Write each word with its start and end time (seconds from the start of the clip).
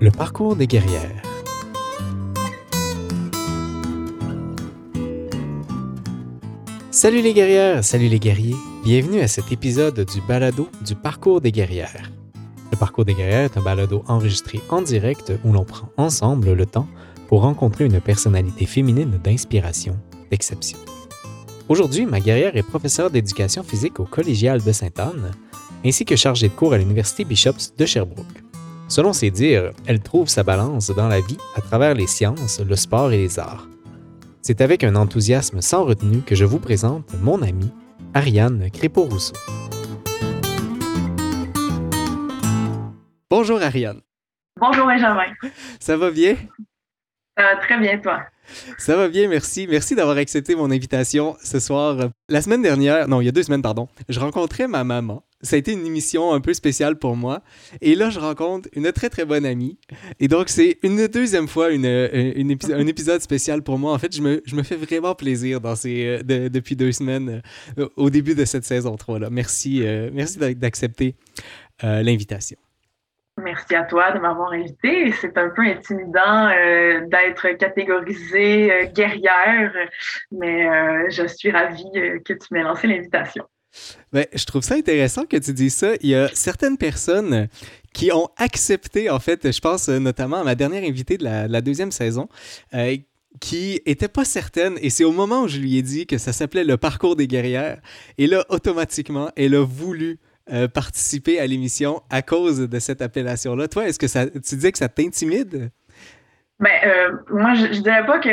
Le 0.00 0.12
parcours 0.12 0.54
des 0.54 0.68
guerrières. 0.68 1.22
Salut 6.92 7.20
les 7.20 7.34
guerrières, 7.34 7.82
salut 7.82 8.06
les 8.06 8.20
guerriers. 8.20 8.54
Bienvenue 8.84 9.18
à 9.18 9.26
cet 9.26 9.50
épisode 9.50 9.98
du 9.98 10.20
balado 10.20 10.68
du 10.86 10.94
parcours 10.94 11.40
des 11.40 11.50
guerrières. 11.50 12.12
Le 12.70 12.76
parcours 12.76 13.04
des 13.04 13.14
guerrières 13.14 13.46
est 13.46 13.58
un 13.58 13.62
balado 13.62 14.04
enregistré 14.06 14.60
en 14.68 14.82
direct 14.82 15.32
où 15.44 15.52
l'on 15.52 15.64
prend 15.64 15.88
ensemble 15.96 16.52
le 16.52 16.64
temps 16.64 16.86
pour 17.26 17.42
rencontrer 17.42 17.84
une 17.86 18.00
personnalité 18.00 18.66
féminine 18.66 19.18
d'inspiration, 19.24 19.98
d'exception. 20.30 20.78
Aujourd'hui, 21.68 22.06
ma 22.06 22.20
guerrière 22.20 22.56
est 22.56 22.62
professeure 22.62 23.10
d'éducation 23.10 23.64
physique 23.64 23.98
au 23.98 24.04
collégial 24.04 24.62
de 24.62 24.70
Sainte-Anne, 24.70 25.32
ainsi 25.84 26.04
que 26.04 26.14
chargée 26.14 26.50
de 26.50 26.54
cours 26.54 26.72
à 26.72 26.78
l'Université 26.78 27.24
Bishops 27.24 27.74
de 27.76 27.84
Sherbrooke. 27.84 28.47
Selon 28.88 29.12
ses 29.12 29.30
dires, 29.30 29.72
elle 29.86 30.00
trouve 30.00 30.28
sa 30.28 30.42
balance 30.42 30.88
dans 30.88 31.08
la 31.08 31.20
vie 31.20 31.36
à 31.54 31.60
travers 31.60 31.92
les 31.92 32.06
sciences, 32.06 32.58
le 32.58 32.74
sport 32.74 33.12
et 33.12 33.18
les 33.18 33.38
arts. 33.38 33.68
C'est 34.40 34.62
avec 34.62 34.82
un 34.82 34.96
enthousiasme 34.96 35.60
sans 35.60 35.84
retenue 35.84 36.22
que 36.22 36.34
je 36.34 36.46
vous 36.46 36.58
présente 36.58 37.12
mon 37.20 37.42
amie, 37.42 37.70
Ariane 38.14 38.70
Crépeau-Rousseau. 38.70 39.34
Bonjour 43.28 43.60
Ariane. 43.60 44.00
Bonjour 44.58 44.86
Benjamin. 44.86 45.34
Ça 45.78 45.98
va 45.98 46.10
bien? 46.10 46.36
Ça 47.36 47.42
va 47.44 47.56
très 47.56 47.78
bien, 47.78 47.98
toi. 47.98 48.20
Ça 48.78 48.96
va 48.96 49.08
bien, 49.08 49.28
merci. 49.28 49.66
Merci 49.68 49.96
d'avoir 49.96 50.16
accepté 50.16 50.54
mon 50.54 50.70
invitation 50.70 51.36
ce 51.42 51.60
soir. 51.60 52.08
La 52.30 52.40
semaine 52.40 52.62
dernière, 52.62 53.06
non, 53.06 53.20
il 53.20 53.26
y 53.26 53.28
a 53.28 53.32
deux 53.32 53.42
semaines, 53.42 53.60
pardon, 53.60 53.86
je 54.08 54.18
rencontrais 54.18 54.66
ma 54.66 54.82
maman. 54.82 55.22
Ça 55.42 55.56
a 55.56 55.58
été 55.58 55.72
une 55.72 55.86
émission 55.86 56.32
un 56.32 56.40
peu 56.40 56.52
spéciale 56.52 56.96
pour 56.96 57.16
moi. 57.16 57.42
Et 57.80 57.94
là, 57.94 58.10
je 58.10 58.18
rencontre 58.18 58.68
une 58.72 58.90
très, 58.92 59.08
très 59.08 59.24
bonne 59.24 59.46
amie. 59.46 59.78
Et 60.20 60.28
donc, 60.28 60.48
c'est 60.48 60.78
une 60.82 61.06
deuxième 61.06 61.48
fois 61.48 61.70
une, 61.70 61.86
un 61.86 62.86
épisode 62.86 63.20
spécial 63.20 63.62
pour 63.62 63.78
moi. 63.78 63.92
En 63.92 63.98
fait, 63.98 64.14
je 64.14 64.22
me, 64.22 64.42
je 64.44 64.56
me 64.56 64.62
fais 64.62 64.76
vraiment 64.76 65.14
plaisir 65.14 65.60
dans 65.60 65.76
ces, 65.76 66.20
depuis 66.24 66.76
deux 66.76 66.92
semaines 66.92 67.42
euh, 67.78 67.88
au 67.96 68.10
début 68.10 68.34
de 68.34 68.44
cette 68.44 68.64
saison 68.64 68.96
3. 68.96 69.18
Là. 69.20 69.30
Merci, 69.30 69.86
euh, 69.86 70.10
merci 70.12 70.38
d'accepter 70.38 71.14
euh, 71.84 72.02
l'invitation. 72.02 72.58
Merci 73.42 73.74
à 73.74 73.84
toi 73.84 74.10
de 74.12 74.18
m'avoir 74.18 74.52
invité. 74.52 75.12
C'est 75.12 75.36
un 75.38 75.50
peu 75.50 75.62
intimidant 75.62 76.48
euh, 76.48 77.06
d'être 77.06 77.56
catégorisée 77.56 78.72
euh, 78.72 78.84
guerrière, 78.86 79.72
mais 80.32 80.68
euh, 80.68 81.08
je 81.10 81.26
suis 81.26 81.50
ravie 81.50 81.90
que 82.24 82.32
tu 82.32 82.46
m'aies 82.50 82.62
lancé 82.62 82.86
l'invitation. 82.86 83.44
Ben, 84.12 84.26
je 84.34 84.44
trouve 84.44 84.62
ça 84.62 84.74
intéressant 84.74 85.24
que 85.24 85.36
tu 85.36 85.52
dises 85.52 85.74
ça. 85.74 85.92
Il 86.00 86.10
y 86.10 86.14
a 86.14 86.28
certaines 86.34 86.78
personnes 86.78 87.48
qui 87.92 88.12
ont 88.12 88.28
accepté, 88.36 89.10
en 89.10 89.18
fait, 89.18 89.52
je 89.52 89.60
pense 89.60 89.88
notamment 89.88 90.40
à 90.40 90.44
ma 90.44 90.54
dernière 90.54 90.84
invitée 90.84 91.18
de 91.18 91.24
la, 91.24 91.60
deuxième 91.60 91.92
saison, 91.92 92.28
qui 93.40 93.80
n'était 93.86 94.08
pas 94.08 94.24
certaine, 94.24 94.78
et 94.80 94.90
c'est 94.90 95.04
au 95.04 95.12
moment 95.12 95.42
où 95.42 95.48
je 95.48 95.58
lui 95.58 95.76
ai 95.76 95.82
dit 95.82 96.06
que 96.06 96.18
ça 96.18 96.32
s'appelait 96.32 96.64
le 96.64 96.76
parcours 96.76 97.16
des 97.16 97.26
guerrières, 97.26 97.80
et 98.16 98.26
là, 98.26 98.44
automatiquement, 98.48 99.30
elle 99.36 99.54
a 99.54 99.64
voulu 99.64 100.18
euh, 100.50 100.66
participer 100.66 101.38
à 101.38 101.46
l'émission 101.46 102.02
à 102.10 102.22
cause 102.22 102.60
de 102.60 102.78
cette 102.78 103.02
appellation-là. 103.02 103.68
Toi, 103.68 103.88
est-ce 103.88 103.98
que 103.98 104.38
tu 104.38 104.54
disais 104.56 104.72
que 104.72 104.78
ça 104.78 104.88
t'intimide? 104.88 105.70
Ben, 106.58 106.70
euh, 106.84 107.12
moi, 107.30 107.54
je, 107.54 107.72
je 107.74 107.80
dirais 107.80 108.04
pas 108.06 108.18
que 108.18 108.30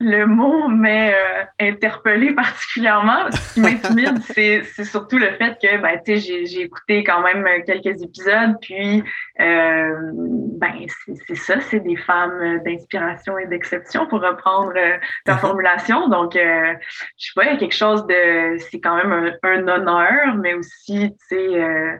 le 0.00 0.24
mot 0.24 0.66
m'a 0.68 1.10
euh, 1.10 1.44
interpellé 1.60 2.32
particulièrement. 2.34 3.30
Ce 3.30 3.54
qui 3.54 3.60
m'intimide, 3.60 4.18
c'est, 4.34 4.62
c'est 4.64 4.84
surtout 4.84 5.18
le 5.18 5.30
fait 5.32 5.58
que 5.60 5.80
ben, 5.80 6.00
j'ai, 6.06 6.46
j'ai 6.46 6.62
écouté 6.62 7.04
quand 7.04 7.22
même 7.22 7.46
quelques 7.64 8.02
épisodes, 8.02 8.56
puis 8.62 9.04
euh, 9.40 9.94
ben, 10.14 10.86
c'est, 11.04 11.14
c'est 11.26 11.34
ça, 11.34 11.60
c'est 11.60 11.80
des 11.80 11.96
femmes 11.96 12.60
d'inspiration 12.64 13.36
et 13.38 13.46
d'exception, 13.46 14.06
pour 14.06 14.22
reprendre 14.22 14.72
euh, 14.76 14.96
ta 15.26 15.34
uh-huh. 15.34 15.38
formulation. 15.38 16.08
Donc, 16.08 16.34
euh, 16.34 16.74
je 17.18 17.26
sais 17.26 17.32
pas, 17.34 17.44
il 17.44 17.52
y 17.52 17.56
a 17.56 17.58
quelque 17.58 17.76
chose 17.76 18.06
de... 18.06 18.56
C'est 18.70 18.80
quand 18.80 18.96
même 18.96 19.12
un, 19.12 19.32
un 19.42 19.68
honneur, 19.68 20.34
mais 20.36 20.54
aussi, 20.54 21.14
tu 21.28 21.36
sais 21.36 21.98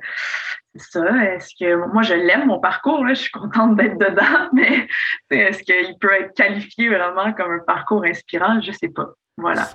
ça. 0.76 1.34
Est-ce 1.34 1.54
que 1.58 1.74
moi 1.92 2.02
je 2.02 2.14
l'aime 2.14 2.46
mon 2.46 2.60
parcours, 2.60 3.04
là, 3.04 3.14
je 3.14 3.22
suis 3.22 3.30
contente 3.30 3.76
d'être 3.76 3.98
dedans, 3.98 4.48
mais 4.52 4.88
est-ce 5.30 5.62
qu'il 5.62 5.98
peut 5.98 6.12
être 6.12 6.34
qualifié 6.34 6.88
vraiment 6.88 7.32
comme 7.32 7.52
un 7.52 7.64
parcours 7.66 8.04
inspirant? 8.04 8.60
Je 8.60 8.72
sais 8.72 8.88
pas. 8.88 9.08
Voilà. 9.36 9.68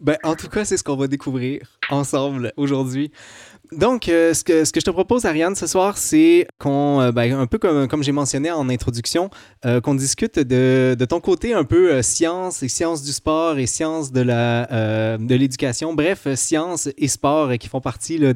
Ben, 0.00 0.16
en 0.22 0.34
tout 0.36 0.48
cas, 0.48 0.64
c'est 0.64 0.76
ce 0.76 0.84
qu'on 0.84 0.96
va 0.96 1.08
découvrir 1.08 1.60
ensemble 1.90 2.52
aujourd'hui. 2.56 3.10
Donc, 3.72 4.08
euh, 4.08 4.32
ce, 4.32 4.44
que, 4.44 4.64
ce 4.64 4.72
que 4.72 4.80
je 4.80 4.84
te 4.84 4.90
propose, 4.90 5.26
Ariane, 5.26 5.54
ce 5.54 5.66
soir, 5.66 5.98
c'est 5.98 6.46
qu'on, 6.58 7.00
euh, 7.00 7.12
ben, 7.12 7.38
un 7.38 7.46
peu 7.46 7.58
comme, 7.58 7.86
comme 7.86 8.02
j'ai 8.02 8.12
mentionné 8.12 8.50
en 8.50 8.68
introduction, 8.70 9.28
euh, 9.66 9.80
qu'on 9.82 9.94
discute 9.94 10.38
de, 10.38 10.96
de, 10.98 11.04
ton 11.04 11.20
côté 11.20 11.52
un 11.52 11.64
peu 11.64 12.00
science 12.00 12.62
et 12.62 12.68
sciences 12.68 13.02
du 13.02 13.12
sport 13.12 13.58
et 13.58 13.66
sciences 13.66 14.10
de, 14.10 14.22
la, 14.22 15.18
de 15.18 15.34
l'éducation. 15.34 15.92
Bref, 15.92 16.32
sciences 16.34 16.88
et 16.96 17.08
sport 17.08 17.52
qui 17.58 17.68
font 17.68 17.80
partie 17.80 18.18
de, 18.18 18.32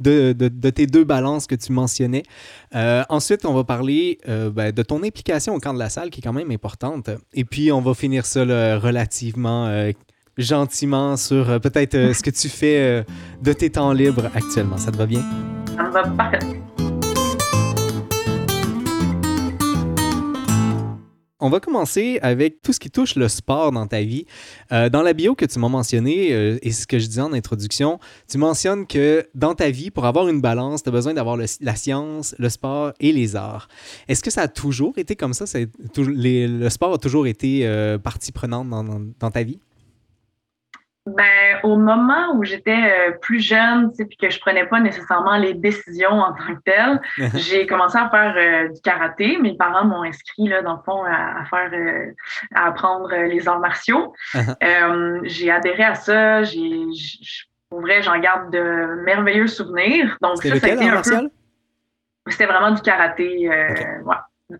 de, 0.00 0.32
de, 0.32 0.70
tes 0.70 0.86
deux 0.86 1.04
balances 1.04 1.46
que 1.46 1.54
tu 1.54 1.72
mentionnais. 1.72 2.24
ensuite, 2.72 3.44
on 3.44 3.54
va 3.54 3.64
parler 3.64 4.18
ben, 4.26 4.72
de 4.72 4.82
ton 4.82 5.02
implication 5.02 5.54
au 5.54 5.60
camp 5.60 5.74
de 5.74 5.78
la 5.78 5.88
salle 5.88 6.10
qui 6.10 6.20
est 6.20 6.22
quand 6.22 6.32
même 6.32 6.50
importante. 6.50 7.10
Et 7.32 7.44
puis, 7.44 7.70
on 7.70 7.80
va 7.80 7.94
finir 7.94 8.26
ça 8.26 8.42
relativement 8.78 9.68
gentiment 10.36 11.16
sur 11.16 11.48
euh, 11.48 11.58
peut-être 11.58 11.94
euh, 11.94 12.14
ce 12.14 12.22
que 12.22 12.30
tu 12.30 12.48
fais 12.48 12.78
euh, 12.78 13.02
de 13.42 13.52
tes 13.52 13.70
temps 13.70 13.92
libres 13.92 14.30
actuellement. 14.34 14.76
Ça 14.76 14.90
te 14.90 14.96
va 14.96 15.06
bien? 15.06 15.22
Ça 15.76 15.82
me 15.84 15.90
va. 15.90 16.38
On 21.40 21.50
va 21.50 21.60
commencer 21.60 22.18
avec 22.22 22.62
tout 22.62 22.72
ce 22.72 22.80
qui 22.80 22.90
touche 22.90 23.16
le 23.16 23.28
sport 23.28 23.70
dans 23.70 23.86
ta 23.86 24.00
vie. 24.00 24.24
dans 24.70 25.02
la 25.02 25.12
bio 25.12 25.34
que 25.34 25.44
tu 25.44 25.58
m'as 25.58 25.68
mentionné 25.68 26.28
et 26.62 26.72
ce 26.72 26.86
que 26.86 26.98
je 26.98 27.06
disais 27.06 27.20
en 27.20 27.34
introduction, 27.34 27.98
tu 28.26 28.38
mentionnes 28.38 28.86
que 28.86 29.28
dans 29.34 29.54
ta 29.54 29.68
vie, 29.68 29.90
pour 29.90 30.06
avoir 30.06 30.26
une 30.28 30.40
balance, 30.40 30.82
tu 30.82 30.88
as 30.88 30.92
besoin 30.92 31.12
d'avoir 31.12 31.36
la 31.36 31.76
science, 31.76 32.34
le 32.38 32.48
sport 32.48 32.94
et 32.98 33.12
les 33.12 33.36
arts. 33.36 33.68
Est-ce 34.08 34.22
que 34.22 34.30
ça 34.30 34.42
a 34.42 34.48
toujours 34.48 34.96
été 34.96 35.16
comme 35.16 35.34
ça? 35.34 35.44
le 35.98 36.68
sport 36.70 36.94
a 36.94 36.98
toujours 36.98 37.26
été 37.26 37.68
partie 38.02 38.32
prenante 38.32 38.70
dans 39.20 39.30
ta 39.30 39.42
vie? 39.42 39.58
Ben, 41.06 41.60
au 41.64 41.76
moment 41.76 42.34
où 42.34 42.44
j'étais 42.44 42.70
euh, 42.70 43.10
plus 43.20 43.38
jeune, 43.38 43.92
puis 43.92 44.16
que 44.16 44.30
je 44.30 44.40
prenais 44.40 44.64
pas 44.64 44.80
nécessairement 44.80 45.36
les 45.36 45.52
décisions 45.52 46.12
en 46.12 46.32
tant 46.32 46.54
que 46.54 46.60
telles, 46.64 47.00
j'ai 47.34 47.66
commencé 47.66 47.98
à 47.98 48.08
faire 48.08 48.34
euh, 48.36 48.68
du 48.72 48.80
karaté. 48.80 49.36
Mes 49.36 49.54
parents 49.54 49.84
m'ont 49.84 50.02
inscrit 50.02 50.48
là, 50.48 50.62
dans 50.62 50.76
le 50.76 50.82
fond 50.82 51.04
à, 51.04 51.44
faire, 51.44 51.70
euh, 51.74 52.10
à 52.54 52.68
apprendre 52.68 53.14
les 53.14 53.46
arts 53.46 53.60
martiaux. 53.60 54.14
Uh-huh. 54.32 55.20
j'ai 55.24 55.50
adhéré 55.50 55.84
à 55.84 55.94
ça. 55.94 56.42
J'ai, 56.42 56.86
pour 57.68 57.82
vrai, 57.82 58.00
j'en 58.02 58.18
garde 58.18 58.50
de 58.50 59.02
merveilleux 59.04 59.46
souvenirs. 59.46 60.16
Donc 60.22 60.42
C'était 60.42 60.58
ça, 60.58 60.68
ça 60.68 60.72
a 60.72 61.20
été 61.20 61.30
C'était 62.28 62.46
vraiment 62.46 62.70
du 62.70 62.80
karaté. 62.80 63.50
Ouais. 64.04 64.58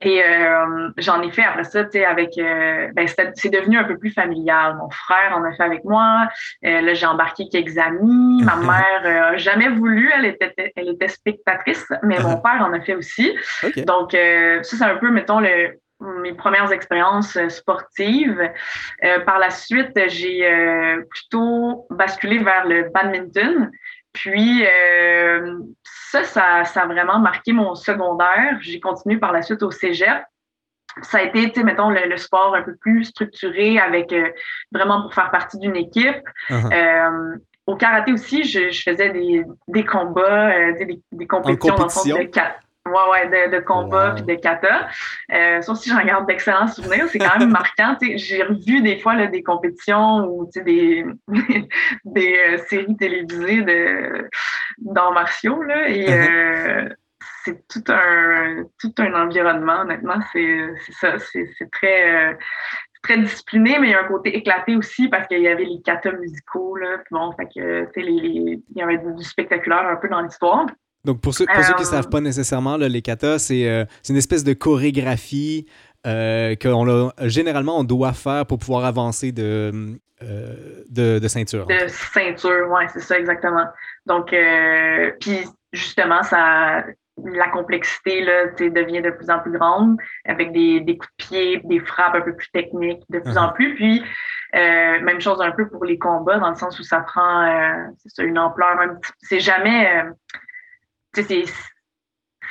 Et 0.00 0.22
euh, 0.22 0.90
j'en 0.96 1.22
ai 1.22 1.30
fait 1.30 1.44
après 1.44 1.64
ça, 1.64 1.84
tu 1.84 1.92
sais, 1.92 2.04
avec, 2.04 2.36
euh, 2.38 2.88
ben, 2.94 3.06
c'est 3.34 3.50
devenu 3.50 3.78
un 3.78 3.84
peu 3.84 3.98
plus 3.98 4.10
familial. 4.10 4.76
Mon 4.76 4.90
frère 4.90 5.36
en 5.36 5.44
a 5.44 5.52
fait 5.52 5.62
avec 5.62 5.84
moi. 5.84 6.28
Euh, 6.64 6.80
là, 6.80 6.94
j'ai 6.94 7.06
embarqué 7.06 7.48
quelques 7.48 7.78
amis. 7.78 8.42
Ma 8.42 8.56
mère 9.02 9.32
a 9.32 9.36
jamais 9.36 9.68
voulu, 9.68 10.10
elle 10.16 10.26
était, 10.26 10.72
elle 10.76 10.88
était 10.88 11.08
spectatrice, 11.08 11.86
mais 12.02 12.18
mon 12.20 12.36
père 12.42 12.60
en 12.60 12.72
a 12.72 12.80
fait 12.80 12.94
aussi. 12.94 13.34
Donc, 13.86 14.12
ça, 14.12 14.62
c'est 14.62 14.82
un 14.82 14.96
peu, 14.96 15.10
mettons, 15.10 15.40
le, 15.40 15.78
mes 16.00 16.32
premières 16.32 16.70
expériences 16.70 17.38
sportives. 17.48 18.40
par 19.26 19.38
la 19.38 19.50
suite, 19.50 19.98
j'ai 20.08 20.48
plutôt 21.10 21.86
basculé 21.90 22.38
vers 22.38 22.66
le 22.66 22.88
badminton. 22.94 23.70
Puis 24.18 24.66
euh, 24.66 25.58
ça, 25.84 26.24
ça, 26.24 26.64
ça, 26.64 26.82
a 26.82 26.86
vraiment 26.86 27.20
marqué 27.20 27.52
mon 27.52 27.76
secondaire. 27.76 28.58
J'ai 28.60 28.80
continué 28.80 29.16
par 29.16 29.32
la 29.32 29.42
suite 29.42 29.62
au 29.62 29.70
cégep. 29.70 30.24
Ça 31.02 31.18
a 31.18 31.22
été, 31.22 31.52
tu 31.52 31.60
sais, 31.60 31.64
mettons, 31.64 31.90
le, 31.90 32.16
sport 32.16 32.56
un 32.56 32.62
peu 32.62 32.74
plus 32.74 33.04
structuré 33.04 33.78
avec 33.78 34.12
euh, 34.12 34.28
vraiment 34.72 35.02
pour 35.02 35.14
faire 35.14 35.30
partie 35.30 35.58
d'une 35.58 35.76
équipe. 35.76 36.20
Uh-huh. 36.50 36.74
Euh, 36.74 37.36
au 37.68 37.76
karaté 37.76 38.12
aussi, 38.12 38.42
je, 38.42 38.70
je 38.70 38.82
faisais 38.82 39.10
des, 39.10 39.44
des 39.68 39.84
combats, 39.84 40.72
des, 40.72 41.00
des, 41.12 41.26
compétitions, 41.28 41.74
en 41.74 41.76
compétition? 41.76 42.18
de 42.18 42.24
Ouais, 42.88 43.10
ouais, 43.10 43.48
de, 43.48 43.56
de 43.56 43.60
combat 43.60 44.12
puis 44.16 44.24
de 44.24 44.34
kata. 44.34 44.88
Euh, 45.32 45.60
ça 45.60 45.72
aussi, 45.72 45.90
j'en 45.90 46.04
garde 46.04 46.26
d'excellents 46.26 46.68
souvenirs. 46.68 47.06
C'est 47.08 47.18
quand 47.18 47.38
même 47.38 47.50
marquant. 47.78 47.96
J'ai 48.00 48.42
revu 48.42 48.80
des 48.82 48.98
fois 48.98 49.14
là, 49.14 49.26
des 49.26 49.42
compétitions 49.42 50.26
ou 50.26 50.48
des, 50.64 51.04
des 52.04 52.36
euh, 52.36 52.58
séries 52.68 52.96
télévisées 52.96 53.62
de 53.62 54.28
d'arts 54.78 55.12
martiaux. 55.12 55.62
Là, 55.62 55.88
et 55.88 56.06
uh-huh. 56.06 56.30
euh, 56.30 56.88
c'est 57.44 57.66
tout 57.68 57.84
un 57.88 58.64
tout 58.80 58.94
un 58.98 59.14
environnement, 59.14 59.80
honnêtement. 59.82 60.20
C'est 60.32 60.74
ça. 61.00 61.18
C'est 61.18 61.70
très. 61.70 62.30
Euh, 62.30 62.34
très 63.02 63.18
discipliné, 63.18 63.78
mais 63.78 63.88
il 63.88 63.90
y 63.92 63.94
a 63.94 64.00
un 64.00 64.08
côté 64.08 64.36
éclaté 64.36 64.76
aussi 64.76 65.08
parce 65.08 65.26
qu'il 65.28 65.40
y 65.40 65.48
avait 65.48 65.64
les 65.64 65.80
katas 65.82 66.12
musicaux, 66.12 66.76
là, 66.76 66.98
puis 66.98 67.12
bon, 67.12 67.32
fait 67.32 67.46
que, 67.46 67.88
les, 67.96 68.02
les, 68.02 68.62
il 68.70 68.76
y 68.76 68.82
avait 68.82 68.98
du 68.98 69.22
spectaculaire 69.22 69.86
un 69.86 69.96
peu 69.96 70.08
dans 70.08 70.20
l'histoire. 70.20 70.66
Donc, 71.04 71.20
pour 71.20 71.34
ceux, 71.34 71.46
pour 71.46 71.62
ceux 71.62 71.74
qui 71.74 71.82
ne 71.82 71.86
savent 71.86 72.08
pas 72.08 72.20
nécessairement, 72.20 72.76
les 72.76 73.02
katas, 73.02 73.38
c'est 73.38 73.86
une 74.08 74.16
espèce 74.16 74.44
de 74.44 74.52
chorégraphie 74.52 75.66
euh, 76.06 76.54
que 76.54 77.28
généralement 77.28 77.78
on 77.78 77.84
doit 77.84 78.12
faire 78.12 78.46
pour 78.46 78.58
pouvoir 78.58 78.84
avancer 78.84 79.32
de, 79.32 79.98
de, 80.20 81.18
de, 81.18 81.28
ceinture. 81.28 81.66
De 81.66 81.88
ceinture, 81.88 82.68
oui, 82.70 82.84
c'est 82.92 83.00
ça 83.00 83.18
exactement. 83.18 83.66
Donc, 84.06 84.34
puis 85.20 85.44
justement, 85.72 86.22
ça, 86.22 86.84
la 87.24 87.48
complexité 87.48 88.22
là, 88.22 88.46
devient 88.58 89.02
de 89.02 89.10
plus 89.10 89.30
en 89.30 89.38
plus 89.40 89.52
grande 89.52 89.96
avec 90.26 90.52
des, 90.52 90.80
des, 90.80 90.96
coups 90.96 91.10
de 91.18 91.24
pied, 91.24 91.60
des 91.64 91.80
frappes 91.80 92.14
un 92.14 92.20
peu 92.20 92.34
plus 92.34 92.50
techniques 92.50 93.02
de 93.08 93.18
plus 93.18 93.36
en 93.36 93.48
uh-huh. 93.48 93.54
plus. 93.54 93.74
Puis, 93.74 94.02
euh, 94.54 95.00
même 95.00 95.20
chose 95.20 95.40
un 95.40 95.50
peu 95.50 95.68
pour 95.68 95.84
les 95.84 95.98
combats, 95.98 96.38
dans 96.38 96.50
le 96.50 96.56
sens 96.56 96.78
où 96.78 96.82
ça 96.82 97.00
prend 97.00 97.42
euh, 97.42 98.24
une 98.24 98.38
ampleur. 98.38 98.78
C'est 99.20 99.40
jamais. 99.40 100.02
Euh, 100.02 100.10
c'est 101.22 101.44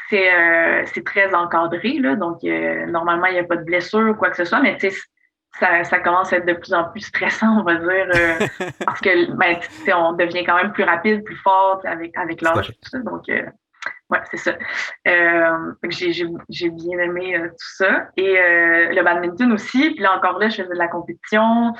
c'est 0.09 1.03
très 1.03 1.33
encadré, 1.33 1.99
là, 1.99 2.15
donc 2.15 2.41
normalement, 2.43 3.25
il 3.25 3.33
n'y 3.33 3.39
a 3.39 3.43
pas 3.43 3.57
de 3.57 3.63
blessure 3.63 4.09
ou 4.09 4.13
quoi 4.13 4.29
que 4.29 4.37
ce 4.37 4.45
soit, 4.45 4.61
mais 4.61 4.77
ça, 5.59 5.83
ça 5.83 5.99
commence 5.99 6.31
à 6.31 6.37
être 6.37 6.45
de 6.45 6.53
plus 6.53 6.73
en 6.73 6.85
plus 6.85 7.01
stressant, 7.01 7.59
on 7.59 7.63
va 7.63 7.75
dire, 7.75 8.07
parce 8.85 9.01
que 9.01 9.31
ben, 9.35 9.59
on 9.93 10.13
devient 10.13 10.45
quand 10.45 10.55
même 10.55 10.71
plus 10.71 10.83
rapide, 10.83 11.25
plus 11.25 11.35
fort 11.35 11.81
avec, 11.83 12.17
avec 12.17 12.41
l'âge. 12.41 12.71
Donc, 13.03 13.27
oui, 14.09 14.19
c'est 14.31 14.37
ça. 14.37 14.57
Euh, 15.07 15.73
j'ai 16.49 16.69
bien 16.69 16.99
aimé 16.99 17.35
euh, 17.35 17.49
tout 17.49 17.75
ça. 17.75 18.07
Et 18.15 18.39
euh, 18.39 18.93
le 18.93 19.03
badminton 19.03 19.51
aussi. 19.51 19.91
Puis 19.91 19.99
là, 19.99 20.17
encore 20.17 20.39
là, 20.39 20.47
je 20.47 20.61
faisais 20.61 20.73
de 20.73 20.79
la 20.79 20.87
compétition 20.87 21.73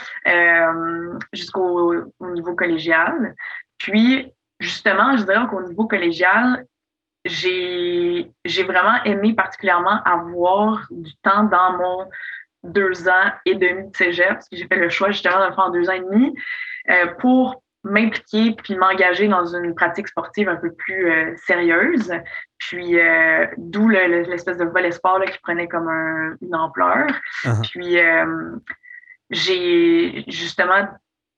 jusqu'au 1.32 1.94
niveau 2.22 2.56
collégial. 2.56 3.34
Puis, 3.78 4.32
justement, 4.60 5.16
je 5.16 5.24
dirais 5.24 5.48
qu'au 5.50 5.62
niveau 5.64 5.88
collégial, 5.88 6.66
j'ai 7.28 8.64
vraiment 8.64 9.04
aimé 9.04 9.34
particulièrement 9.34 10.02
avoir 10.04 10.88
du 10.92 11.16
temps 11.24 11.44
dans 11.44 11.78
mon 11.78 12.10
deux 12.64 13.08
ans 13.08 13.32
et 13.46 13.56
demi 13.56 13.90
de 13.90 13.96
cégep, 13.96 14.34
parce 14.34 14.50
que 14.50 14.58
j'ai 14.58 14.68
fait 14.68 14.78
le 14.78 14.90
choix 14.90 15.12
justement 15.12 15.40
de 15.40 15.46
le 15.46 15.54
faire 15.54 15.66
en 15.66 15.70
deux 15.70 15.90
ans 15.90 15.94
et 15.94 16.00
demi, 16.02 16.36
pour 17.20 17.62
m'impliquer 17.84 18.54
puis 18.54 18.76
m'engager 18.76 19.28
dans 19.28 19.46
une 19.46 19.74
pratique 19.74 20.08
sportive 20.08 20.50
un 20.50 20.58
peu 20.58 20.74
plus 20.74 21.10
euh, 21.10 21.36
sérieuse. 21.46 22.12
Puis 22.58 23.00
euh, 23.00 23.46
d'où 23.58 23.88
l'espèce 23.88 24.58
de 24.58 24.66
volet 24.66 24.92
sport 24.92 25.22
qui 25.24 25.38
prenait 25.40 25.68
comme 25.68 25.88
une 26.42 26.56
ampleur. 26.56 27.08
Uh-huh. 27.44 27.70
Puis 27.70 28.00
euh, 28.00 28.56
j'ai 29.30 30.24
justement 30.28 30.88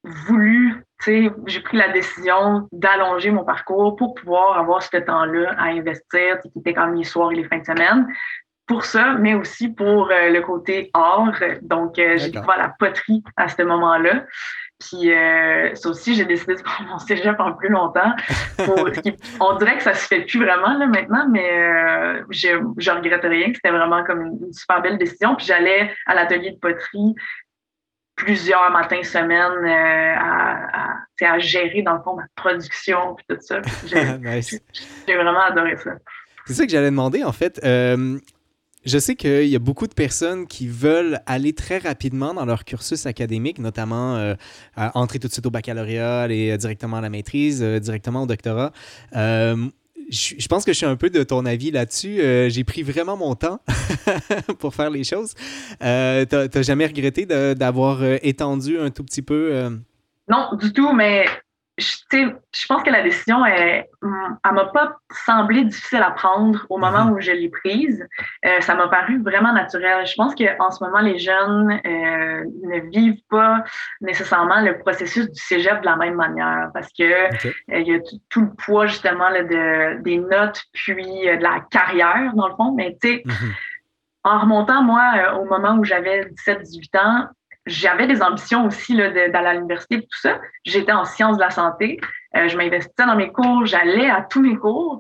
voulu, 0.03 0.83
j'ai 1.05 1.59
pris 1.61 1.77
la 1.77 1.89
décision 1.89 2.67
d'allonger 2.71 3.31
mon 3.31 3.43
parcours 3.43 3.95
pour 3.95 4.13
pouvoir 4.15 4.57
avoir 4.57 4.83
ce 4.83 4.97
temps-là 4.97 5.55
à 5.57 5.65
investir, 5.65 6.39
qui 6.41 6.59
était 6.59 6.73
quand 6.73 6.87
même 6.87 6.95
les 6.95 7.03
soirs 7.03 7.31
et 7.31 7.35
les 7.35 7.43
fins 7.45 7.59
de 7.59 7.65
semaine. 7.65 8.07
Pour 8.67 8.85
ça, 8.85 9.13
mais 9.13 9.33
aussi 9.33 9.69
pour 9.69 10.09
le 10.09 10.39
côté 10.41 10.91
art. 10.93 11.39
Donc, 11.63 11.93
j'ai 11.95 12.29
découvert 12.29 12.57
la 12.57 12.73
poterie 12.77 13.23
à 13.35 13.47
ce 13.47 13.63
moment-là. 13.63 14.25
Puis 14.79 15.11
euh, 15.11 15.75
ça 15.75 15.89
aussi, 15.89 16.15
j'ai 16.15 16.23
décidé 16.23 16.55
de 16.55 16.61
prendre 16.61 16.89
mon 16.89 16.99
cégep 16.99 17.37
en 17.39 17.51
plus 17.53 17.67
longtemps. 17.67 18.13
on 19.39 19.57
dirait 19.57 19.77
que 19.77 19.83
ça 19.83 19.93
se 19.93 20.07
fait 20.07 20.21
plus 20.21 20.39
vraiment 20.39 20.77
là, 20.77 20.87
maintenant, 20.87 21.27
mais 21.29 21.51
euh, 21.51 22.23
je, 22.29 22.47
je 22.77 22.91
regrette 22.91 23.23
rien. 23.23 23.51
C'était 23.53 23.71
vraiment 23.71 24.03
comme 24.05 24.21
une, 24.21 24.53
super 24.53 24.81
belle 24.81 24.97
décision. 24.97 25.35
Puis 25.35 25.47
j'allais 25.47 25.93
à 26.05 26.15
l'atelier 26.15 26.51
de 26.51 26.59
poterie 26.59 27.13
plusieurs 28.19 28.69
matins, 28.71 29.04
semaines 29.04 29.66
euh, 29.66 30.16
à, 30.19 31.33
à, 31.33 31.39
gérer, 31.39 31.81
dans 31.81 31.94
le 31.94 32.04
fond, 32.04 32.16
ma 32.16 32.25
production 32.36 33.16
puis 33.16 33.25
tout 33.30 33.38
ça. 33.42 33.62
J'ai 33.86 35.16
vraiment 35.16 35.42
adoré 35.42 35.77
ça. 35.77 35.92
C'est 36.45 36.54
ça 36.54 36.66
que 36.66 36.71
j'allais 36.71 36.92
demander, 36.92 37.24
en 37.24 37.31
fait. 37.31 37.60
Euh, 37.63 38.19
je 38.86 38.98
sais 38.98 39.16
qu'il 39.16 39.48
y 39.48 39.56
a 39.56 39.60
beaucoup 39.60 39.88
de 39.88 39.94
personnes 39.94 40.48
qui 40.48 40.68
veulent 40.68 41.19
aller 41.25 41.54
très 41.54 41.77
rapidement 41.77 42.33
dans 42.33 42.45
leur 42.45 42.63
cursus 42.63 43.06
académique, 43.06 43.60
notamment 43.60 44.16
euh, 44.16 44.36
entrer 44.75 45.19
tout 45.19 45.27
de 45.27 45.33
suite 45.33 45.45
au 45.45 45.51
baccalauréat, 45.51 46.21
aller 46.21 46.57
directement 46.57 46.98
à 46.98 47.01
la 47.01 47.10
maîtrise, 47.10 47.62
euh, 47.62 47.80
directement 47.80 48.24
au 48.24 48.25
doctorat. 48.25 48.71
Euh, 50.09 50.35
je 50.38 50.47
pense 50.47 50.65
que 50.65 50.73
je 50.73 50.77
suis 50.77 50.85
un 50.85 50.95
peu 50.95 51.09
de 51.09 51.23
ton 51.23 51.45
avis 51.45 51.71
là-dessus. 51.71 52.21
J'ai 52.50 52.63
pris 52.63 52.83
vraiment 52.83 53.17
mon 53.17 53.35
temps 53.35 53.61
pour 54.59 54.75
faire 54.75 54.89
les 54.89 55.03
choses. 55.03 55.33
T'as 55.79 56.61
jamais 56.61 56.85
regretté 56.85 57.25
d'avoir 57.25 58.03
étendu 58.03 58.79
un 58.79 58.89
tout 58.89 59.03
petit 59.03 59.21
peu? 59.21 59.69
Non, 60.27 60.50
du 60.59 60.73
tout, 60.73 60.94
mais 60.94 61.25
je, 61.79 61.97
je 62.11 62.65
pense 62.67 62.83
que 62.83 62.89
la 62.89 63.01
décision, 63.01 63.45
elle, 63.45 63.85
elle 64.01 64.53
m'a 64.53 64.65
pas 64.65 64.97
semblé 65.25 65.63
difficile 65.63 66.01
à 66.01 66.11
prendre 66.11 66.65
au 66.69 66.77
moment 66.77 67.05
mhm. 67.05 67.13
où 67.13 67.19
je 67.19 67.31
l'ai 67.31 67.49
prise. 67.49 68.07
Euh, 68.45 68.61
ça 68.61 68.75
m'a 68.75 68.87
paru 68.87 69.21
vraiment 69.21 69.53
naturel. 69.53 70.05
Je 70.05 70.15
pense 70.15 70.35
qu'en 70.35 70.71
ce 70.71 70.83
moment, 70.83 70.99
les 70.99 71.17
jeunes 71.17 71.79
euh, 71.85 72.43
ne 72.63 72.89
vivent 72.91 73.21
pas 73.29 73.63
nécessairement 74.01 74.61
le 74.61 74.79
processus 74.79 75.29
du 75.29 75.39
cégep 75.39 75.81
de 75.81 75.85
la 75.85 75.95
même 75.95 76.15
manière 76.15 76.69
parce 76.73 76.89
que 76.97 77.03
euh, 77.03 77.51
il 77.69 77.87
y 77.87 77.95
a 77.95 77.99
tout, 78.29 78.41
le 78.41 78.53
poids 78.55 78.87
justement 78.87 79.29
là, 79.29 79.43
de, 79.43 80.01
des 80.01 80.17
notes 80.17 80.63
puis 80.73 81.05
de 81.05 81.43
la 81.43 81.61
carrière 81.71 82.33
dans 82.35 82.47
le 82.47 82.55
fond. 82.55 82.73
Mais 82.75 82.97
tu 83.01 83.09
sais, 83.09 83.23
mhm. 83.25 83.53
en 84.23 84.39
remontant 84.39 84.83
moi 84.83 85.33
au 85.39 85.45
moment 85.45 85.75
où 85.77 85.83
j'avais 85.83 86.25
17-18 86.47 86.99
ans, 86.99 87.27
j'avais 87.69 88.07
des 88.07 88.21
ambitions 88.21 88.66
aussi 88.66 88.95
d'aller 88.95 89.33
à 89.33 89.54
l'université 89.54 89.95
et 89.95 90.01
tout 90.01 90.19
ça. 90.19 90.39
J'étais 90.66 90.92
en 90.92 91.06
sciences 91.06 91.38
de 91.38 91.42
la 91.42 91.51
santé. 91.51 92.00
Euh, 92.36 92.48
je 92.48 92.57
m'investissais 92.57 93.06
dans 93.06 93.16
mes 93.16 93.31
cours, 93.31 93.66
j'allais 93.66 94.10
à 94.10 94.21
tous 94.21 94.42
mes 94.42 94.56
cours. 94.56 95.00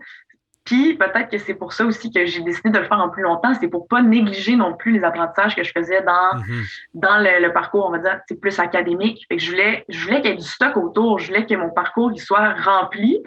Puis 0.65 0.93
peut-être 0.93 1.31
que 1.31 1.39
c'est 1.39 1.55
pour 1.55 1.73
ça 1.73 1.83
aussi 1.83 2.11
que 2.11 2.27
j'ai 2.27 2.41
décidé 2.41 2.69
de 2.69 2.77
le 2.77 2.85
faire 2.85 2.99
en 2.99 3.09
plus 3.09 3.23
longtemps. 3.23 3.53
C'est 3.59 3.69
pour 3.69 3.87
pas 3.87 4.03
négliger 4.03 4.55
non 4.55 4.75
plus 4.75 4.91
les 4.91 5.03
apprentissages 5.03 5.55
que 5.55 5.63
je 5.63 5.71
faisais 5.71 6.03
dans, 6.03 6.37
mhm. 6.37 6.63
dans 6.93 7.17
le, 7.17 7.51
parcours, 7.51 7.87
on 7.87 7.91
va 7.91 7.97
dire, 7.97 8.19
c'est 8.27 8.39
plus 8.39 8.59
académique. 8.59 9.25
Fait 9.27 9.37
que 9.37 9.41
je 9.41 9.49
voulais, 9.49 9.83
je 9.89 10.03
voulais 10.03 10.21
qu'il 10.21 10.29
y 10.29 10.33
ait 10.33 10.37
du 10.37 10.45
stock 10.45 10.77
autour. 10.77 11.17
Je 11.17 11.27
voulais 11.27 11.47
que 11.47 11.55
mon 11.55 11.71
parcours 11.71 12.11
il 12.13 12.19
soit 12.19 12.53
rempli. 12.53 13.17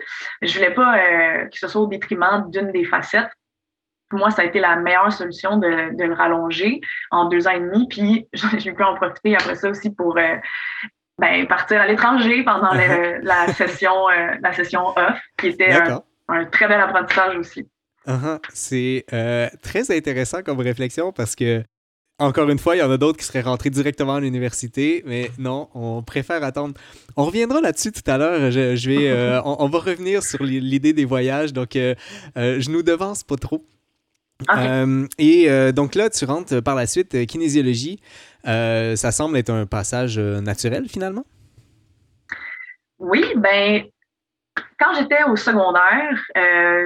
Je 0.41 0.55
voulais 0.55 0.73
pas 0.73 0.97
euh, 0.97 1.45
que 1.47 1.59
ce 1.59 1.67
soit 1.67 1.81
au 1.81 1.89
détriment 1.89 2.49
d'une 2.49 2.71
des 2.71 2.85
facettes 2.85 3.33
moi, 4.13 4.31
ça 4.31 4.43
a 4.43 4.45
été 4.45 4.61
la 4.61 4.77
meilleure 4.77 5.13
solution 5.13 5.57
de, 5.57 5.67
le 5.67 6.15
rallonger 6.15 6.81
en 7.11 7.27
deux 7.27 7.47
ans 7.47 7.53
et 7.53 7.61
demi. 7.61 7.87
Puis 7.89 8.29
j'ai 8.59 8.73
pu 8.73 8.83
en 8.83 8.95
profiter 8.95 9.35
après 9.37 9.55
ça 9.55 9.71
aussi 9.71 9.91
pour 9.91 10.17
euh, 10.19 10.37
ben, 11.19 11.47
partir 11.47 11.81
à 11.81 11.87
l'étranger 11.87 12.43
pendant 12.45 12.73
la, 13.23 13.49
session, 13.53 14.09
euh, 14.09 14.35
la 14.43 14.53
session 14.53 14.89
off, 14.89 15.19
qui 15.39 15.49
était 15.49 15.73
un, 16.29 16.45
très 16.47 16.69
bel 16.69 16.81
apprentissage 16.81 17.37
aussi. 17.37 17.69
Uh-huh. 18.07 18.41
C'est 18.53 19.05
euh, 19.13 19.49
très 19.63 19.97
intéressant 19.97 20.43
comme 20.43 20.59
réflexion 20.61 21.13
parce 21.13 21.37
que, 21.37 21.63
encore 22.19 22.51
une 22.51 22.59
fois, 22.59 22.75
il 22.75 22.81
y 22.81 22.83
en 22.83 22.91
a 22.91 22.97
d'autres 22.97 23.19
qui 23.19 23.25
seraient 23.25 23.43
rentrés 23.43 23.71
directement 23.71 24.17
à 24.17 24.21
l'université, 24.21 25.03
mais 25.07 25.31
non, 25.39 25.69
on 25.75 26.03
préfère 26.03 26.43
attendre. 26.43 26.75
On 27.17 27.25
reviendra 27.25 27.61
là-dessus 27.61 27.93
tout 27.93 28.09
à 28.11 28.19
l'heure. 28.19 28.51
Je, 28.51 28.89
vais, 28.91 29.41
on, 29.45 29.69
va 29.69 29.79
revenir 29.79 30.23
sur 30.23 30.43
l'idée 30.43 30.93
des 30.93 31.05
voyages, 31.05 31.53
donc 31.53 31.71
je 31.75 32.71
nous 32.71 32.83
devance 32.83 33.23
pas 33.23 33.37
trop. 33.37 33.65
Euh, 34.51 35.07
et 35.19 35.51
euh, 35.51 35.73
donc 35.73 35.95
là, 35.95 36.11
tu 36.11 36.25
rentres 36.25 36.63
par 36.63 36.75
la 36.75 36.87
suite 36.87 37.15
euh, 37.15 37.25
kinésiologie. 37.25 38.01
ça 38.45 39.13
semble 39.13 39.37
être 39.37 39.51
un 39.51 39.67
passage 39.67 40.19
naturel 40.19 40.89
finalement? 40.89 41.25
Oui, 42.99 43.25
ben 43.37 43.83
quand 44.79 44.93
j'étais 44.99 45.25
au 45.25 45.37
secondaire, 45.37 46.23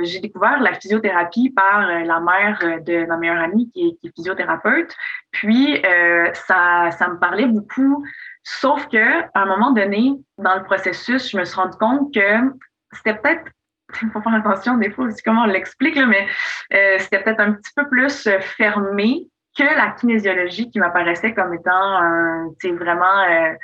j'ai 0.05 0.21
découvert 0.21 0.61
la 0.61 0.75
physiothérapie 0.75 1.51
par 1.51 1.81
la 1.81 2.21
mère 2.21 2.83
de 2.85 3.07
ma 3.07 3.17
meilleure 3.17 3.43
amie 3.43 3.71
qui 3.73 3.99
est, 4.03 4.09
physiothérapeute. 4.15 4.95
physiothérapeute. 5.35 6.33
Puis 6.35 6.41
ça, 6.47 6.91
ça 6.97 7.09
me 7.09 7.19
parlait 7.19 7.47
beaucoup. 7.47 8.05
Sauf 8.45 8.87
que 8.89 9.23
à 9.35 9.43
un 9.43 9.47
moment 9.47 9.73
donné, 9.73 10.13
dans 10.39 10.57
le 10.57 10.63
processus, 10.63 11.31
je 11.31 11.37
me 11.39 11.45
suis 11.45 11.57
rendu 11.57 11.77
compte 11.79 12.15
que 12.15 12.55
c'était 12.93 13.15
peut-être 13.15 13.51
il 14.03 14.09
faut 14.13 14.21
faire 14.21 14.35
attention 14.35 14.77
des 14.77 14.91
fois 14.91 15.07
aussi 15.07 15.23
comment 15.23 15.43
on 15.43 15.47
l'explique, 15.47 15.97
mais 15.97 16.27
euh, 16.75 16.97
c'était 16.99 17.23
peut-être 17.23 17.41
un 17.41 17.53
petit 17.53 17.73
peu 17.75 17.89
plus 17.89 18.27
euh, 18.27 18.41
fermé 18.41 19.29
que 19.57 19.65
la 19.65 19.93
kinésiologie 19.93 20.71
qui 20.71 20.79
m'apparaissait 20.79 21.33
comme 21.33 21.55
étant 21.55 21.71
un, 21.73 22.51
vraiment 22.75 23.21
euh, 23.29 23.55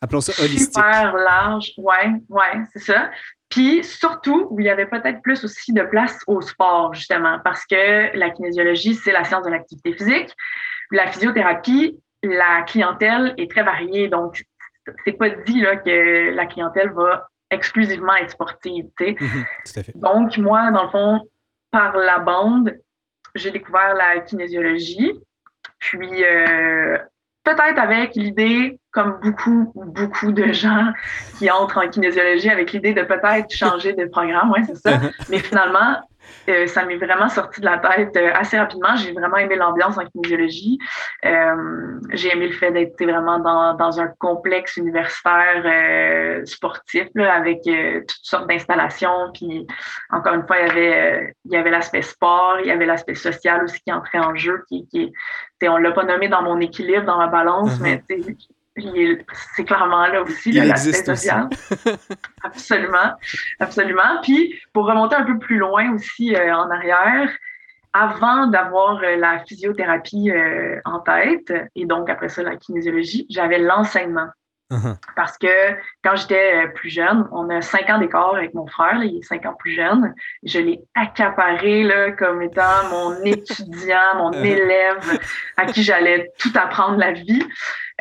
Appelons 0.00 0.20
ça 0.20 0.32
holistique. 0.42 0.74
super 0.74 1.14
large. 1.14 1.72
Ouais, 1.76 2.12
ouais, 2.28 2.64
c'est 2.72 2.80
ça. 2.80 3.10
Puis 3.50 3.84
surtout, 3.84 4.48
où 4.50 4.60
il 4.60 4.66
y 4.66 4.70
avait 4.70 4.86
peut-être 4.86 5.20
plus 5.20 5.44
aussi 5.44 5.74
de 5.74 5.82
place 5.82 6.18
au 6.26 6.40
sport, 6.40 6.94
justement, 6.94 7.38
parce 7.44 7.66
que 7.66 8.16
la 8.16 8.30
kinésiologie, 8.30 8.94
c'est 8.94 9.12
la 9.12 9.24
science 9.24 9.44
de 9.44 9.50
l'activité 9.50 9.92
physique. 9.92 10.34
La 10.90 11.06
physiothérapie, 11.06 12.00
la 12.22 12.62
clientèle 12.62 13.34
est 13.36 13.50
très 13.50 13.62
variée. 13.62 14.08
Donc, 14.08 14.42
c'est 15.04 15.12
pas 15.12 15.28
dit 15.28 15.60
là, 15.60 15.76
que 15.76 16.34
la 16.34 16.46
clientèle 16.46 16.90
va 16.92 17.28
exclusivement 17.52 18.14
être 18.16 18.30
sportive. 18.30 18.86
Mhm, 19.00 19.44
Donc, 19.94 20.36
moi, 20.38 20.70
dans 20.70 20.84
le 20.84 20.88
fond, 20.88 21.20
par 21.70 21.96
la 21.96 22.18
bande, 22.18 22.76
j'ai 23.34 23.50
découvert 23.50 23.94
la 23.94 24.20
kinésiologie. 24.20 25.12
Puis, 25.78 26.24
euh, 26.24 26.98
peut-être 27.44 27.78
avec 27.78 28.14
l'idée 28.14 28.78
comme 28.90 29.18
beaucoup, 29.22 29.72
beaucoup 29.74 30.32
de 30.32 30.52
gens 30.52 30.92
qui 31.38 31.50
entrent 31.50 31.78
en 31.78 31.88
kinésiologie 31.88 32.50
avec 32.50 32.72
l'idée 32.72 32.92
de 32.94 33.02
peut-être 33.02 33.52
changer 33.54 33.94
de 33.94 34.04
programme, 34.06 34.50
ouais, 34.52 34.62
c'est 34.66 34.76
ça. 34.76 35.00
Mais 35.28 35.38
finalement, 35.38 35.96
euh, 36.48 36.66
ça 36.66 36.84
m'est 36.84 36.96
vraiment 36.96 37.28
sorti 37.28 37.60
de 37.60 37.66
la 37.66 37.78
tête 37.78 38.16
euh, 38.16 38.32
assez 38.34 38.58
rapidement. 38.58 38.96
J'ai 38.96 39.12
vraiment 39.12 39.36
aimé 39.36 39.56
l'ambiance 39.56 39.96
en 39.98 40.04
kinésiologie. 40.04 40.78
Euh, 41.24 41.98
j'ai 42.10 42.32
aimé 42.32 42.48
le 42.48 42.52
fait 42.52 42.72
d'être 42.72 43.00
vraiment 43.02 43.38
dans, 43.38 43.74
dans, 43.74 44.00
un 44.00 44.08
complexe 44.18 44.76
universitaire 44.76 46.42
sportif 46.46 47.08
là, 47.14 47.34
avec 47.34 47.62
toutes 47.62 48.24
sortes 48.24 48.48
d'installations. 48.48 49.30
Puis 49.34 49.66
encore 50.10 50.34
une 50.34 50.46
fois, 50.46 50.58
il 50.58 50.66
y 50.66 50.70
avait 50.70 51.34
il 51.44 51.52
y 51.52 51.56
avait 51.56 51.70
l'aspect 51.70 52.02
sport, 52.02 52.58
il 52.60 52.66
y 52.66 52.70
avait 52.70 52.86
l'aspect 52.86 53.14
social 53.14 53.64
aussi 53.64 53.80
qui 53.80 53.92
entrait 53.92 54.18
en 54.18 54.34
jeu. 54.34 54.64
Qui, 54.68 54.88
qui 54.88 55.12
on 55.68 55.76
l'a 55.76 55.92
pas 55.92 56.04
nommé 56.04 56.28
dans 56.28 56.42
mon 56.42 56.58
équilibre, 56.60 57.04
dans 57.04 57.18
ma 57.18 57.28
balance, 57.28 57.78
mm-hmm. 57.78 58.02
mais 58.08 58.36
c'est 58.76 59.64
clairement 59.64 60.06
là 60.06 60.22
aussi 60.22 60.52
l'aspect 60.52 60.92
social. 60.92 61.48
absolument, 62.44 63.12
absolument. 63.60 64.20
Puis 64.22 64.58
pour 64.72 64.86
remonter 64.86 65.16
un 65.16 65.24
peu 65.24 65.38
plus 65.38 65.58
loin 65.58 65.94
aussi 65.94 66.34
euh, 66.34 66.54
en 66.54 66.70
arrière, 66.70 67.30
avant 67.92 68.46
d'avoir 68.46 69.02
euh, 69.02 69.16
la 69.16 69.44
physiothérapie 69.44 70.30
euh, 70.30 70.80
en 70.84 71.00
tête 71.00 71.52
et 71.74 71.84
donc 71.84 72.08
après 72.08 72.28
ça 72.28 72.42
la 72.42 72.56
kinésiologie, 72.56 73.26
j'avais 73.28 73.58
l'enseignement. 73.58 74.28
Uh-huh. 74.70 74.96
Parce 75.16 75.36
que 75.36 75.74
quand 76.02 76.16
j'étais 76.16 76.66
plus 76.68 76.88
jeune, 76.88 77.28
on 77.30 77.50
a 77.50 77.60
cinq 77.60 77.90
ans 77.90 77.98
d'écart 77.98 78.34
avec 78.34 78.54
mon 78.54 78.66
frère, 78.66 79.04
il 79.04 79.18
est 79.18 79.22
cinq 79.22 79.44
ans 79.44 79.52
plus 79.52 79.72
jeune. 79.72 80.14
Je 80.44 80.60
l'ai 80.60 80.80
accaparé 80.94 81.82
là, 81.82 82.12
comme 82.12 82.40
étant 82.40 82.88
mon 82.90 83.14
étudiant, 83.24 84.16
mon 84.16 84.32
élève 84.32 85.20
à 85.58 85.66
qui 85.66 85.82
j'allais 85.82 86.30
tout 86.38 86.52
apprendre 86.54 86.96
la 86.96 87.12
vie. 87.12 87.46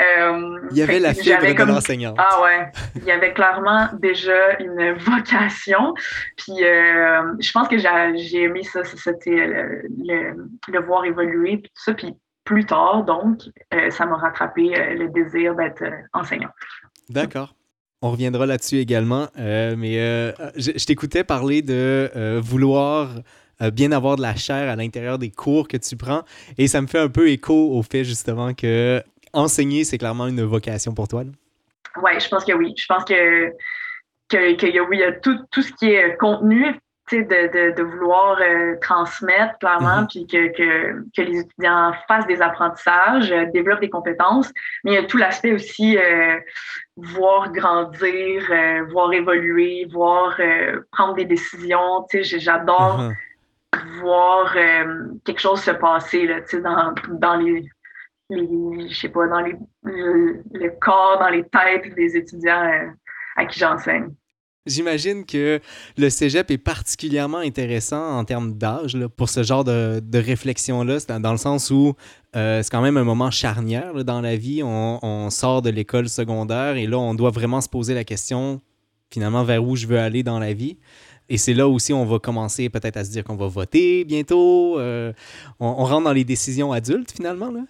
Euh, 0.01 0.60
il 0.72 0.77
y 0.77 0.81
avait 0.81 1.00
la 1.00 1.13
fibre 1.13 1.41
de 1.41 1.63
l'enseignante. 1.63 2.15
Ah 2.17 2.41
ouais, 2.41 2.72
il 2.96 3.03
y 3.03 3.12
avait 3.12 3.34
clairement 3.34 3.88
déjà 4.00 4.58
une 4.60 4.93
vocation. 4.93 5.93
Puis 6.38 6.63
euh, 6.63 7.34
je 7.39 7.51
pense 7.51 7.67
que 7.67 7.77
j'ai 7.77 8.43
aimé 8.43 8.63
ça, 8.63 8.84
c'était 8.84 9.29
le, 9.29 10.79
voir 10.86 11.05
évoluer, 11.05 11.58
puis 11.58 11.72
tout 11.75 11.84
ça. 11.84 11.93
Puis 11.93 12.13
plus 12.43 12.65
tard, 12.65 13.03
donc, 13.03 13.41
euh, 13.74 13.91
ça 13.91 14.05
m'a 14.05 14.17
rattrapé 14.17 14.74
le 14.98 15.08
désir 15.10 15.55
d'être 15.55 15.84
enseignant. 16.13 16.50
D'accord. 17.10 17.53
On 18.01 18.10
reviendra 18.12 18.48
là-dessus 18.48 18.77
également, 18.77 19.27
mais 19.36 20.34
je, 20.55 20.72
je 20.75 20.86
t'écoutais 20.86 21.24
parler 21.24 21.62
de 21.62 22.39
vouloir 22.39 23.10
bien 23.74 23.91
avoir 23.91 24.15
de 24.15 24.24
la 24.24 24.36
chair 24.36 24.72
à 24.72 24.75
l'intérieur 24.75 25.20
des 25.20 25.29
cours 25.29 25.67
que 25.67 25.77
tu 25.77 25.96
prends. 25.96 26.24
Et 26.58 26.67
ça 26.67 26.81
me 26.81 26.88
fait 26.88 26.98
un 26.98 27.10
peu 27.10 27.29
écho 27.29 27.53
au 27.53 27.84
fait 27.84 28.03
justement 28.03 28.55
que 28.55 29.03
enseigner, 29.34 29.84
c'est 29.84 29.98
clairement 29.98 30.28
une 30.28 30.44
vocation 30.44 30.94
pour 30.94 31.08
toi? 31.08 31.24
Oui, 32.02 32.12
je 32.20 32.28
pense 32.30 32.46
que 32.46 32.54
oui. 32.54 32.74
Je 32.78 32.86
pense 32.88 33.04
que, 33.04 33.50
que, 34.30 34.56
que 34.56 34.90
oui, 34.90 34.98
il 34.98 35.00
y 35.00 35.04
a 35.04 35.12
tout, 35.14 35.38
tout 35.52 35.62
ce 35.62 35.72
qui 35.74 35.88
est 35.88 36.18
contenu, 36.18 36.80
de, 37.18 37.48
de, 37.52 37.76
de, 37.76 37.84
vouloir 37.84 38.38
euh, 38.42 38.76
transmettre 38.82 39.58
clairement, 39.60 40.04
mm-hmm. 40.04 40.08
puis 40.08 40.28
que, 40.28 40.48
que, 40.56 41.06
que, 41.16 41.22
les 41.22 41.40
étudiants 41.40 41.94
fassent 42.08 42.28
des 42.28 42.42
apprentissages, 42.42 43.32
euh, 43.32 43.46
développent 43.54 43.82
des 43.82 43.90
compétences, 43.90 44.52
mais 44.84 44.92
il 44.92 44.94
y 44.96 44.98
a 44.98 45.04
tout 45.04 45.18
l'aspect 45.18 45.54
aussi 45.54 45.98
euh, 45.98 46.40
voir 46.96 47.52
grandir, 47.52 48.44
voir 48.92 49.12
évoluer, 49.14 49.88
voir 49.92 50.38
prendre 50.92 51.16
des 51.16 51.26
décisions. 51.26 52.06
J'adore 52.14 53.02
mm-hmm. 53.02 54.00
voir 54.02 54.54
quelque 55.26 55.40
chose 55.40 55.62
se 55.62 55.72
passer 55.72 56.28
là, 56.28 56.40
dans, 56.62 56.94
dans 57.10 57.36
les 57.36 57.68
je 58.32 58.94
sais 58.94 59.10
pas, 59.10 59.28
dans 59.28 59.42
les, 59.42 59.56
le, 59.84 60.80
corps, 60.80 61.20
dans 61.20 61.30
les 61.30 61.44
têtes 61.44 61.94
des 61.96 62.16
étudiants 62.16 62.64
euh, 62.64 62.88
à 63.36 63.46
qui 63.46 63.60
j'enseigne. 63.60 64.10
J'imagine 64.68 65.26
que 65.26 65.60
le 65.98 66.10
cégep 66.12 66.52
est 66.52 66.60
particulièrement 66.60 67.40
intéressant 67.40 68.20
en 68.20 68.24
termes 68.24 68.54
d'âge 68.54 68.96
pour 69.18 69.28
ce 69.28 69.42
genre 69.42 69.64
de, 69.64 70.00
de 70.00 70.20
réflexion-là, 70.20 71.00
dans 71.20 71.32
le 71.32 71.38
sens 71.40 71.72
où 71.72 71.96
euh, 72.36 72.62
c'est 72.62 72.70
quand 72.70 72.84
même 72.84 72.98
un 72.98 73.04
moment 73.04 73.32
charnière 73.32 74.06
dans 74.06 74.22
la 74.22 74.36
vie. 74.36 74.62
On, 74.64 75.00
on 75.02 75.32
sort 75.32 75.64
de 75.64 75.72
l'école 75.72 76.10
secondaire 76.10 76.76
et 76.76 76.86
là, 76.86 77.00
on 77.00 77.16
doit 77.16 77.32
vraiment 77.32 77.60
se 77.60 77.70
poser 77.70 77.96
la 77.96 78.04
question, 78.04 78.62
finalement, 79.10 79.44
vers 79.44 79.64
où 79.64 79.76
je 79.76 79.88
veux 79.88 79.98
aller 79.98 80.22
dans 80.22 80.38
la 80.38 80.54
vie. 80.54 80.78
Et 81.28 81.38
c'est 81.38 81.54
là 81.54 81.68
aussi 81.68 81.92
on 81.94 82.06
va 82.06 82.20
commencer 82.20 82.70
peut-être 82.70 82.98
à 82.98 83.04
se 83.04 83.10
dire 83.10 83.24
qu'on 83.24 83.38
va 83.38 83.48
voter 83.48 84.04
bientôt. 84.06 84.78
Euh, 84.80 85.12
on, 85.60 85.68
on 85.70 85.86
rentre 85.86 86.04
dans 86.04 86.14
les 86.14 86.26
décisions 86.26 86.72
adultes 86.72 87.14
finalement. 87.14 87.50
Là. 87.50 87.62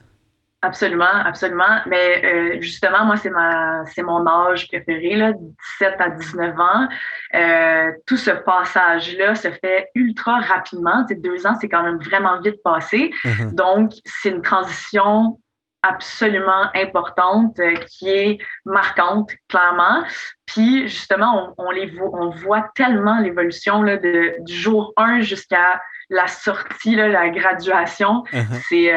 Absolument, 0.63 1.15
absolument. 1.25 1.79
Mais 1.87 2.23
euh, 2.23 2.61
justement, 2.61 3.03
moi, 3.05 3.17
c'est 3.17 3.31
ma 3.31 3.83
c'est 3.87 4.03
mon 4.03 4.27
âge 4.27 4.67
préféré, 4.67 5.15
là, 5.15 5.33
17 5.79 5.95
à 5.97 6.09
19 6.09 6.59
ans. 6.59 6.87
Euh, 7.33 7.91
tout 8.05 8.17
ce 8.17 8.29
passage-là 8.29 9.33
se 9.33 9.49
fait 9.49 9.89
ultra 9.95 10.39
rapidement. 10.39 11.03
Deux 11.09 11.47
ans, 11.47 11.57
c'est 11.59 11.67
quand 11.67 11.81
même 11.81 11.97
vraiment 11.97 12.39
vite 12.41 12.61
passé. 12.63 13.11
Mm-hmm. 13.25 13.55
Donc, 13.55 13.93
c'est 14.05 14.29
une 14.29 14.43
transition 14.43 15.39
absolument 15.81 16.69
importante 16.75 17.59
euh, 17.59 17.73
qui 17.87 18.09
est 18.09 18.37
marquante, 18.63 19.31
clairement. 19.49 20.03
Puis, 20.45 20.87
justement, 20.87 21.55
on, 21.57 21.69
on 21.69 21.71
les 21.71 21.87
voit, 21.87 22.09
on 22.13 22.29
voit 22.29 22.69
tellement 22.75 23.19
l'évolution 23.19 23.81
de, 23.81 24.35
du 24.43 24.53
jour 24.53 24.93
1 24.97 25.21
jusqu'à 25.21 25.81
la 26.11 26.27
sortie, 26.27 26.95
là, 26.95 27.07
la 27.07 27.29
graduation. 27.29 28.23
Mm-hmm. 28.31 28.61
C'est 28.69 28.91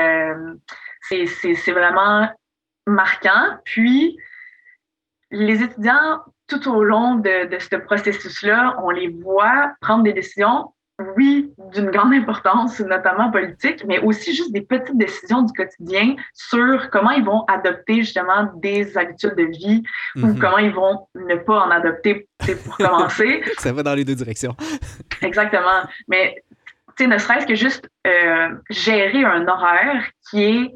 c'est 1.09 1.73
vraiment 1.73 2.29
marquant. 2.87 3.59
Puis, 3.65 4.17
les 5.31 5.63
étudiants, 5.63 6.21
tout 6.47 6.69
au 6.69 6.85
long 6.85 7.17
de, 7.17 7.49
de 7.49 7.59
ce 7.59 7.77
processus-là, 7.77 8.77
on 8.83 8.91
les 8.91 9.09
voit 9.09 9.73
prendre 9.81 10.05
des 10.05 10.13
décisions, 10.13 10.73
oui, 11.17 11.53
d'une 11.73 11.91
grande 11.91 12.13
importance, 12.21 12.79
notamment 12.81 13.31
politique, 13.31 13.85
mais 13.87 13.99
aussi 13.99 14.35
juste 14.35 14.53
des 14.53 14.61
petites 14.61 14.97
décisions 14.97 15.43
du 15.43 15.53
quotidien 15.53 16.15
sur 16.35 16.91
comment 16.91 17.11
ils 17.11 17.25
vont 17.25 17.45
adopter 17.47 17.97
justement 17.97 18.51
des 18.57 18.97
habitudes 18.97 19.35
de 19.37 19.45
vie 19.45 19.83
ou 20.17 20.27
mhm. 20.27 20.39
comment 20.39 20.59
ils 20.59 20.73
vont 20.73 21.09
ne 21.15 21.37
pas 21.37 21.67
en 21.67 21.71
adopter 21.71 22.29
pour 22.65 22.77
commencer. 22.77 23.43
Ça 23.59 23.73
va 23.73 23.83
dans 23.83 23.95
les 23.95 24.05
deux 24.05 24.15
directions. 24.15 24.55
Exactement. 25.23 25.83
Mais 26.09 26.44
ne 27.01 27.19
serait-ce 27.19 27.47
que 27.47 27.55
juste 27.55 27.89
euh, 28.07 28.49
gérer 28.71 29.25
un 29.25 29.47
horaire 29.47 30.05
qui 30.31 30.45
est 30.45 30.73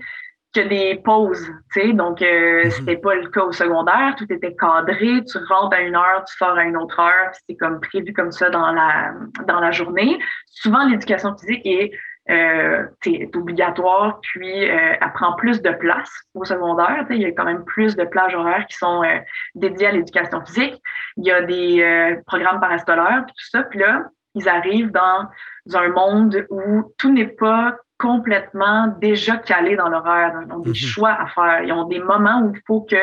que 0.55 0.61
des 0.67 1.01
pauses, 1.05 1.47
tu 1.73 1.81
sais, 1.81 1.93
donc 1.93 2.23
euh, 2.23 2.65
mhm. 2.65 2.71
c'était 2.71 2.97
pas 2.97 3.15
le 3.15 3.29
cas 3.29 3.43
au 3.43 3.53
secondaire, 3.53 4.15
tout 4.17 4.27
était 4.33 4.57
cadré, 4.57 5.23
tu 5.25 5.39
rentres 5.47 5.77
à 5.77 5.83
une 5.83 5.95
heure, 5.95 6.25
tu 6.27 6.37
sors 6.39 6.57
à 6.57 6.65
une 6.65 6.77
autre 6.77 6.99
heure, 6.99 7.31
c'est 7.47 7.55
comme 7.57 7.81
prévu 7.81 8.15
comme 8.15 8.33
ça 8.33 8.49
dans 8.49 8.73
la 8.73 9.13
dans 9.47 9.61
la 9.61 9.71
journée. 9.73 10.19
Souvent 10.47 10.87
l'éducation 10.87 11.37
physique 11.37 11.61
est 11.67 11.93
euh, 12.31 12.85
est 13.07 13.35
obligatoire, 13.35 14.21
puis 14.21 14.69
euh, 14.69 14.95
elle 15.01 15.13
prend 15.15 15.33
plus 15.35 15.63
de 15.63 15.71
place 15.71 16.11
au 16.35 16.45
secondaire. 16.45 17.07
Il 17.11 17.23
y 17.23 17.25
a 17.25 17.33
quand 17.33 17.45
même 17.45 17.65
plus 17.65 17.97
de 17.97 18.05
plages 18.05 18.35
horaires 18.35 18.67
qui 18.67 18.77
sont 18.77 19.03
euh, 19.03 19.19
dédiées 19.55 19.87
à 19.87 19.93
l'éducation 19.93 20.45
physique. 20.45 20.75
Il 21.17 21.27
y 21.27 21.31
a 21.31 21.43
des 21.43 21.81
euh, 21.83 22.17
programmes 22.27 22.61
parascolaires, 22.61 23.25
puis 23.27 23.35
tout 23.35 23.51
ça. 23.51 23.63
Puis 23.65 23.79
là, 23.79 24.05
ils 24.39 24.49
arrivent 24.49 24.93
dans 24.93 25.29
un 25.75 25.89
monde 25.89 26.47
où 26.51 26.93
tout 26.99 27.13
n'est 27.13 27.27
pas 27.27 27.77
complètement 27.99 28.95
déjà 29.01 29.37
calés 29.37 29.77
dans 29.77 29.89
l'horaire. 29.89 30.41
Ils 30.47 30.53
ont 30.53 30.61
des 30.61 30.71
mhm. 30.71 30.77
choix 30.77 31.11
à 31.11 31.27
faire. 31.27 31.63
Ils 31.63 31.73
ont 31.73 31.85
des 31.85 31.99
moments 31.99 32.43
où 32.43 32.53
il 32.55 32.63
faut 32.67 32.83
que 32.83 32.97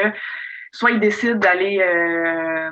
soit 0.71 0.91
ils 0.91 0.99
décident 0.99 1.35
d'aller 1.35 1.79
euh, 1.81 2.69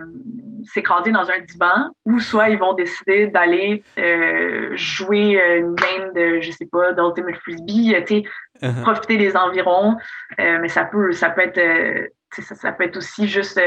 s'écraser 0.74 1.12
dans 1.12 1.30
un 1.30 1.40
divan, 1.40 1.90
ou 2.06 2.20
soit 2.20 2.50
ils 2.50 2.60
vont 2.60 2.74
décider 2.74 3.28
d'aller 3.28 3.82
euh, 3.98 4.76
jouer 4.76 5.40
une 5.60 5.74
game 5.76 6.12
de, 6.14 6.42
je 6.42 6.52
sais 6.52 6.68
pas, 6.70 6.92
d'Ultimate 6.92 7.38
Frisbee, 7.38 7.96
tu 8.06 8.16
sais, 8.16 8.24
uh-huh. 8.62 8.82
profiter 8.82 9.18
des 9.18 9.38
environs. 9.38 9.96
Euh, 10.40 10.58
mais 10.62 10.68
ça 10.68 10.84
peut, 10.84 11.14
ça 11.14 11.30
peut 11.30 11.42
être, 11.42 12.10
ça, 12.32 12.56
ça, 12.56 12.72
peut 12.74 12.84
être 12.84 12.98
aussi 12.98 13.28
juste 13.28 13.60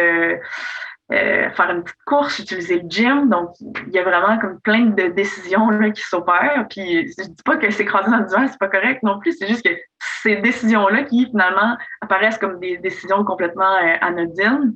euh, 1.12 1.48
faire 1.50 1.70
une 1.70 1.84
petite 1.84 2.02
course, 2.04 2.40
utiliser 2.40 2.80
le 2.80 2.88
gym. 2.88 3.28
Donc, 3.28 3.50
il 3.60 3.92
y 3.92 3.98
a 3.98 4.02
vraiment 4.02 4.38
comme 4.38 4.60
plein 4.60 4.86
de 4.86 5.06
décisions 5.08 5.70
là, 5.70 5.90
qui 5.90 6.02
s'opèrent. 6.02 6.66
Puis, 6.68 7.06
je 7.16 7.22
dis 7.22 7.42
pas 7.44 7.56
que 7.56 7.70
s'écraser 7.70 8.10
dans 8.10 8.18
le 8.18 8.26
divan, 8.26 8.48
c'est 8.48 8.58
pas 8.58 8.68
correct 8.68 9.04
non 9.04 9.20
plus. 9.20 9.36
C'est 9.38 9.46
juste 9.46 9.64
que 9.64 9.74
ces 10.22 10.36
décisions-là 10.36 11.04
qui, 11.04 11.26
finalement, 11.26 11.76
apparaissent 12.00 12.38
comme 12.38 12.58
des 12.58 12.78
décisions 12.78 13.24
complètement 13.24 13.76
euh, 13.76 13.96
anodines, 14.00 14.74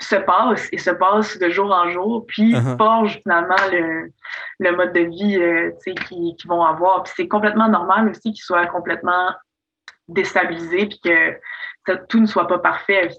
se 0.00 0.16
passent 0.16 0.68
et 0.72 0.78
se 0.78 0.90
passent 0.90 1.38
de 1.38 1.50
jour 1.50 1.70
en 1.72 1.90
jour, 1.90 2.24
puis 2.26 2.54
uh-huh. 2.54 2.76
forgent 2.78 3.20
finalement 3.22 3.56
le, 3.70 4.12
le, 4.58 4.76
mode 4.76 4.92
de 4.92 5.00
vie 5.00 5.36
euh, 5.38 5.72
qu'ils 5.84 6.36
qui 6.36 6.46
vont 6.46 6.62
avoir. 6.62 7.02
Puis 7.02 7.12
c'est 7.16 7.28
complètement 7.28 7.68
normal 7.68 8.08
aussi 8.08 8.32
qu'ils 8.32 8.44
soient 8.44 8.66
complètement 8.66 9.30
déstabilisés, 10.08 10.86
puis 10.86 11.00
que 11.04 11.96
tout 12.08 12.20
ne 12.20 12.26
soit 12.26 12.46
pas 12.46 12.58
parfait 12.58 13.10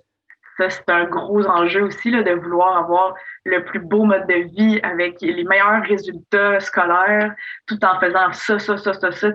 ça, 0.57 0.69
c'est 0.69 0.89
un 0.89 1.05
gros 1.05 1.45
enjeu 1.45 1.83
aussi 1.83 2.09
là, 2.09 2.23
de 2.23 2.31
vouloir 2.31 2.77
avoir 2.77 3.15
le 3.45 3.63
plus 3.63 3.79
beau 3.79 4.05
mode 4.05 4.27
de 4.27 4.47
vie 4.55 4.79
avec 4.81 5.21
les 5.21 5.43
meilleurs 5.43 5.83
résultats 5.83 6.59
scolaires, 6.59 7.33
tout 7.67 7.83
en 7.85 7.99
faisant 7.99 8.33
ça, 8.33 8.59
ça, 8.59 8.77
ça, 8.77 8.93
ça, 8.93 9.11
ça, 9.11 9.29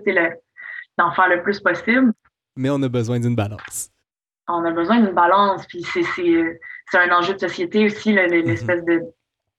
d'en 0.98 1.12
faire 1.12 1.28
le 1.28 1.42
plus 1.42 1.60
possible. 1.60 2.12
Mais 2.56 2.70
on 2.70 2.82
a 2.82 2.88
besoin 2.88 3.20
d'une 3.20 3.36
balance. 3.36 3.90
on 4.48 4.64
a 4.64 4.70
besoin 4.72 5.00
d'une 5.00 5.14
balance. 5.14 5.66
Puis 5.66 5.84
c'est 5.84 6.98
un 6.98 7.16
enjeu 7.16 7.34
de 7.34 7.40
société 7.40 7.86
aussi, 7.86 8.12
mm-hmm. 8.12 8.44
l'espèce 8.44 8.84
de 8.84 9.00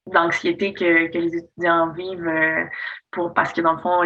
d'anxiété 0.08 0.74
que, 0.74 1.08
que, 1.08 1.18
les 1.18 1.38
étudiants 1.38 1.92
vivent 1.94 2.28
euh, 2.28 2.66
pour 3.12 3.34
parce 3.34 3.54
que 3.54 3.62
dans 3.62 3.74
le 3.74 3.80
fond 3.80 4.02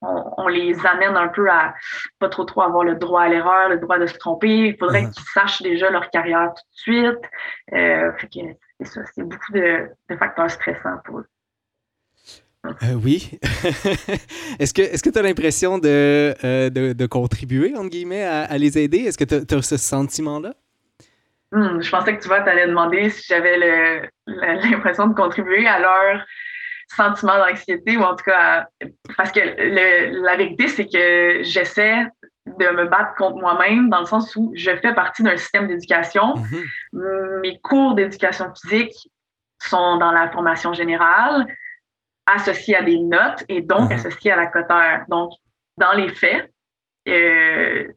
on, 0.00 0.48
les 0.48 0.86
amène 0.86 1.16
un 1.16 1.28
peu 1.28 1.50
à 1.50 1.74
pas 2.20 2.28
trop 2.28 2.44
trop 2.44 2.62
avoir 2.62 2.84
le 2.84 2.94
droit 2.94 3.22
à 3.22 3.28
l'erreur 3.28 3.68
le 3.68 3.78
droit 3.78 3.98
de 3.98 4.06
se 4.06 4.16
tromper 4.16 4.68
il 4.68 4.76
faudrait 4.76 5.02
mm-hmm. 5.02 5.10
qu'ils 5.10 5.24
sachent 5.34 5.62
déjà 5.62 5.90
leur 5.90 6.08
carrière 6.10 6.52
tout 6.54 6.62
de 6.62 6.78
suite 6.78 7.30
euh, 7.72 8.12
c'est 8.78 8.86
ça 8.86 9.00
c'est 9.12 9.24
beaucoup 9.24 9.52
de, 9.52 9.88
de, 10.08 10.16
facteurs 10.16 10.50
stressants 10.50 10.98
pour 11.04 11.20
eux 11.20 11.26
euh, 12.82 12.94
oui. 12.94 13.38
est-ce 14.58 14.72
que 14.74 15.10
tu 15.10 15.18
as 15.18 15.22
l'impression 15.22 15.78
de, 15.78 16.34
de, 16.68 16.94
de, 16.94 17.06
contribuer, 17.06 17.76
entre 17.76 17.90
guillemets, 17.90 18.24
à, 18.24 18.42
à 18.42 18.58
les 18.58 18.76
aider? 18.76 18.98
Est-ce 18.98 19.16
que 19.16 19.22
tu 19.22 19.54
as, 19.54 19.62
ce 19.62 19.76
sentiment-là? 19.76 20.52
Hmm, 21.52 21.80
je 21.80 21.88
pensais 21.88 22.16
que 22.16 22.22
tu 22.22 22.26
vois, 22.26 22.40
tu 22.40 22.48
allais 22.48 22.66
demander 22.66 23.08
si 23.10 23.24
j'avais 23.28 24.10
l'impression 24.26 25.06
de 25.06 25.14
contribuer 25.14 25.66
à 25.66 25.78
leur 25.78 26.24
sentiment 26.88 27.36
d'anxiété 27.38 27.96
ou 27.96 28.02
en 28.02 28.14
tout 28.14 28.24
cas, 28.24 28.68
parce 29.16 29.32
que 29.32 29.40
la 29.40 30.36
vérité, 30.36 30.68
c'est 30.68 30.86
que 30.86 31.42
j'essaie 31.42 32.06
de 32.46 32.68
me 32.76 32.86
battre 32.86 33.14
contre 33.16 33.36
moi-même 33.36 33.90
dans 33.90 34.00
le 34.00 34.06
sens 34.06 34.36
où 34.36 34.52
je 34.54 34.70
fais 34.76 34.94
partie 34.94 35.22
d'un 35.22 35.36
système 35.36 35.66
d'éducation. 35.66 36.34
Mm-hmm. 36.34 37.40
Mes 37.40 37.58
cours 37.58 37.94
d'éducation 37.94 38.52
physique 38.54 38.94
sont 39.60 39.96
dans 39.96 40.12
la 40.12 40.30
formation 40.30 40.72
générale, 40.72 41.46
associés 42.26 42.76
à 42.76 42.82
des 42.82 42.98
notes 42.98 43.44
et 43.48 43.62
donc 43.62 43.90
mm-hmm. 43.90 43.94
associés 43.94 44.32
à 44.32 44.36
la 44.36 44.46
coteur. 44.46 45.00
Donc, 45.08 45.32
dans 45.76 45.92
les 45.92 46.08
faits, 46.08 46.52
euh, 47.08 47.88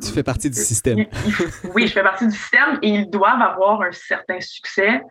tu 0.00 0.12
fais 0.12 0.22
partie 0.22 0.50
du 0.50 0.58
système. 0.58 0.98
oui, 1.74 1.86
je 1.86 1.92
fais 1.92 2.02
partie 2.02 2.26
du 2.26 2.34
système 2.34 2.78
et 2.82 2.88
ils 2.88 3.10
doivent 3.10 3.42
avoir 3.42 3.82
un 3.82 3.92
certain 3.92 4.40
succès 4.40 5.02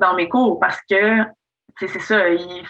dans 0.00 0.14
mes 0.14 0.28
cours 0.28 0.58
parce 0.58 0.80
que 0.88 1.22
c'est 1.78 2.00
ça, 2.00 2.28
ils, 2.28 2.64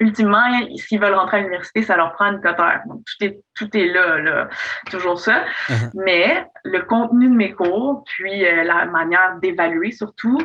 ultimement, 0.00 0.44
s'ils 0.76 1.00
veulent 1.00 1.14
rentrer 1.14 1.38
à 1.38 1.40
l'université, 1.40 1.82
ça 1.82 1.96
leur 1.96 2.12
prend 2.12 2.32
une 2.32 2.40
coteur. 2.40 2.80
Donc, 2.86 3.02
tout 3.04 3.24
est, 3.24 3.40
tout 3.54 3.76
est 3.76 3.86
là, 3.86 4.18
là, 4.18 4.48
toujours 4.90 5.18
ça. 5.18 5.44
Uh-huh. 5.68 5.90
Mais 5.94 6.46
le 6.64 6.82
contenu 6.82 7.28
de 7.28 7.34
mes 7.34 7.52
cours, 7.52 8.04
puis 8.04 8.46
euh, 8.46 8.64
la 8.64 8.86
manière 8.86 9.38
d'évaluer 9.40 9.92
surtout, 9.92 10.38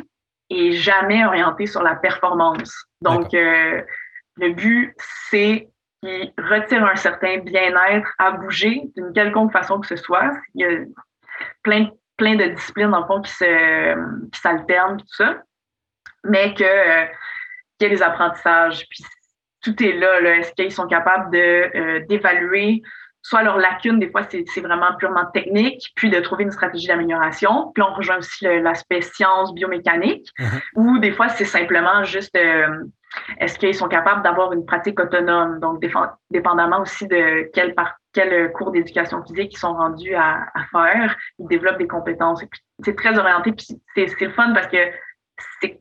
est 0.49 0.71
jamais 0.73 1.25
orienté 1.25 1.65
sur 1.65 1.83
la 1.83 1.95
performance. 1.95 2.73
Donc, 3.01 3.33
euh, 3.33 3.81
le 4.35 4.53
but, 4.53 4.93
c'est 5.29 5.69
qui 6.03 6.33
retire 6.37 6.85
un 6.85 6.95
certain 6.95 7.37
bien-être 7.37 8.07
à 8.19 8.31
bouger 8.31 8.83
d'une 8.95 9.13
quelconque 9.13 9.51
façon 9.51 9.79
que 9.79 9.87
ce 9.87 9.95
soit. 9.95 10.31
Il 10.53 10.61
y 10.61 10.65
a 10.65 10.79
plein, 11.63 11.89
plein 12.17 12.35
de 12.35 12.45
disciplines, 12.45 12.91
le 12.91 13.05
fond, 13.05 13.21
qui 13.21 14.39
s'alternent, 14.39 14.97
tout 14.97 15.15
ça. 15.15 15.41
Mais 16.25 16.53
que, 16.53 16.63
euh, 16.63 17.05
qu'il 17.79 17.89
y 17.89 17.91
a 17.91 17.95
des 17.95 18.03
apprentissages, 18.03 18.85
puis 18.89 19.03
tout 19.61 19.81
est 19.81 19.93
là. 19.93 20.19
Est-ce 20.37 20.53
qu'ils 20.53 20.71
sont 20.71 20.87
capables 20.87 21.35
euh, 21.35 22.05
d'évaluer 22.07 22.81
soit 23.23 23.41
leurs 23.41 23.57
lacunes, 23.57 23.99
des 23.99 24.11
fois 24.11 24.21
c'est, 24.29 24.61
vraiment 24.61 24.95
purement 24.99 25.25
technique, 25.33 25.91
puis 25.95 26.11
de 26.11 26.19
trouver 26.19 26.43
une 26.43 26.51
stratégie 26.51 26.87
d'amélioration. 26.87 27.71
Puis 27.73 27.81
on 27.81 27.93
rejoint 27.93 28.17
aussi 28.17 28.45
l'aspect 28.45 29.01
science, 29.01 29.53
biomécanique, 29.55 30.29
mm-hmm. 30.37 30.61
ou 30.75 30.99
des 30.99 31.11
fois 31.11 31.29
c'est 31.29 31.45
simplement 31.45 32.03
juste 32.03 32.35
euh, 32.35 32.83
est-ce 33.39 33.59
qu'ils 33.59 33.75
sont 33.75 33.87
capables 33.87 34.23
d'avoir 34.23 34.53
une 34.53 34.65
pratique 34.65 34.99
autonome? 34.99 35.59
Donc, 35.59 35.83
dépendamment 36.29 36.81
aussi 36.81 37.07
de 37.07 37.49
quel, 37.53 37.75
par, 37.75 37.95
quel 38.13 38.51
cours 38.53 38.71
d'éducation 38.71 39.23
physique 39.23 39.53
ils 39.53 39.59
sont 39.59 39.73
rendus 39.73 40.15
à, 40.15 40.45
faire, 40.71 41.15
ils 41.39 41.47
développent 41.47 41.77
des 41.77 41.87
compétences. 41.87 42.43
C'est 42.83 42.95
très 42.95 43.17
orienté, 43.17 43.51
puis 43.51 43.67
c'est 43.95 44.19
le 44.19 44.31
fun 44.31 44.53
parce 44.53 44.67
que 44.67 44.77
c'est 45.61 45.79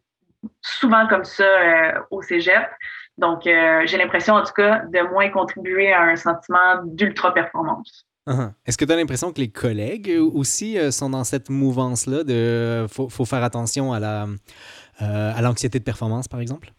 souvent 0.61 1.06
comme 1.06 1.25
ça 1.25 1.44
euh, 1.44 2.00
au 2.11 2.22
cégep. 2.22 2.68
Donc, 3.19 3.47
euh, 3.47 3.83
j'ai 3.87 3.99
l'impression, 3.99 4.35
en 4.35 4.42
tout 4.42 4.52
cas, 4.54 4.81
de 4.87 5.12
moins 5.12 5.28
contribuer 5.28 5.92
à 5.92 6.03
un 6.03 6.16
sentiment 6.16 6.83
d'ultra-performance. 6.85 8.07
Uh-huh. 8.29 8.53
Est-ce 8.66 8.79
que 8.79 8.85
tu 8.85 8.92
as 8.92 8.96
l'impression 8.96 9.33
que 9.33 9.40
les 9.40 9.51
collègues 9.51 10.16
aussi 10.33 10.79
euh, 10.79 10.90
sont 10.90 11.11
dans 11.11 11.25
cette 11.25 11.51
mouvance-là 11.51 12.22
de 12.25 12.87
faut, 12.88 13.09
faut, 13.09 13.25
faire 13.25 13.42
attention 13.42 13.92
à 13.92 14.01
la 14.01 14.27
à 15.01 15.42
l'anxiété 15.42 15.81
de 15.81 15.85
performance, 15.85 16.29
par 16.29 16.38
exemple? 16.38 16.72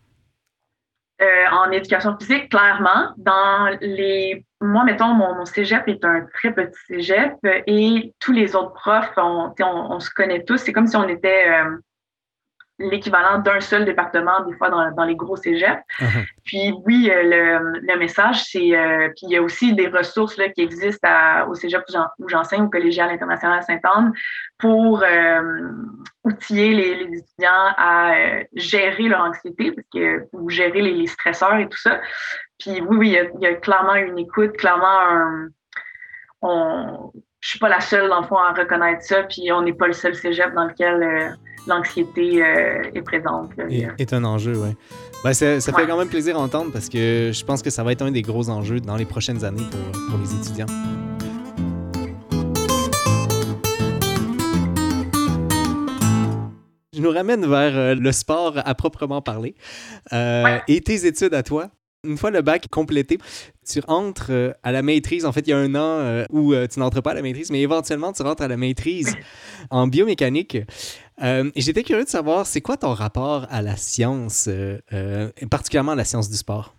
Euh, 1.24 1.46
en 1.52 1.72
éducation 1.72 2.18
physique, 2.18 2.50
clairement. 2.50 3.14
Dans 3.18 3.78
les, 3.82 4.46
moi, 4.60 4.84
mettons, 4.84 5.14
mon, 5.14 5.46
cégep 5.46 5.88
est 5.88 6.04
un 6.04 6.26
très 6.34 6.52
petit 6.54 6.80
cégep 6.88 7.34
et 7.68 8.14
tous 8.20 8.32
les 8.32 8.56
autres 8.56 8.74
profs, 8.74 9.14
on, 9.18 9.54
on, 9.60 10.00
se 10.00 10.10
connaît 10.10 10.44
tous. 10.44 10.58
C'est 10.58 10.74
comme 10.74 10.88
si 10.88 10.96
on 10.96 11.08
était 11.08 11.50
euh, 11.50 11.78
l'équivalent 12.80 13.40
d'un 13.40 13.60
seul 13.60 13.86
département, 13.86 14.44
des 14.46 14.54
fois 14.54 14.70
dans, 14.70 14.92
dans 14.92 15.04
les 15.04 15.16
gros 15.16 15.36
cégeps. 15.36 15.82
Uh-huh. 16.00 16.26
Puis 16.44 16.74
oui, 16.86 17.10
euh, 17.12 17.24
le, 17.24 17.80
le 17.80 18.00
message, 18.00 18.44
c'est... 18.46 18.76
Euh, 18.76 19.10
puis 19.10 19.28
il 19.28 19.30
y 19.30 19.38
a 19.38 19.42
aussi 19.42 19.74
des 19.74 19.88
ressources 19.88 20.38
là, 20.38 20.50
qui 20.50 20.62
existent 20.62 21.08
à, 21.08 21.46
au 21.46 21.54
cégep 21.54 21.84
où 22.20 22.30
j'enseigne, 22.30 22.64
au 22.64 22.70
collégial 22.70 23.10
international 23.10 23.60
à 23.60 23.62
Sainte-Anne, 23.62 24.14
pour 24.58 25.04
euh, 25.04 25.72
outiller 26.24 26.74
les, 26.74 26.96
les, 26.96 27.18
étudiants 27.20 27.74
à 27.78 28.14
gérer 28.54 29.04
leur 29.04 29.22
anxiété, 29.22 29.72
parce 29.72 29.88
que, 29.94 30.28
ou 30.34 30.50
gérer 30.50 30.82
les, 30.82 30.94
les, 30.94 31.08
stresseurs 31.08 31.58
et 31.58 31.70
tout 31.70 31.78
ça. 31.78 32.02
Puis 32.60 32.82
oui, 32.82 32.98
oui, 32.98 33.08
il 33.10 33.14
y 33.14 33.20
a, 33.20 33.24
il 33.24 33.42
y 33.42 33.46
a 33.46 33.54
clairement 33.56 33.96
une 33.96 34.18
écoute, 34.18 34.58
clairement 34.58 35.00
un... 35.00 35.48
On, 36.42 37.12
je 37.40 37.50
suis 37.50 37.60
pas 37.60 37.70
la 37.70 37.82
seule, 37.82 38.10
dans 38.10 38.22
le 38.22 38.28
fond, 38.28 38.38
à 38.38 38.52
reconnaître 38.52 39.04
ça, 39.04 39.24
puis 39.24 39.52
on 39.52 39.62
n'est 39.62 39.74
pas 39.74 39.88
le 39.88 39.94
seul 39.94 40.16
cégep 40.16 40.54
dans 40.54 40.66
lequel 40.66 41.38
l'anxiété 41.68 42.44
euh, 42.44 42.82
est 42.94 43.02
présente. 43.02 43.52
Et, 43.70 43.88
est 43.98 44.14
un 44.14 44.24
enjeu, 44.24 44.54
oui. 44.58 44.70
Ben, 45.24 45.34
ça, 45.34 45.60
fait 45.60 45.88
quand 45.88 45.98
même 45.98 46.10
plaisir 46.10 46.38
à 46.38 46.40
entendre 46.40 46.72
parce 46.72 46.90
que 46.90 47.32
je 47.34 47.46
pense 47.46 47.62
que 47.62 47.70
ça 47.70 47.84
va 47.84 47.94
être 47.94 48.02
un 48.02 48.12
des 48.12 48.22
gros 48.22 48.50
enjeux 48.50 48.82
dans 48.82 48.98
les 48.98 49.06
prochaines 49.06 49.46
années 49.46 49.64
pour, 49.72 50.10
pour 50.10 50.20
les 50.20 50.36
étudiants. 50.36 50.66
Je 56.94 57.02
nous 57.02 57.12
ramène 57.12 57.46
vers 57.46 57.76
euh, 57.76 57.96
le 57.96 58.12
sport 58.12 58.54
à 58.64 58.76
proprement 58.76 59.22
parler 59.22 59.56
euh, 60.12 60.60
et 60.68 60.82
tes 60.82 61.06
études 61.08 61.34
à 61.34 61.44
toi? 61.44 61.70
Une 62.06 62.18
fois 62.18 62.32
le 62.32 62.42
bac 62.42 62.68
complété, 62.70 63.18
tu 63.66 63.80
rentres 63.80 64.30
à 64.62 64.74
la 64.74 64.82
maîtrise. 64.82 65.24
En 65.24 65.32
fait, 65.32 65.48
il 65.48 65.52
y 65.52 65.54
a 65.54 65.58
un 65.58 65.74
an 65.74 66.26
où 66.32 66.54
tu 66.68 66.80
n'entres 66.82 67.02
pas 67.02 67.12
à 67.12 67.14
la 67.14 67.22
maîtrise, 67.22 67.50
mais 67.50 67.62
éventuellement, 67.62 68.12
tu 68.12 68.24
rentres 68.24 68.44
à 68.44 68.50
la 68.50 68.58
maîtrise 68.58 69.16
en 69.70 69.88
biomécanique. 69.88 70.58
Et 71.22 71.52
j'étais 71.62 71.84
curieux 71.84 72.04
de 72.04 72.10
savoir, 72.10 72.46
c'est 72.46 72.62
quoi 72.62 72.78
ton 72.78 72.94
rapport 72.94 73.48
à 73.50 73.62
la 73.62 73.76
science, 73.76 74.50
particulièrement 75.50 75.94
à 75.94 75.96
la 75.96 76.06
science 76.06 76.30
du 76.30 76.38
sport? 76.38 76.74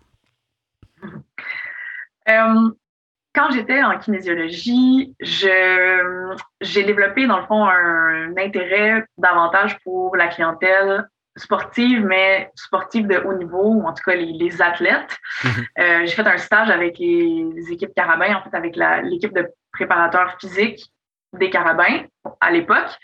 quand 3.35 3.51
j'étais 3.51 3.83
en 3.83 3.99
kinésiologie, 3.99 5.13
j'ai 5.19 6.83
développé, 6.83 7.27
dans 7.27 7.39
le 7.39 7.45
fond, 7.45 7.65
un 7.65 8.35
intérêt 8.37 9.05
davantage 9.17 9.77
pour 9.83 10.15
la 10.15 10.27
clientèle 10.27 11.07
sportive, 11.37 12.05
mais 12.05 12.49
sportive 12.55 13.07
de 13.07 13.17
haut 13.17 13.33
niveau, 13.33 13.63
ou 13.63 13.85
en 13.85 13.93
tout 13.93 14.03
cas 14.05 14.15
les, 14.15 14.61
athlètes. 14.61 15.17
Mhm. 15.43 15.51
Euh, 15.79 16.05
j'ai 16.05 16.15
fait 16.15 16.27
un 16.27 16.37
stage 16.37 16.69
avec 16.69 16.97
les, 16.97 17.71
équipes 17.71 17.93
Carabins, 17.93 18.35
en 18.35 18.41
fait, 18.41 18.55
avec 18.55 18.75
l'équipe 19.03 19.33
de 19.33 19.47
préparateurs 19.73 20.37
physiques 20.39 20.85
des 21.33 21.49
Carabins 21.49 22.05
à 22.39 22.51
l'époque. 22.51 22.97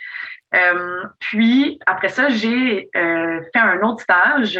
Euh, 0.54 1.04
puis, 1.20 1.80
après 1.86 2.10
ça, 2.10 2.30
j'ai 2.30 2.90
euh, 2.96 3.42
fait 3.54 3.60
un 3.60 3.82
autre 3.82 4.02
stage 4.02 4.60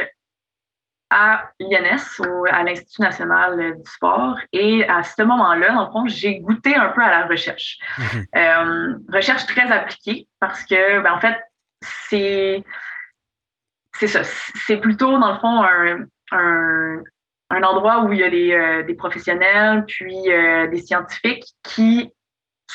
à 1.10 1.52
l'INS, 1.60 2.22
à 2.50 2.64
l'Institut 2.64 3.02
national 3.02 3.76
du 3.76 3.92
sport. 3.92 4.38
Et 4.54 4.88
à 4.88 5.04
ce 5.04 5.22
moment-là, 5.24 5.78
en 5.78 5.92
fond, 5.92 6.08
j'ai 6.08 6.40
goûté 6.40 6.74
un 6.76 6.90
peu 6.90 7.02
à 7.02 7.10
la 7.10 7.28
recherche. 7.28 7.78
Mhm. 7.98 9.06
recherche 9.14 9.46
très 9.46 9.70
appliquée 9.70 10.28
parce 10.40 10.64
que, 10.64 11.02
ben, 11.02 11.12
en 11.12 11.20
fait, 11.20 11.38
c'est 11.82 12.64
c'est 14.02 14.08
ça. 14.08 14.22
C'est 14.66 14.78
plutôt, 14.78 15.20
dans 15.20 15.34
le 15.34 15.40
fond, 15.40 15.64
un, 15.64 17.04
un, 17.50 17.64
endroit 17.64 18.04
où 18.04 18.14
il 18.14 18.20
y 18.20 18.24
a 18.24 18.30
des, 18.30 18.52
euh, 18.52 18.84
des 18.84 18.96
professionnels, 18.96 19.86
puis 19.86 20.32
euh, 20.32 20.68
des 20.68 20.82
scientifiques 20.82 21.46
qui 21.64 22.12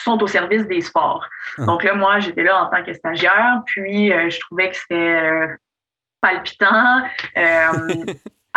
sont 0.03 0.23
au 0.23 0.27
service 0.27 0.67
des 0.67 0.81
sports. 0.81 1.29
Ah. 1.59 1.65
Donc 1.65 1.85
là, 1.85 1.95
moi, 1.95 2.21
j'étais 2.21 2.43
là 2.43 2.65
en 2.65 2.67
tant 2.67 2.85
que 2.85 2.93
stagiaire, 2.93 3.63
puis 3.67 4.13
euh, 4.13 4.31
je 4.31 4.41
trouvais 4.41 4.71
que 4.71 4.77
c'était 4.77 5.49
palpitant. 6.21 7.03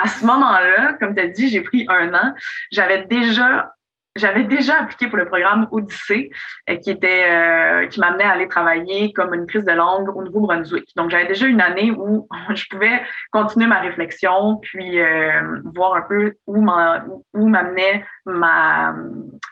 à 0.02 0.08
ce 0.08 0.26
moment-là, 0.26 0.94
comme 1.00 1.14
tu 1.14 1.22
as 1.22 1.28
dit, 1.28 1.50
j'ai 1.50 1.62
pris 1.62 1.86
un 1.90 2.14
an. 2.14 2.34
J'avais 2.72 3.06
déjà 3.06 3.74
j'avais 4.16 4.44
déjà 4.44 4.82
appliqué 4.82 5.08
pour 5.08 5.18
le 5.18 5.26
programme 5.26 5.68
Odyssée, 5.72 6.32
euh, 6.70 6.76
qui 6.78 6.92
était 6.92 7.26
euh, 7.30 7.88
qui 7.88 8.00
m'amenait 8.00 8.24
à 8.24 8.32
aller 8.32 8.48
travailler 8.48 9.14
comme 9.14 9.34
une 9.34 9.46
prise 9.46 9.66
de 9.66 9.72
langue 9.72 10.16
au 10.16 10.24
Nouveau-Brunswick. 10.24 10.90
Donc, 10.96 11.10
j'avais 11.12 11.28
déjà 11.28 11.46
une 11.46 11.62
année 11.62 11.92
où 11.92 12.28
je 12.56 12.66
pouvais 12.70 13.02
continuer 13.32 13.68
ma 13.68 13.80
réflexion, 13.80 14.58
puis 14.58 15.00
euh, 15.00 15.62
voir 15.76 15.96
un 15.96 16.02
peu 16.02 16.36
où 16.48 16.62
m'amenait 16.62 18.06
ma, 18.26 18.96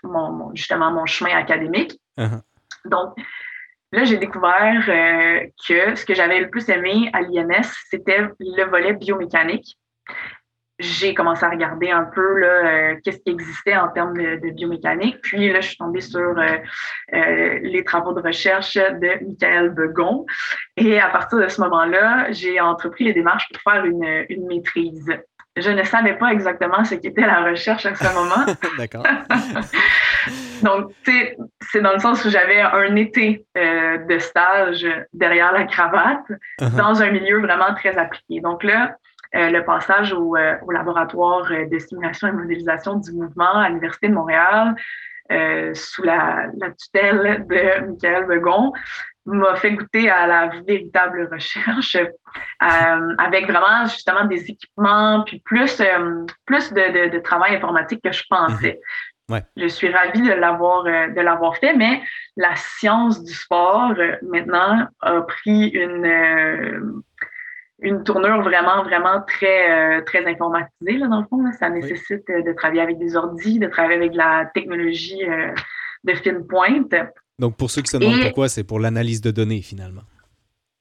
mon, 0.04 0.54
justement 0.56 0.92
mon 0.92 1.06
chemin 1.06 1.36
académique. 1.38 2.00
Uh-huh. 2.18 2.42
Donc, 2.86 3.16
là, 3.92 4.04
j'ai 4.04 4.18
découvert 4.18 4.86
que 4.86 5.96
ce 5.96 6.06
que 6.06 6.14
j'avais 6.14 6.40
le 6.40 6.50
plus 6.50 6.68
aimé 6.70 7.10
à 7.14 7.22
l'INS, 7.22 7.74
c'était 7.90 8.28
le 8.40 8.64
volet 8.66 8.94
biomécanique 8.94 9.78
j'ai 10.80 11.14
commencé 11.14 11.44
à 11.44 11.50
regarder 11.50 11.90
un 11.90 12.04
peu 12.04 12.40
là, 12.40 12.48
euh, 12.48 12.96
qu'est-ce 13.04 13.18
qui 13.18 13.32
existait 13.32 13.76
en 13.76 13.88
termes 13.90 14.16
de, 14.16 14.50
biomécanique. 14.52 15.20
Puis 15.22 15.52
là, 15.52 15.62
je 15.62 15.70
suis 15.70 15.78
tombée 15.78 16.02
sur 16.02 16.20
euh, 16.20 16.58
euh, 17.14 17.60
les 17.64 17.84
travaux 17.84 18.14
de 18.14 18.22
recherche 18.22 18.76
de 18.76 19.26
Michael 19.26 19.72
Begon. 19.72 20.26
Et 20.76 21.00
à 21.00 21.10
partir 21.10 21.40
de 21.40 21.48
ce 21.48 21.62
moment-là, 21.62 22.32
j'ai 22.32 22.60
entrepris 22.60 23.06
les 23.06 23.14
démarches 23.14 23.48
pour 23.52 23.74
faire 23.74 23.86
une, 23.86 24.26
une 24.30 24.46
maîtrise. 24.48 25.08
Je 25.56 25.72
ne 25.72 25.82
savais 25.82 26.14
pas 26.14 26.32
exactement 26.32 26.84
ce 26.84 26.94
qu'était 26.94 27.26
la 27.26 27.44
recherche 27.44 27.88
à 27.88 27.96
ce 27.96 28.14
moment. 28.14 28.46
D'accord. 28.78 29.04
Donc, 30.62 30.92
c'est 31.04 31.82
dans 31.82 31.94
le 31.94 32.00
sens 32.00 32.24
où 32.26 32.30
j'avais 32.30 32.62
un 32.62 32.96
été 32.96 33.46
de 33.56 34.20
stage 34.20 34.86
derrière 35.14 35.52
la 35.54 35.64
cravate 35.64 36.26
uh-huh. 36.60 36.76
dans 36.76 37.02
un 37.02 37.12
milieu 37.12 37.40
vraiment 37.42 37.74
très 37.76 37.98
appliqué. 37.98 38.42
Donc 38.42 38.64
là, 38.64 38.98
le 39.34 39.62
passage 39.62 40.14
au, 40.14 40.36
euh, 40.36 40.56
au, 40.66 40.72
laboratoire 40.72 41.52
euh, 41.52 41.66
de 41.66 41.80
simulation 41.80 42.28
et 42.28 42.32
modélisation 42.32 42.96
du 42.96 43.12
mouvement 43.12 43.56
à 43.56 43.70
l'Université 43.70 44.10
de 44.10 44.14
Montréal 44.14 44.76
sous 45.74 46.04
la, 46.04 46.46
la, 46.58 46.72
tutelle 46.72 47.46
de 47.50 47.86
Michael 47.86 48.28
Begon 48.28 48.72
m'a 49.26 49.58
fait 49.58 49.74
goûter 49.74 50.10
à 50.10 50.26
la 50.26 50.48
véritable 50.66 51.28
recherche 51.30 51.98
avec 52.62 53.46
vraiment 53.46 53.86
justement 53.88 54.24
des 54.24 54.50
équipements 54.50 55.24
puis 55.26 55.42
plus, 55.42 55.82
plus 56.46 56.72
de, 56.72 57.10
de, 57.10 57.20
travail 57.20 57.58
informatique 57.58 58.02
que 58.02 58.14
je 58.14 58.24
pensais. 58.30 58.80
Mhm. 59.28 59.36
Ouais. 59.36 59.44
Je 59.58 59.68
suis 59.68 59.90
ravie 59.90 60.22
de 60.22 60.32
l'avoir 60.32 60.86
de 60.86 61.20
l'avoir 61.20 61.58
fait, 61.58 61.74
mais 61.74 62.02
la 62.38 62.56
science 62.56 63.22
du 63.22 63.34
sport 63.34 63.94
maintenant 64.22 64.88
a 65.02 65.22
pris 65.24 65.68
une 65.68 67.04
une 67.80 68.04
tournure 68.04 68.42
vraiment, 68.42 68.84
vraiment 68.84 69.22
très, 69.22 70.00
euh, 70.00 70.02
très 70.02 70.26
informatisée, 70.26 70.98
là, 70.98 71.08
dans 71.08 71.22
le 71.22 71.28
fond. 71.28 71.44
Ça 71.60 71.70
nécessite 71.70 72.28
euh, 72.30 72.42
de 72.42 72.54
travailler 72.54 72.82
avec 72.82 72.98
des 72.98 73.16
ordis, 73.16 73.60
de 73.60 73.68
travailler 73.68 73.96
avec 73.96 74.16
la 74.16 74.50
technologie 74.54 75.24
euh, 75.24 75.54
de 76.04 76.14
fine 76.14 76.46
pointe. 76.48 76.94
Donc, 77.40 77.56
pour 77.56 77.70
ceux 77.70 77.82
qui 77.82 77.92
se 77.92 77.98
demandent 77.98 78.24
pourquoi, 78.24 78.50
c'est 78.50 78.64
pour 78.64 78.80
l'analyse 78.80 79.22
de 79.22 79.32
données, 79.32 79.62
finalement. 79.62 80.02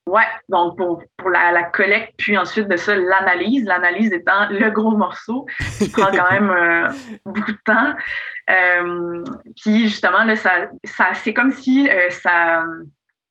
Oui, 0.09 0.23
donc 0.49 0.79
pour, 0.79 1.03
pour 1.17 1.31
la, 1.31 1.51
la, 1.51 1.65
collecte, 1.65 2.15
puis 2.17 2.39
ensuite 2.39 2.69
de 2.69 2.77
ça, 2.77 2.95
l'analyse. 2.95 3.65
L'analyse 3.65 4.13
étant 4.13 4.47
le 4.51 4.71
gros 4.71 4.97
morceau 4.97 5.47
qui 5.79 5.91
prend 5.91 6.11
quand 6.13 6.31
même 6.31 6.95
beaucoup 7.27 7.51
de 7.51 7.59
temps. 7.65 7.93
puis 9.57 9.89
justement, 9.89 10.25
là, 10.25 10.37
ça, 10.37 10.71
ça, 10.85 11.09
c'est 11.15 11.35
comme 11.35 11.51
si 11.51 11.91
ça 12.11 12.65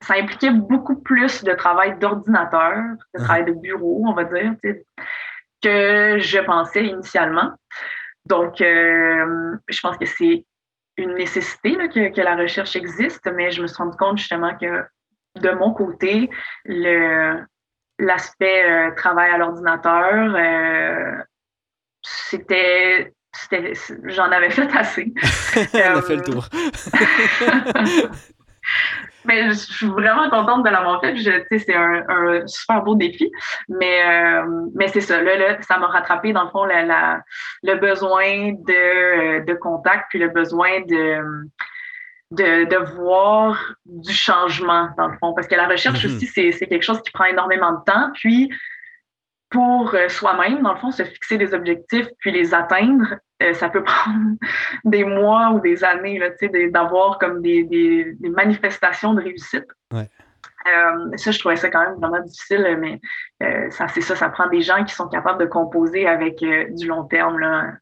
ça 0.01 0.15
impliquait 0.15 0.51
beaucoup 0.51 0.95
plus 0.97 1.43
de 1.43 1.53
travail 1.53 1.97
d'ordinateur, 1.99 2.77
de 3.13 3.23
travail 3.23 3.45
de 3.45 3.53
bureau, 3.53 4.03
on 4.05 4.13
va 4.13 4.23
dire, 4.25 4.53
que 5.61 6.17
je 6.19 6.39
pensais 6.39 6.85
initialement. 6.85 7.53
Donc, 8.25 8.61
euh, 8.61 9.55
je 9.67 9.79
pense 9.79 9.97
que 9.97 10.05
c'est 10.05 10.45
une 10.97 11.13
nécessité 11.15 11.75
que, 11.89 12.21
la 12.21 12.35
recherche 12.35 12.75
existe, 12.75 13.29
mais 13.33 13.51
je 13.51 13.61
me 13.61 13.67
suis 13.67 13.77
rendu 13.77 13.97
compte 13.97 14.17
justement 14.17 14.55
que 14.57 14.83
de 15.39 15.51
mon 15.51 15.73
côté, 15.73 16.29
l'aspect 17.99 18.63
euh, 18.63 18.95
travail 18.95 19.31
à 19.31 19.37
l'ordinateur, 19.37 20.35
euh, 20.35 21.23
c'était 22.01 23.13
j'en 24.05 24.31
avais 24.31 24.49
fait 24.49 24.73
assez. 24.73 25.13
On 25.73 25.97
a 25.97 26.01
fait 26.01 26.15
le 26.15 26.23
tour. 26.23 26.47
mais 29.27 29.49
je 29.49 29.53
suis 29.53 29.87
vraiment 29.87 30.29
contente 30.29 30.65
de 30.65 30.69
l'avoir 30.69 31.01
fait. 31.01 31.15
C'est 31.59 31.75
un, 31.75 32.47
super 32.47 32.83
beau 32.83 32.95
défi. 32.95 33.31
Mais, 33.69 34.03
euh, 34.05 34.45
mais 34.75 34.87
c'est 34.87 35.01
ça. 35.01 35.21
Là, 35.21 35.61
ça 35.61 35.77
m'a 35.77 35.87
rattrapé, 35.87 36.33
dans 36.33 36.43
le 36.43 36.49
fond, 36.49 36.65
la, 36.65 37.21
le 37.63 37.75
besoin 37.75 38.53
de, 38.53 39.45
de 39.45 39.53
contact, 39.53 40.05
puis 40.09 40.19
le 40.19 40.29
besoin 40.29 40.81
de, 40.81 41.21
de, 42.31 42.65
de, 42.65 42.77
voir 42.95 43.73
du 43.85 44.13
changement, 44.13 44.89
dans 44.97 45.07
le 45.07 45.17
fond. 45.17 45.33
Parce 45.33 45.47
que 45.47 45.55
la 45.55 45.67
recherche 45.67 46.05
mm-hmm. 46.05 46.15
aussi, 46.15 46.53
c'est 46.53 46.67
quelque 46.67 46.83
chose 46.83 47.01
qui 47.01 47.11
prend 47.11 47.25
énormément 47.25 47.71
de 47.71 47.83
temps. 47.85 48.11
Puis, 48.13 48.49
pour 49.49 49.93
euh, 49.93 50.09
soi-même, 50.09 50.61
dans 50.63 50.73
le 50.73 50.79
fond, 50.79 50.91
se 50.91 51.03
fixer 51.03 51.37
des 51.37 51.53
objectifs 51.53 52.07
puis 52.19 52.31
les 52.31 52.53
atteindre, 52.53 53.15
euh, 53.43 53.53
ça 53.53 53.69
peut 53.69 53.83
prendre 53.85 54.35
des 54.83 55.03
mois 55.03 55.51
ou 55.51 55.59
des 55.59 55.83
années 55.83 56.19
d'avoir 56.71 57.19
comme 57.19 57.41
des, 57.41 57.63
des, 57.63 58.29
manifestations 58.29 59.13
de 59.13 59.21
réussite. 59.21 59.65
Euh, 59.93 61.15
ça, 61.15 61.29
je 61.29 61.37
trouvais 61.37 61.57
ça 61.57 61.69
quand 61.69 61.81
même 61.81 61.99
vraiment 61.99 62.21
difficile, 62.21 62.77
mais 62.79 62.99
ça, 63.69 63.87
c'est 63.87 64.01
ça, 64.01 64.15
ça 64.15 64.29
prend 64.29 64.47
des 64.47 64.61
gens 64.61 64.83
qui 64.83 64.95
sont 64.95 65.07
capables 65.07 65.39
de 65.39 65.45
composer 65.45 66.07
avec 66.07 66.37
du 66.39 66.87
long 66.87 67.03
terme 67.03 67.37
là, 67.37 67.73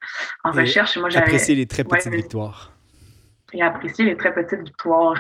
en 0.44 0.52
recherche. 0.52 0.98
Moi, 0.98 1.10
apprécier 1.16 1.56
les 1.56 1.66
très 1.66 1.86
petites 1.86 2.12
victoires. 2.12 2.73
Et 3.54 3.62
apprécier 3.62 4.06
les 4.06 4.18
très 4.18 4.34
petites 4.34 4.62
victoires, 4.62 5.16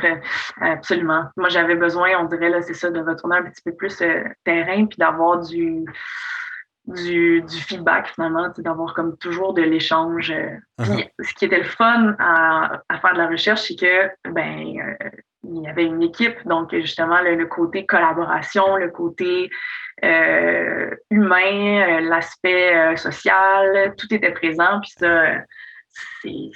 absolument. 0.62 1.26
Moi, 1.38 1.50
j'avais 1.50 1.76
besoin, 1.76 2.10
on 2.19 2.26
dirait, 2.26 2.50
là, 2.50 2.62
c'est 2.62 2.74
ça, 2.74 2.89
de 2.89 3.00
retourner 3.00 3.38
un 3.38 3.43
petit 3.43 3.62
peu 3.63 3.74
plus 3.74 3.96
terrain, 4.43 4.86
puis 4.86 4.98
d'avoir 4.98 5.39
du, 5.39 5.86
du, 6.86 7.41
du 7.41 7.58
feedback 7.58 8.08
finalement, 8.13 8.52
d'avoir 8.58 8.93
comme 8.93 9.17
toujours 9.17 9.54
de 9.54 9.62
l'échange. 9.62 10.32
Euh. 10.32 10.58
Uh-huh. 10.80 11.08
ce 11.19 11.34
qui 11.36 11.46
était 11.46 11.60
le 11.60 11.63
fun 11.63 12.15
à, 12.19 12.82
à 12.89 13.00
faire 13.00 13.13
de 13.13 13.19
la 13.19 13.28
recherche, 13.28 13.62
c'est 13.62 13.76
que 13.76 14.30
ben 14.30 14.78
euh, 14.80 15.10
il 15.43 15.62
y 15.62 15.67
avait 15.67 15.86
une 15.86 16.02
équipe, 16.02 16.36
donc 16.46 16.74
justement 16.74 17.22
le, 17.22 17.46
côté 17.46 17.86
collaboration, 17.86 18.78
le 18.78 18.89
côté 18.89 19.50
euh, 20.04 20.89
humain, 21.10 22.00
l'aspect 22.02 22.96
social, 22.96 23.93
tout 23.98 24.13
était 24.13 24.32
présent, 24.32 24.80
puis 24.82 24.91
ça, 24.98 25.41
c'est 26.22 26.52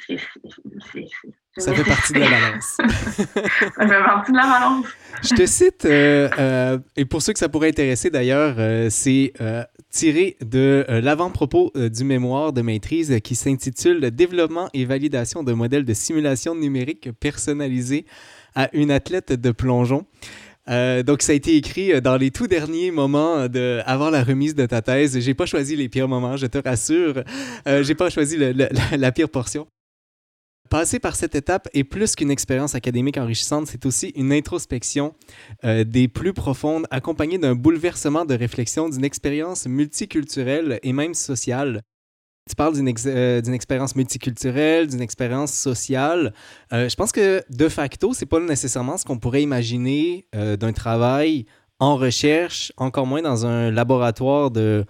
ça 1.57 1.73
fait 1.73 1.83
partie 1.83 2.13
de 2.13 2.19
la 2.19 2.29
balance. 2.29 2.77
ça 2.77 3.87
fait 3.87 4.03
partie 4.03 4.31
de 4.31 4.37
la 4.37 4.43
balance. 4.43 4.85
Je 5.23 5.35
te 5.35 5.45
cite, 5.45 5.85
euh, 5.85 6.29
euh, 6.37 6.77
et 6.95 7.05
pour 7.05 7.21
ceux 7.21 7.33
que 7.33 7.39
ça 7.39 7.49
pourrait 7.49 7.69
intéresser 7.69 8.09
d'ailleurs, 8.09 8.55
euh, 8.59 8.87
c'est 8.89 9.33
tiré 9.89 10.37
de 10.45 10.85
l'avant-propos 10.89 11.71
du 11.75 12.03
mémoire 12.03 12.53
de 12.53 12.61
maîtrise 12.61 13.19
qui 13.23 13.35
s'intitule 13.35 14.11
Développement 14.11 14.69
et 14.73 14.85
validation 14.85 15.43
de 15.43 15.53
modèles 15.53 15.85
de 15.85 15.93
simulation 15.93 16.53
numérique 16.53 17.09
personnalisés 17.19 18.05
à 18.53 18.69
une 18.73 18.91
athlète 18.91 19.33
de 19.33 19.51
plongeon. 19.51 20.05
donc, 20.67 21.21
ça 21.21 21.31
a 21.31 21.35
été 21.35 21.55
écrit 21.55 21.99
dans 22.01 22.17
les 22.17 22.29
tout 22.29 22.47
derniers 22.47 22.91
moments 22.91 23.47
de, 23.47 23.81
avant 23.85 24.09
la 24.09 24.23
remise 24.23 24.53
de 24.53 24.65
ta 24.65 24.81
thèse. 24.81 25.19
J'ai 25.19 25.33
pas 25.33 25.45
choisi 25.45 25.75
les 25.75 25.89
pires 25.89 26.09
moments, 26.09 26.37
je 26.37 26.45
te 26.45 26.57
rassure. 26.59 27.23
J'ai 27.65 27.95
pas 27.95 28.09
choisi 28.09 28.37
la, 28.37 29.11
pire 29.11 29.29
portion. 29.29 29.67
Passer 30.69 30.99
par 30.99 31.15
cette 31.15 31.35
étape 31.35 31.69
est 31.73 31.83
plus 31.83 32.15
qu'une 32.15 32.31
expérience 32.31 32.75
académique 32.75 33.17
enrichissante, 33.17 33.67
c'est 33.67 33.85
aussi 33.85 34.09
une 34.15 34.33
introspection 34.33 35.13
euh, 35.63 35.83
des 35.83 36.07
plus 36.07 36.33
profondes, 36.33 36.85
accompagnée 36.91 37.37
d'un 37.37 37.55
bouleversement 37.55 38.25
de 38.25 38.33
réflexion, 38.33 38.89
d'une 38.89 39.05
expérience 39.05 39.67
multiculturelle 39.67 40.79
et 40.83 40.93
même 40.93 41.13
sociale. 41.13 41.83
Tu 42.49 42.55
parles 42.55 42.73
d'une 42.73 42.91
euh, 43.05 43.41
expérience 43.53 43.95
multiculturelle, 43.95 44.87
d'une 44.87 45.01
expérience 45.01 45.53
sociale. 45.53 46.33
Euh, 46.73 46.89
je 46.89 46.95
pense 46.95 47.11
que 47.11 47.43
de 47.49 47.69
facto, 47.69 48.13
c'est 48.13 48.25
pas 48.25 48.39
nécessairement 48.39 48.97
ce 48.97 49.05
qu'on 49.05 49.19
pourrait 49.19 49.43
imaginer 49.43 50.27
d'un 50.33 50.73
travail 50.73 51.45
en 51.79 51.95
recherche, 51.95 52.73
encore 52.77 53.05
moins 53.05 53.21
dans 53.21 53.45
un 53.45 53.71
laboratoire 53.71 54.51
de, 54.51 54.85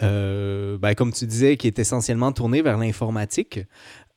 ben, 0.00 0.94
comme 0.96 1.12
tu 1.12 1.26
disais, 1.26 1.56
qui 1.56 1.66
est 1.66 1.78
essentiellement 1.78 2.32
tourné 2.32 2.62
vers 2.62 2.78
l'informatique. 2.78 3.60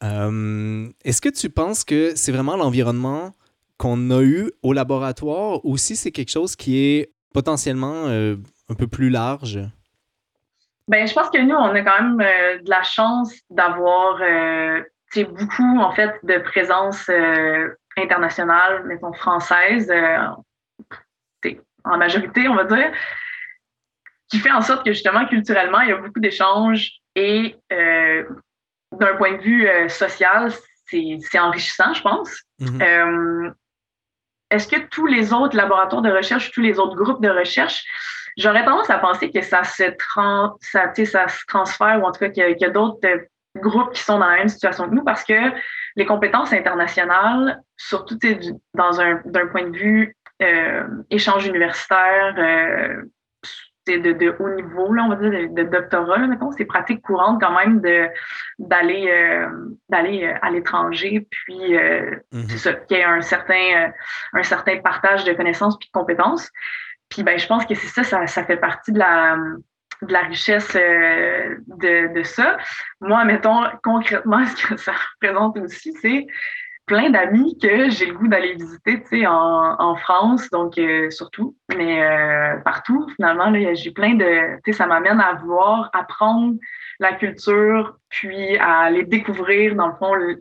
Euh, 0.04 0.90
est-ce 1.06 1.22
que 1.22 1.30
tu 1.30 1.50
penses 1.50 1.84
que 1.84 2.14
c'est 2.16 2.32
vraiment 2.32 2.58
l'environnement 2.58 3.32
qu'on 3.78 4.12
a 4.12 4.22
eu 4.22 4.52
au 4.62 4.74
laboratoire 4.74 5.64
ou 5.66 5.78
si 5.78 5.96
c'est 5.96 6.12
quelque 6.12 6.32
chose 6.32 6.56
qui 6.56 6.78
est 6.80 7.12
potentiellement 7.34 8.08
euh, 8.08 8.36
un 8.70 8.76
peu 8.76 8.88
plus 8.88 9.10
large? 9.10 9.60
Ben, 10.90 11.08
je 11.08 11.14
pense 11.14 11.30
que 11.30 11.42
nous, 11.42 11.56
on 11.56 11.74
a 11.74 11.82
quand 11.82 12.02
même 12.02 12.22
euh, 12.22 12.62
de 12.62 12.70
la 12.70 12.84
chance 12.84 13.34
d'avoir 13.50 14.20
beaucoup, 15.16 15.80
en 15.80 15.92
fait, 15.94 16.12
de 16.24 16.40
présence 16.40 17.10
internationale, 17.96 18.84
mettons 18.86 19.14
française, 19.14 19.92
en 21.84 21.98
majorité, 21.98 22.48
on 22.48 22.56
va 22.56 22.63
dire, 22.63 22.91
qui 24.30 24.39
fait 24.39 24.52
en 24.52 24.62
sorte 24.62 24.86
que 24.86 24.93
justement, 24.93 25.26
culturellement, 25.26 25.82
il 25.82 25.89
y 25.89 25.91
a 25.91 25.98
beaucoup 25.98 26.19
d'échanges 26.19 26.91
et 27.15 27.56
d'un 29.00 29.15
point 29.17 29.34
de 29.34 29.41
vue 29.41 29.67
euh, 29.67 29.88
social, 29.89 30.52
c'est 30.88 31.39
enrichissant, 31.39 31.93
je 31.93 32.02
pense. 32.02 32.43
Mhm. 32.60 32.82
Euh, 32.82 33.52
est-ce 34.52 34.67
que 34.67 34.80
tous 34.88 35.08
les 35.08 35.34
autres 35.34 35.58
laboratoires 35.58 36.02
de 36.02 36.12
recherche, 36.12 36.52
tous 36.52 36.62
les 36.62 36.78
autres 36.78 36.96
groupes 36.96 37.22
de 37.22 37.30
recherche, 37.30 37.84
j'aurais 38.38 38.63
tendance 38.63 38.89
à 38.89 39.00
penser 39.00 39.32
que 39.32 39.41
ça 39.41 39.63
se, 39.63 39.84
ça, 40.62 40.93
ça 40.93 41.28
se 41.28 41.46
transfère 41.48 42.02
ou 42.02 42.06
en 42.06 42.12
tout 42.12 42.19
cas 42.19 42.30
qu'il 42.30 42.58
y 42.60 42.65
a, 42.65 42.69
d'autres 42.69 43.00
groupes 43.56 43.93
qui 43.93 44.04
sont 44.04 44.19
dans 44.19 44.28
la 44.28 44.38
même 44.38 44.50
situation 44.50 44.88
que 44.88 44.93
nous 44.93 45.04
parce 45.04 45.24
que 45.24 45.52
les 45.96 46.06
compétences 46.06 46.54
internationales, 46.54 47.62
surtout 47.78 48.17
dans 48.74 49.00
un 49.00 49.22
d'un 49.26 49.48
point 49.48 49.69
de 49.69 49.78
vue 49.78 50.15
échanges 51.10 51.46
universitaires 51.48 53.08
de, 53.88 54.13
de, 54.13 54.36
haut 54.39 54.50
niveau, 54.50 54.93
là, 54.93 55.04
on 55.04 55.10
va 55.10 55.15
dire, 55.15 55.32
de, 55.32 55.48
de 55.48 55.63
doctorat, 55.63 56.19
c'est 56.58 56.65
pratique 56.65 57.02
courante 57.02 57.41
quand 57.41 57.56
même 57.58 57.82
d'aller 58.60 59.10
euh, 59.10 59.50
d'aller 59.89 60.24
euh, 60.24 60.38
à 60.41 60.52
l'étranger, 60.52 61.28
puis 61.30 61.78
euh, 61.78 62.15
c'est 62.50 62.58
ça, 62.58 62.74
qu'il 62.74 62.98
y 62.98 63.00
ait 63.00 63.04
un 63.04 63.22
certain 63.22 63.91
un 64.34 64.43
certain 64.43 64.80
partage 64.80 65.24
de 65.26 65.34
connaissances 65.34 65.78
puis 65.78 65.89
de 65.89 66.00
compétences. 66.00 66.50
Puis 67.10 67.24
ben, 67.24 67.38
je 67.38 67.48
pense 67.48 67.65
que 67.65 67.76
c'est 67.76 67.88
ça, 67.88 68.04
ça, 68.04 68.26
ça 68.28 68.43
fait 68.46 68.58
partie 68.58 68.91
de 68.91 69.00
la 69.00 69.38
de 70.02 70.12
la 70.12 70.22
richesse 70.22 70.74
de, 70.74 72.13
de 72.13 72.24
ça. 72.24 72.58
Moi, 73.00 73.24
mettons, 73.26 73.63
concrètement, 73.84 74.46
ce 74.58 74.67
que 74.67 74.78
ça 74.78 74.93
représente 75.13 75.58
aussi, 75.58 75.93
c'est 76.02 76.26
plein 76.86 77.10
d'amis 77.10 77.58
que 77.60 77.89
j'ai 77.89 78.08
le 78.08 78.13
goût 78.13 78.28
d'aller 78.28 78.56
visiter, 78.56 79.02
tu 79.02 79.08
sais, 79.08 79.28
en, 79.28 79.80
en, 79.80 79.96
France, 79.96 80.50
donc 80.50 80.78
euh, 80.78 81.10
surtout, 81.12 81.56
mais 81.76 82.04
euh, 82.04 82.58
partout, 82.60 83.08
finalement, 83.15 83.50
là, 83.50 83.74
j'ai 83.74 83.91
plein 83.91 84.15
de, 84.15 84.56
tu 84.63 84.72
sais, 84.72 84.78
ça 84.78 84.86
m'amène 84.86 85.19
à 85.19 85.34
voir, 85.34 85.89
apprendre 85.93 86.56
la 87.00 87.13
culture, 87.13 87.98
puis 88.10 88.58
à 88.58 88.80
aller 88.80 89.04
découvrir, 89.04 89.76
dans 89.76 89.88
le 89.88 89.96
fond, 89.96 90.13
le, 90.13 90.39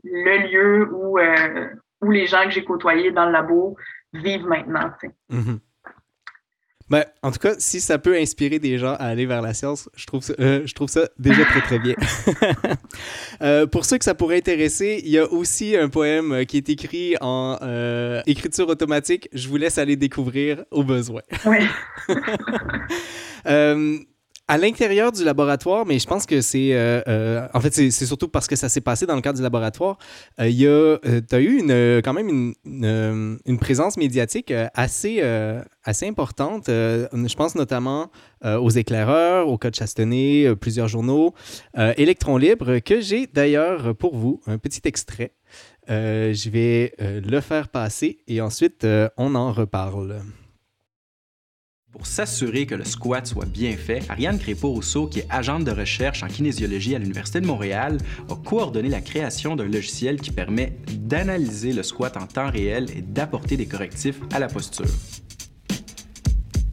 lieu 0.49 0.89
où, 0.93 1.19
euh, 1.19 1.69
où 2.01 2.11
les 2.11 2.27
gens 2.27 2.45
que 2.45 2.51
j'ai 2.51 2.65
côtoyés 2.65 3.13
dans 3.13 3.27
le 3.27 3.33
labo 3.33 3.77
vivent 4.13 4.47
maintenant, 4.47 4.91
tu 5.01 5.09
sais. 5.09 5.15
Mm-hmm. 5.31 5.59
Ben, 6.93 7.07
en 7.23 7.31
tout 7.31 7.39
cas, 7.39 7.55
si 7.57 7.81
ça 7.81 7.99
peut 7.99 8.19
inspirer 8.19 8.59
des 8.59 8.77
gens 8.77 8.93
à 8.93 9.07
aller 9.07 9.25
vers 9.25 9.41
la 9.41 9.55
science, 9.55 9.89
je 9.97 10.05
trouve 10.05 10.23
ça, 10.23 10.35
euh, 10.39 10.61
je 10.67 10.75
trouve 10.75 10.91
ça 10.91 11.09
déjà 11.19 11.43
très 11.47 11.63
très 11.63 11.79
bien. 11.79 11.95
euh, 13.41 13.67
pour 13.67 13.87
ceux 13.87 13.97
que 13.97 14.05
ça 14.05 14.15
pourrait 14.15 14.37
intéresser, 14.37 15.01
il 15.03 15.11
y 15.11 15.17
a 15.17 15.27
aussi 15.27 15.75
un 15.75 15.89
poème 15.89 16.45
qui 16.45 16.59
est 16.59 16.69
écrit 16.69 17.17
en 17.23 17.57
euh, 17.63 18.21
écriture 18.27 18.69
automatique. 18.69 19.31
Je 19.33 19.49
vous 19.49 19.57
laisse 19.57 19.79
aller 19.79 19.97
découvrir 19.97 20.67
au 20.71 20.85
besoin. 20.85 21.23
Oui. 21.47 21.61
à 24.53 24.59
l'intérieur 24.59 25.13
du 25.13 25.25
laboratoire, 25.25 25.87
mais 25.87 25.99
je 25.99 26.07
pense 26.07 26.27
que 26.27 26.43
c'est. 26.43 26.75
Euh, 26.75 27.01
euh, 27.09 27.49
en 27.55 27.61
fait, 27.61 27.73
c'est 27.73 27.91
surtout 27.91 28.29
parce 28.29 28.47
que 28.47 28.55
ça 28.55 28.69
s'est 28.69 28.83
passé 28.83 29.07
dans 29.07 29.15
le 29.15 29.23
cadre 29.23 29.39
du 29.39 29.43
laboratoire. 29.43 29.97
Euh, 30.41 30.47
il 30.47 31.23
tu 31.27 31.35
as 31.35 31.41
eu 31.41 31.59
une, 31.59 32.03
quand 32.03 32.13
même 32.13 32.29
une, 32.29 33.39
une, 33.47 33.59
présence 33.59 33.97
médiatique 33.97 34.53
assez, 34.75 35.23
assez 35.85 36.07
importante. 36.07 36.65
je 36.67 37.35
pense 37.35 37.55
notamment 37.55 38.11
aux 38.45 38.69
éclaireurs, 38.69 39.49
au 39.49 39.57
Code 39.57 39.75
Chastenay, 39.75 40.55
plusieurs 40.61 40.89
journaux, 40.89 41.33
Électron 41.97 42.37
Libre, 42.37 42.79
que 42.81 43.01
j'ai 43.01 43.27
d'ailleurs 43.27 43.97
pour 43.97 44.17
vous 44.17 44.43
un 44.47 44.59
petit 44.59 44.83
extrait. 44.85 45.33
je 45.89 46.51
vais 46.51 46.95
le 46.99 47.41
faire 47.41 47.69
passer 47.69 48.19
et 48.29 48.43
ensuite 48.43 48.87
on 49.17 49.35
en 49.35 49.51
reparle. 49.53 50.23
Pour 51.93 52.07
s'assurer 52.07 52.65
que 52.65 52.75
le 52.75 52.85
squat 52.85 53.27
soit 53.27 53.45
bien 53.45 53.77
fait, 53.77 54.01
Ariane 54.09 54.39
Crépeau-Rousseau, 54.39 55.09
qui 55.09 55.19
est 55.19 55.27
agente 55.29 55.65
de 55.65 55.73
recherche 55.73 56.23
en 56.23 56.27
kinésiologie 56.27 56.95
à 56.95 56.99
l'Université 56.99 57.43
de 57.43 57.47
Montréal, 57.47 57.99
a 58.31 58.35
coordonné 58.35 58.89
la 58.89 59.03
création 59.03 59.57
d'un 59.57 59.67
logiciel 59.67 60.19
qui 60.19 60.31
permet 60.31 60.73
d'analyser 60.91 61.75
le 61.75 61.83
squat 61.83 62.17
en 62.17 62.27
temps 62.27 62.51
réel 62.51 62.87
et 62.97 63.03
d'apporter 63.03 63.59
des 63.59 63.67
correctifs 63.67 64.21
à 64.33 64.39
la 64.39 64.49
posture. 64.49 64.87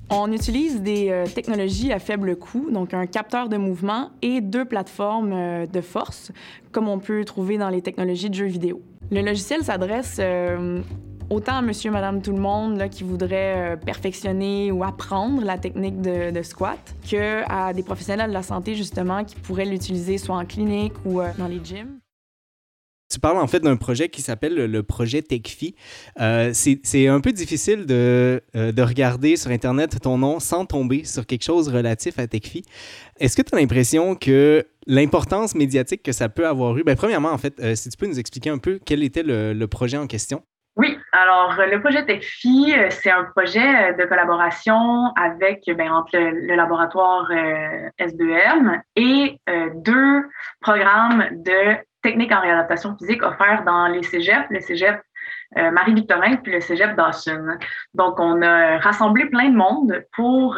On 0.10 0.32
utilise 0.32 0.82
des 0.82 1.10
euh, 1.10 1.26
technologies 1.26 1.92
à 1.92 2.00
faible 2.00 2.38
coût, 2.38 2.72
donc 2.72 2.94
un 2.94 3.06
capteur 3.06 3.50
de 3.50 3.58
mouvement 3.58 4.12
et 4.22 4.40
deux 4.40 4.64
plateformes 4.64 5.34
euh, 5.34 5.66
de 5.66 5.82
force, 5.82 6.32
comme 6.72 6.88
on 6.88 6.98
peut 6.98 7.26
trouver 7.26 7.58
dans 7.58 7.70
les 7.70 7.82
technologies 7.82 8.30
de 8.30 8.36
jeux 8.36 8.46
vidéo. 8.46 8.82
Le 9.12 9.22
logiciel 9.22 9.64
s'adresse 9.64 10.18
euh, 10.20 10.82
autant 11.30 11.62
monsieur, 11.62 11.92
madame, 11.92 12.22
tout 12.22 12.32
le 12.32 12.40
monde 12.40 12.78
là, 12.78 12.90
qui 12.90 13.04
voudrait 13.04 13.74
euh, 13.74 13.76
perfectionner 13.76 14.72
ou 14.72 14.84
apprendre 14.84 15.44
la 15.44 15.58
technique 15.58 16.02
de, 16.02 16.42
squat 16.42 16.80
que 17.10 17.44
à 17.50 17.74
des 17.74 17.84
professionnels 17.84 18.30
de 18.30 18.34
la 18.34 18.44
santé, 18.44 18.76
justement, 18.76 19.24
qui 19.24 19.36
pourraient 19.36 19.66
l'utiliser 19.66 20.18
soit 20.18 20.36
en 20.36 20.46
clinique 20.46 20.94
ou 21.06 21.22
euh, 21.22 21.30
dans 21.38 21.48
les 21.48 21.60
gyms. 21.64 22.00
Tu 23.12 23.20
parles 23.20 23.40
en 23.40 23.48
fait 23.48 23.60
d'un 23.60 23.76
projet 23.76 24.08
qui 24.08 24.22
s'appelle 24.22 24.54
le 24.54 24.84
projet 24.84 25.24
TechFi. 25.24 25.74
Euh, 26.20 26.52
c'est 26.54 27.08
un 27.08 27.20
peu 27.22 27.32
difficile 27.32 27.88
de, 27.88 28.40
de, 28.54 28.82
regarder 28.84 29.36
sur 29.36 29.50
Internet 29.50 30.00
ton 30.00 30.20
nom 30.20 30.40
sans 30.40 30.68
tomber 30.68 31.06
sur 31.06 31.26
quelque 31.26 31.44
chose 31.44 31.70
relatif 31.70 32.20
à 32.20 32.28
TechFi. 32.28 32.64
Est-ce 33.20 33.36
que 33.36 33.42
tu 33.42 33.56
as 33.56 33.60
l'impression 33.60 34.14
que 34.14 34.64
l'importance 34.86 35.56
médiatique 35.56 36.04
que 36.04 36.12
ça 36.12 36.30
peut 36.30 36.48
avoir 36.48 36.78
eu, 36.78 36.84
ben, 36.84 36.96
premièrement, 36.96 37.32
en 37.32 37.40
fait, 37.40 37.76
si 37.76 37.90
tu 37.90 37.98
peux 37.98 38.06
nous 38.06 38.20
expliquer 38.20 38.52
un 38.52 38.60
peu 38.60 38.80
quel 38.86 39.02
était 39.02 39.24
le 39.24 39.66
projet 39.66 39.98
en 39.98 40.06
question? 40.06 40.44
Oui, 40.80 40.98
alors 41.12 41.58
le 41.58 41.82
projet 41.82 42.06
TechFi, 42.06 42.74
euh, 42.74 42.88
c'est 42.90 43.12
un 43.12 43.26
projet 43.26 43.60
euh, 43.60 43.94
de 43.98 44.06
collaboration 44.06 45.12
avec 45.18 45.66
ben, 45.68 45.92
entre 45.92 46.18
le, 46.18 46.56
laboratoire 46.56 47.30
euh, 47.32 47.90
S2M 48.00 48.80
et 48.96 49.38
deux 49.76 50.24
programmes 50.62 51.28
de 51.32 51.76
techniques 52.02 52.32
en 52.32 52.40
réadaptation 52.40 52.96
physique 52.98 53.24
offerts 53.24 53.66
dans 53.66 53.88
les 53.88 54.04
cégeps, 54.04 54.48
le 54.50 54.62
cégep 54.62 55.02
Marie-Victorin 55.58 56.38
puis 56.38 56.54
le 56.54 56.62
cégep 56.62 56.96
Dawson. 56.96 57.58
Donc, 57.94 58.18
on 58.18 58.42
a 58.42 58.78
rassemblé 58.78 59.26
plein 59.26 59.50
de 59.50 59.58
monde 59.58 60.06
pour 60.16 60.58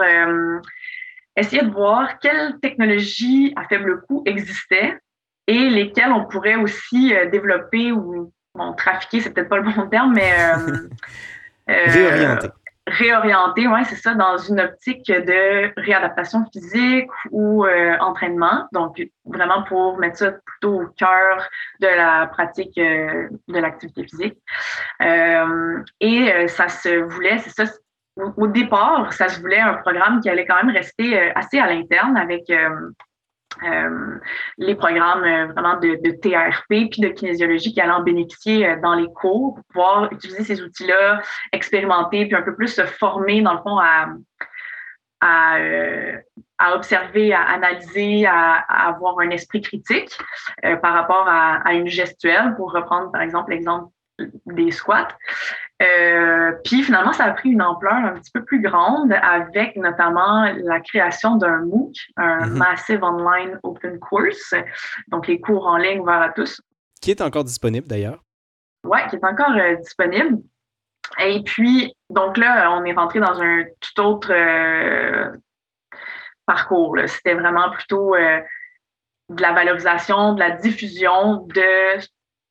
essayer 1.35 1.63
de 1.63 1.71
voir 1.71 2.19
quelles 2.19 2.59
technologies 2.59 3.53
à 3.55 3.63
faible 3.63 4.01
coût 4.01 4.21
existaient 4.27 4.99
et 5.47 5.69
lesquelles 5.69 6.11
on 6.11 6.25
pourrait 6.25 6.57
aussi 6.57 7.11
développer 7.31 7.91
ou 7.91 8.31
bon, 8.55 8.73
trafiquer, 8.73 9.21
c'est 9.21 9.31
peut-être 9.31 9.49
pas 9.49 9.57
le 9.57 9.71
bon 9.75 9.87
terme, 9.87 10.13
mais 10.13 10.31
euh, 10.33 10.87
euh, 11.69 11.85
réorienter. 11.87 12.47
Réorienter, 12.87 13.67
oui, 13.67 13.85
c'est 13.85 13.95
ça, 13.95 14.15
dans 14.15 14.37
une 14.37 14.59
optique 14.59 15.05
de 15.05 15.71
réadaptation 15.79 16.43
physique 16.51 17.09
ou 17.29 17.63
euh, 17.63 17.95
entraînement. 17.99 18.67
Donc, 18.73 19.01
vraiment 19.23 19.61
pour 19.63 19.99
mettre 19.99 20.17
ça 20.17 20.31
plutôt 20.31 20.81
au 20.81 20.87
cœur 20.87 21.47
de 21.79 21.87
la 21.87 22.25
pratique 22.25 22.75
de 22.75 23.29
l'activité 23.47 24.03
physique. 24.03 24.37
et 24.99 26.47
ça 26.47 26.69
se 26.69 27.03
voulait, 27.03 27.37
c'est 27.37 27.51
ça, 27.51 27.71
au, 28.17 28.47
départ, 28.47 29.13
ça 29.13 29.29
se 29.29 29.39
voulait 29.39 29.59
un 29.59 29.75
programme 29.75 30.19
qui 30.19 30.29
allait 30.29 30.47
quand 30.47 30.61
même 30.61 30.75
rester 30.75 31.31
assez 31.35 31.59
à 31.59 31.67
l'interne 31.67 32.17
avec 32.17 32.51
euh, 33.63 34.17
les 34.57 34.75
programmes 34.75 35.23
euh, 35.23 35.47
vraiment 35.47 35.77
de, 35.77 35.99
de, 36.01 36.11
TRP 36.11 36.89
puis 36.89 37.01
de 37.01 37.09
kinésiologie 37.09 37.73
qui 37.73 37.81
allaient 37.81 37.91
en 37.91 38.01
bénéficier 38.01 38.67
euh, 38.67 38.79
dans 38.81 38.95
les 38.95 39.07
cours 39.07 39.55
pour 39.55 39.63
pouvoir 39.65 40.11
utiliser 40.11 40.43
ces 40.43 40.61
outils-là, 40.61 41.21
expérimenter, 41.51 42.25
puis 42.25 42.35
un 42.35 42.41
peu 42.41 42.55
plus 42.55 42.69
se 42.69 42.85
former, 42.85 43.41
dans 43.41 43.53
le 43.53 43.59
fond, 43.59 43.77
à, 43.77 44.07
à, 45.19 46.75
observer, 46.75 47.33
à 47.33 47.41
analyser, 47.41 48.25
à, 48.25 48.55
avoir 48.87 49.19
un 49.19 49.29
esprit 49.29 49.61
critique 49.61 50.17
par 50.81 50.93
rapport 50.93 51.27
à, 51.27 51.73
une 51.73 51.87
gestuelle, 51.87 52.55
pour 52.55 52.71
reprendre 52.71 53.11
par 53.11 53.21
exemple 53.21 53.51
l'exemple 53.51 53.91
des 54.45 54.71
squats. 54.71 55.09
Euh, 55.81 56.51
puis 56.63 56.83
finalement, 56.83 57.13
ça 57.13 57.25
a 57.25 57.31
pris 57.31 57.49
une 57.49 57.61
ampleur 57.61 57.93
un 57.93 58.13
petit 58.13 58.31
peu 58.31 58.43
plus 58.43 58.61
grande 58.61 59.11
avec 59.13 59.75
notamment 59.75 60.51
la 60.55 60.79
création 60.79 61.35
d'un 61.35 61.61
MOOC, 61.61 61.95
un 62.17 62.45
mhm. 62.47 62.57
Massive 62.57 63.03
Online 63.03 63.59
Open 63.63 63.99
Course, 63.99 64.53
donc 65.07 65.27
les 65.27 65.39
cours 65.39 65.65
en 65.65 65.77
ligne 65.77 65.99
ouverts 65.99 66.21
à 66.21 66.29
tous. 66.29 66.61
Qui 67.01 67.11
est 67.11 67.21
encore 67.21 67.43
disponible 67.43 67.87
d'ailleurs? 67.87 68.21
Oui, 68.83 68.99
qui 69.09 69.15
est 69.15 69.25
encore 69.25 69.55
euh, 69.55 69.75
disponible. 69.75 70.39
Et 71.19 71.41
puis, 71.43 71.95
donc 72.09 72.37
là, 72.37 72.71
on 72.73 72.85
est 72.85 72.93
rentré 72.93 73.19
dans 73.19 73.41
un 73.41 73.63
tout 73.79 74.01
autre 74.01 74.31
euh, 74.31 75.31
parcours. 76.45 76.95
C'était 77.07 77.33
vraiment 77.33 77.71
plutôt 77.71 78.15
de 78.15 79.41
la 79.41 79.53
valorisation, 79.53 80.33
de 80.33 80.39
la 80.39 80.51
diffusion 80.51 81.47
de 81.47 81.99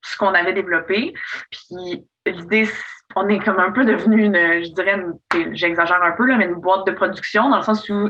ce 0.03 0.17
qu'on 0.17 0.35
avait 0.35 0.53
développé. 0.53 1.15
Puis 1.51 2.07
l'idée, 2.27 2.69
on 3.17 3.29
est 3.29 3.41
comme 3.41 3.59
un 3.59 3.73
peu 3.73 3.85
devenu 3.85 4.25
une, 4.25 4.37
je 4.37 4.73
dirais, 4.73 5.05
j'exagère 5.53 6.03
un 6.03 6.13
peu, 6.13 6.27
là, 6.27 6.37
mais 6.37 6.45
une 6.45 6.55
boîte 6.55 6.87
de 6.87 6.93
production, 6.93 7.49
dans 7.49 7.57
le 7.57 7.63
sens 7.63 7.89
où 7.89 8.09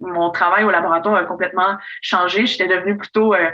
mon 0.00 0.30
travail 0.30 0.64
au 0.64 0.70
laboratoire 0.70 1.16
a 1.16 1.24
complètement 1.24 1.76
changé. 2.02 2.46
J'étais 2.46 2.66
devenue 2.66 2.96
plutôt 2.96 3.34
euh, 3.34 3.50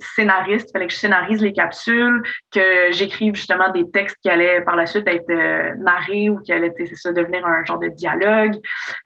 scénariste. 0.00 0.70
Il 0.70 0.72
fallait 0.72 0.86
que 0.86 0.92
je 0.92 0.98
scénarise 0.98 1.42
les 1.42 1.52
capsules, 1.52 2.22
que 2.50 2.90
j'écrive 2.90 3.34
justement 3.34 3.70
des 3.70 3.90
textes 3.90 4.16
qui 4.22 4.30
allaient 4.30 4.62
par 4.62 4.76
la 4.76 4.86
suite 4.86 5.06
être 5.08 5.28
euh, 5.30 5.74
narrés 5.76 6.30
ou 6.30 6.40
qui 6.40 6.52
allaient, 6.52 6.72
ça, 6.94 7.12
devenir 7.12 7.46
un 7.46 7.62
genre 7.64 7.78
de 7.78 7.88
dialogue. 7.88 8.54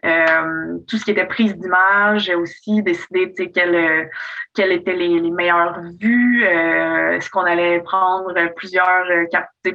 Euh, 0.04 0.78
tout 0.88 0.98
ce 0.98 1.04
qui 1.04 1.10
était 1.10 1.26
prise 1.26 1.56
d'image, 1.56 2.30
aussi 2.30 2.82
décidé, 2.82 3.32
tu 3.32 3.44
sais, 3.44 3.50
quelles, 3.50 4.08
quelles 4.54 4.72
étaient 4.72 4.94
les, 4.94 5.18
les 5.18 5.30
meilleures 5.30 5.80
vues, 6.00 6.44
est-ce 6.44 7.28
qu'on 7.30 7.42
allait 7.42 7.80
prendre 7.80 8.34
plusieurs, 8.54 9.04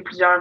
plusieurs 0.04 0.40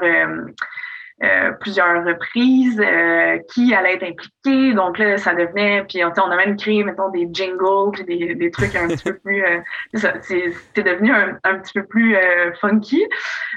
euh, 1.23 1.51
plusieurs 1.53 2.03
reprises, 2.03 2.81
euh, 2.81 3.37
qui 3.53 3.73
allait 3.73 3.93
être 3.93 4.03
impliqué. 4.03 4.73
Donc 4.73 4.97
là, 4.97 5.17
ça 5.17 5.33
devenait, 5.33 5.85
puis 5.87 6.03
on 6.03 6.09
a 6.09 6.35
même 6.35 6.57
créé, 6.57 6.83
mettons, 6.83 7.09
des 7.09 7.29
jingles, 7.31 7.91
puis 7.93 8.35
des, 8.35 8.51
trucs 8.51 8.75
un 8.75 8.87
petit 8.89 9.03
peu 9.03 9.17
plus, 9.19 9.43
euh, 9.43 9.59
c'était 9.93 10.83
devenu 10.83 11.13
un, 11.13 11.39
un, 11.45 11.59
petit 11.59 11.73
peu 11.73 11.85
plus 11.85 12.17
euh, 12.17 12.51
funky. 12.59 13.05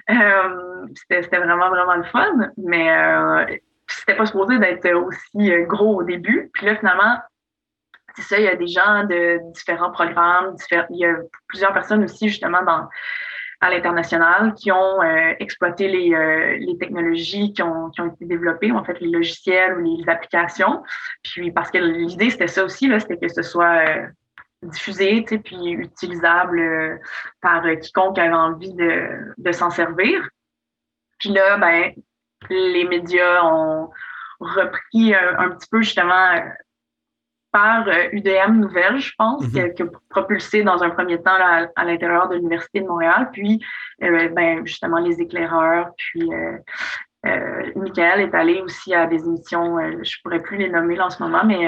c'était 0.08 1.38
vraiment, 1.38 1.68
vraiment 1.68 1.96
le 1.96 2.04
fun. 2.04 2.50
Mais 2.56 2.88
c'était 3.88 4.16
pas 4.16 4.26
supposé 4.26 4.58
d'être 4.58 4.88
aussi 4.92 5.50
gros 5.66 6.00
au 6.00 6.02
début. 6.04 6.50
Puis 6.54 6.66
là, 6.66 6.76
finalement, 6.76 7.18
c'est 8.14 8.22
ça, 8.22 8.38
il 8.38 8.44
y 8.44 8.48
a 8.48 8.56
des 8.56 8.68
gens 8.68 9.04
de 9.04 9.40
différents 9.52 9.90
programmes, 9.90 10.56
il 10.90 10.96
y 10.98 11.04
a 11.04 11.16
plusieurs 11.48 11.72
personnes 11.72 12.04
aussi, 12.04 12.28
justement, 12.28 12.62
dans, 12.62 12.88
à 13.60 13.70
l'international 13.70 14.54
qui 14.54 14.70
ont 14.70 15.02
euh, 15.02 15.34
exploité 15.38 15.88
les, 15.88 16.12
euh, 16.12 16.56
les 16.58 16.76
technologies 16.78 17.52
qui 17.52 17.62
ont, 17.62 17.90
qui 17.90 18.00
ont, 18.00 18.12
été 18.12 18.26
développées, 18.26 18.72
en 18.72 18.84
fait, 18.84 19.00
les 19.00 19.08
logiciels 19.08 19.78
ou 19.78 19.96
les, 19.96 20.08
applications. 20.08 20.82
Puis, 21.22 21.50
parce 21.50 21.70
que 21.70 21.78
l'idée, 21.78 22.30
c'était 22.30 22.48
ça 22.48 22.64
aussi, 22.64 22.90
c'était 23.00 23.18
que 23.18 23.28
ce 23.28 23.42
soit 23.42 23.88
euh, 23.88 24.06
diffusé, 24.62 25.22
puis 25.22 25.70
utilisable 25.70 27.00
par 27.40 27.62
quiconque 27.80 28.18
avait 28.18 28.34
envie 28.34 28.74
de, 28.74 29.34
de 29.36 29.52
s'en 29.52 29.70
servir. 29.70 30.28
Puis 31.18 31.30
là, 31.30 31.56
ben, 31.56 31.92
les 32.50 32.84
médias 32.84 33.44
ont 33.44 33.90
repris 34.40 35.14
un 35.14 35.50
petit 35.50 35.68
peu 35.70 35.82
justement 35.82 36.42
par 37.56 37.88
UDM 38.12 38.28
euh, 38.28 38.66
Nouvelle, 38.66 38.98
je 38.98 39.12
pense, 39.16 39.42
qui, 39.46 39.58
a, 39.58 39.86
propulsé 40.10 40.62
dans 40.62 40.82
un 40.82 40.90
premier 40.90 41.16
temps 41.22 41.38
à 41.74 41.84
l'intérieur 41.86 42.28
de 42.28 42.34
l'Université 42.34 42.80
de 42.80 42.86
Montréal, 42.86 43.30
puis 43.32 43.64
euh, 44.02 44.28
ben, 44.28 44.66
justement 44.66 44.98
les 44.98 45.22
éclaireurs, 45.22 45.88
puis 45.96 46.30
euh, 46.34 46.58
euh, 47.24 47.72
Michael 47.74 48.20
est 48.20 48.34
allé 48.34 48.60
aussi 48.60 48.92
à 48.92 49.06
des 49.06 49.24
émissions, 49.24 49.78
je 49.80 49.96
ne 49.96 50.22
pourrais 50.22 50.42
plus 50.42 50.58
les 50.58 50.68
nommer 50.68 50.96
là 50.96 51.06
en 51.06 51.10
ce 51.10 51.22
moment, 51.22 51.46
mais 51.46 51.66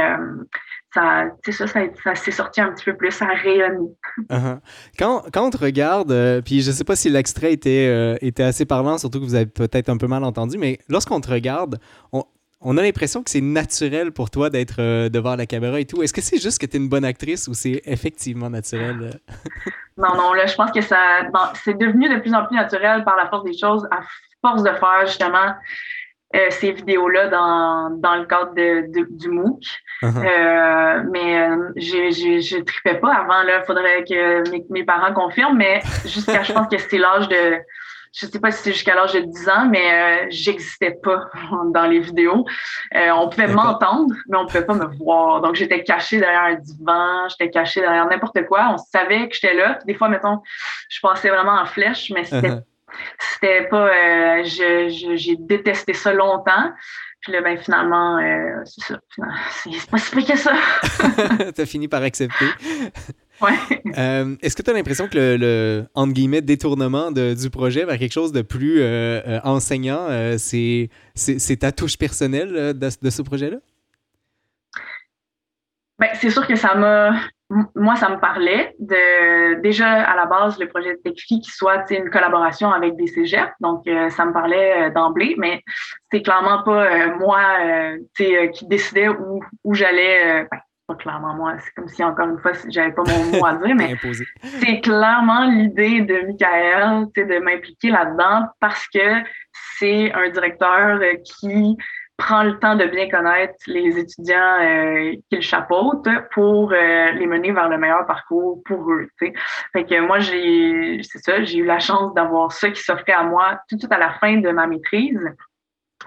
ça, 0.93 1.31
ça, 1.47 1.67
ça, 1.67 1.81
ça 2.05 2.15
s'est 2.15 2.33
sorti 2.33 2.61
un 2.61 2.71
petit 2.73 2.85
peu 2.85 2.95
plus, 2.95 3.11
ça 3.11 3.25
a 3.25 3.35
rayonné. 3.35 3.89
Uh-huh. 4.29 4.59
quand, 4.99 5.23
quand, 5.33 5.47
on 5.47 5.51
te 5.51 5.57
regarde, 5.57 6.43
puis 6.45 6.61
je 6.61 6.69
ne 6.69 6.75
sais 6.75 6.85
pas 6.85 6.97
si 6.97 7.09
l'extrait 7.09 7.53
était, 7.53 8.19
était 8.21 8.43
assez 8.43 8.67
parlant, 8.67 8.99
surtout 8.99 9.21
que 9.21 9.25
vous 9.25 9.37
avez 9.37 9.47
peut-être 9.47 9.89
un 9.89 9.97
peu 9.97 10.07
mal 10.07 10.23
entendu, 10.23 10.59
mais 10.59 10.81
lorsqu'on 10.89 11.21
te 11.21 11.31
regarde, 11.31 11.79
on, 12.13 12.25
on 12.61 12.77
a 12.77 12.83
l'impression 12.83 13.23
que 13.23 13.31
c'est 13.31 13.41
naturel 13.41 14.13
pour 14.13 14.31
toi 14.31 14.51
d'être 14.51 14.81
euh, 14.81 15.09
devant 15.09 15.37
la 15.37 15.47
caméra 15.47 15.79
et 15.79 15.85
tout. 15.85 16.03
Est-ce 16.03 16.13
que 16.13 16.21
c'est 16.21 16.41
juste 16.41 16.61
que 16.61 16.67
tu 16.67 16.77
es 16.77 16.81
une 16.81 16.89
bonne 16.89 17.05
actrice 17.05 17.47
ou 17.49 17.55
c'est 17.55 17.83
effectivement 17.85 18.51
naturel? 18.51 19.21
non, 19.97 20.17
non, 20.17 20.33
là, 20.33 20.47
je 20.47 20.55
pense 20.55 20.73
que 20.73 20.81
ça. 20.81 21.21
c'est 21.65 21.79
devenu 21.79 22.09
de 22.09 22.21
plus 22.21 22.35
en 22.35 22.45
plus 22.47 22.57
naturel 22.57 23.05
par 23.05 23.17
la 23.17 23.29
force 23.29 23.45
des 23.45 23.57
choses, 23.57 23.87
à 23.91 24.01
force 24.43 24.63
de 24.65 24.71
faire 24.71 25.07
justement 25.07 25.55
euh, 26.35 26.47
ces 26.51 26.73
vidéos-là 26.73 27.29
dans, 27.29 27.91
dans, 27.91 28.17
le 28.17 28.27
cadre 28.27 28.53
de, 28.55 29.07
du 29.09 29.29
MOOC. 29.29 29.63
Uh-huh. 30.03 30.17
Euh, 30.17 31.03
mais 31.11 31.49
je 31.77 32.57
ne 32.57 32.65
tripais 32.65 32.97
pas 32.97 33.15
avant. 33.15 33.43
Il 33.43 33.63
faudrait 33.67 34.05
que 34.05 34.51
mes, 34.51 34.67
mes, 34.69 34.85
parents 34.85 35.13
confirment, 35.15 35.57
mais 35.57 35.81
jusqu'à, 36.05 36.43
je 36.43 36.53
pense 36.53 36.67
que 36.69 36.79
c'est 36.79 36.99
l'âge 36.99 37.29
de 37.29 37.59
je 38.13 38.27
sais 38.27 38.41
pas 38.41 38.51
si 38.51 38.63
c'est 38.63 38.73
jusqu'à 38.73 38.95
l'âge 38.95 39.13
de 39.13 39.21
10 39.21 39.49
ans, 39.49 39.67
mais 39.69 39.93
euh, 39.93 40.27
j'existais 40.31 40.93
pas 41.03 41.29
dans 41.73 41.87
les 41.87 42.01
vidéos. 42.01 42.45
Euh, 42.95 43.11
on 43.11 43.29
pouvait 43.29 43.49
m'entendre, 43.49 44.15
mais 44.29 44.37
on 44.37 44.47
pouvait 44.47 44.65
pas 44.65 44.75
me 44.75 44.87
voir. 44.97 45.41
Donc, 45.41 45.55
j'étais 45.55 45.83
cachée 45.83 46.19
derrière 46.19 46.43
un 46.43 46.55
divan, 46.55 47.29
j'étais 47.29 47.51
cachée 47.51 47.81
derrière 47.81 48.07
n'importe 48.07 48.45
quoi. 48.47 48.71
On 48.73 48.79
savait 48.79 49.29
que 49.29 49.35
j'étais 49.35 49.55
là. 49.55 49.79
des 49.87 49.95
fois, 49.95 50.09
mettons, 50.09 50.41
je 50.89 51.01
passais 51.01 51.29
vraiment 51.29 51.61
en 51.61 51.67
flèche, 51.67 52.11
mais 52.15 52.25
c'était 52.25 52.49
uh-huh. 52.49 52.63
c'était 53.19 53.69
pas... 53.69 53.89
Euh, 53.89 54.43
j'ai 54.45 55.37
détesté 55.37 55.93
ça 55.93 56.13
longtemps. 56.13 56.73
Puis 57.21 57.33
là, 57.33 57.43
ben, 57.43 57.59
finalement, 57.59 58.19
euh, 58.19 58.63
c'est 58.65 58.85
ça. 58.85 59.01
C'est 59.51 59.91
pas 59.91 59.99
si 59.99 60.15
pire 60.15 60.27
que 60.27 60.39
ça. 60.39 60.53
T'as 61.55 61.67
fini 61.67 61.89
par 61.89 62.03
accepter. 62.03 62.47
Ouais. 63.41 63.55
Euh, 63.97 64.37
est-ce 64.43 64.57
que 64.57 64.63
tu 64.63 64.71
as 64.71 64.75
l'impression 64.75 65.09
que 65.09 65.17
le, 65.17 65.37
le, 65.37 65.87
entre 65.95 66.13
guillemets, 66.13 66.41
détournement 66.41 67.11
de, 67.11 67.35
du 67.35 67.51
projet 67.51 67.85
vers 67.85 67.99
quelque 67.99 68.13
chose 68.13 68.33
de 68.33 68.43
plus 68.43 68.81
euh, 68.81 69.21
euh 69.27 69.41
enseignant, 69.45 70.07
euh, 70.09 70.37
c'est, 70.39 70.91
ta 71.59 71.73
touche 71.73 71.97
personnelle 71.97 72.53
de, 72.53 72.73
de 73.03 73.11
ce 73.11 73.23
projet-là? 73.23 73.59
Ben, 75.99 76.11
c'est 76.15 76.31
sûr 76.31 76.47
que 76.47 76.55
ça 76.55 76.75
m'a. 76.75 77.15
Moi, 77.75 77.97
ça 77.97 78.11
me 78.11 78.21
parlait 78.21 78.75
de 78.79 79.61
déjà 79.63 80.03
à 80.03 80.15
la 80.15 80.27
base 80.27 80.59
le 80.59 80.69
projet 80.69 80.93
de 80.93 81.01
TechFi 81.03 81.41
qui 81.41 81.51
soit 81.51 81.91
une 81.91 82.11
collaboration 82.11 82.71
avec 82.71 82.95
des 82.97 83.07
cégeps. 83.07 83.51
Donc, 83.61 83.89
ça 84.11 84.27
me 84.27 84.33
parlait 84.35 84.91
d'emblée, 84.91 85.35
mais 85.39 85.63
c'est 86.13 86.21
clairement 86.21 86.63
pas 86.63 87.09
moi 87.17 87.41
qui 88.15 88.67
décidais 88.69 89.09
où, 89.09 89.43
où 89.65 89.75
j'allais. 89.75 90.47
Ben, 90.51 90.61
pas 90.89 90.95
clairement 90.95 91.35
moi, 91.35 91.55
c'est 91.59 91.71
comme 91.75 91.87
si 91.87 92.03
encore 92.03 92.29
une 92.29 92.39
fois 92.39 92.53
j'avais 92.69 92.93
pas 92.93 93.03
mon 93.07 93.39
mot 93.39 93.47
à 93.47 93.55
dire, 93.57 93.77
mais 93.77 93.95
c'est 94.43 94.81
clairement 94.81 95.45
l'idée 95.45 96.01
de 96.01 96.27
Michael, 96.27 97.07
de 97.15 97.39
m'impliquer 97.39 97.91
là-dedans 97.91 98.49
parce 98.59 98.89
que 98.89 99.23
c'est 99.79 100.13
un 100.13 100.31
directeur 100.31 100.99
euh, 101.01 101.15
qui 101.25 101.77
prend 102.17 102.43
le 102.43 102.59
temps 102.59 102.75
de 102.75 102.85
bien 102.87 103.09
connaître 103.09 103.55
les 103.67 103.97
étudiants 103.97 104.57
euh, 104.61 105.13
qu'il 105.31 105.41
chapeaute 105.41 106.09
pour 106.33 106.73
euh, 106.73 107.13
les 107.13 107.27
mener 107.27 107.53
vers 107.53 107.69
le 107.69 107.79
meilleur 107.79 108.07
parcours 108.07 108.61
pour 108.65 108.91
eux. 108.91 109.09
T'sais. 109.17 109.33
Fait 109.73 109.85
que 109.85 110.01
moi, 110.01 110.19
j'ai 110.19 111.01
c'est 111.03 111.19
ça, 111.19 111.45
j'ai 111.45 111.59
eu 111.59 111.65
la 111.65 111.79
chance 111.79 112.13
d'avoir 112.15 112.51
ça 112.51 112.71
qui 112.71 112.83
s'offrait 112.83 113.13
à 113.13 113.23
moi 113.23 113.61
tout, 113.69 113.77
tout 113.77 113.87
à 113.91 113.99
la 113.99 114.15
fin 114.15 114.39
de 114.39 114.51
ma 114.51 114.67
maîtrise 114.67 115.21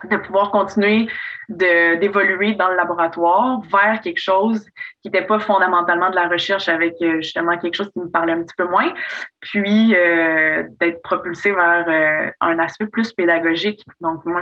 de 0.09 0.17
pouvoir 0.17 0.51
continuer 0.51 1.07
d'évoluer 1.49 2.53
dans 2.53 2.69
le 2.69 2.75
laboratoire 2.75 3.61
vers 3.71 3.99
quelque 4.01 4.21
chose 4.21 4.65
qui 5.01 5.09
n'était 5.09 5.25
pas 5.25 5.39
fondamentalement 5.39 6.09
de 6.09 6.15
la 6.15 6.27
recherche 6.27 6.69
avec 6.69 6.95
euh, 7.01 7.17
justement 7.17 7.57
quelque 7.57 7.75
chose 7.75 7.89
qui 7.91 7.99
me 7.99 8.09
parlait 8.09 8.33
un 8.33 8.43
petit 8.43 8.55
peu 8.57 8.65
moins, 8.65 8.93
puis 9.41 9.95
euh, 9.95 10.63
d'être 10.79 11.01
propulsé 11.01 11.51
vers 11.51 11.85
euh, 11.87 12.31
un 12.39 12.59
aspect 12.59 12.87
plus 12.87 13.11
pédagogique. 13.11 13.83
Donc 13.99 14.25
moi, 14.25 14.41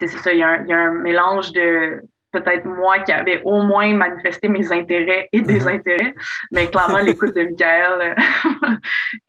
c'est 0.00 0.08
ça, 0.08 0.32
il 0.32 0.38
y, 0.38 0.42
a 0.42 0.48
un, 0.48 0.62
il 0.64 0.70
y, 0.70 0.72
a 0.72 0.78
un, 0.78 0.92
mélange 0.92 1.52
de 1.52 2.02
peut-être 2.32 2.64
moi 2.64 2.98
qui 2.98 3.12
avait 3.12 3.42
au 3.44 3.62
moins 3.62 3.94
manifesté 3.94 4.48
mes 4.48 4.72
intérêts 4.72 5.28
et 5.32 5.40
des 5.40 5.60
mm-hmm. 5.60 5.76
intérêts, 5.76 6.14
mais 6.50 6.68
clairement 6.68 6.98
l'écoute 6.98 7.34
de 7.36 7.42
Michael, 7.42 8.16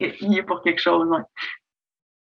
il 0.00 0.38
est 0.38 0.42
pour 0.42 0.60
quelque 0.62 0.80
chose. 0.80 1.08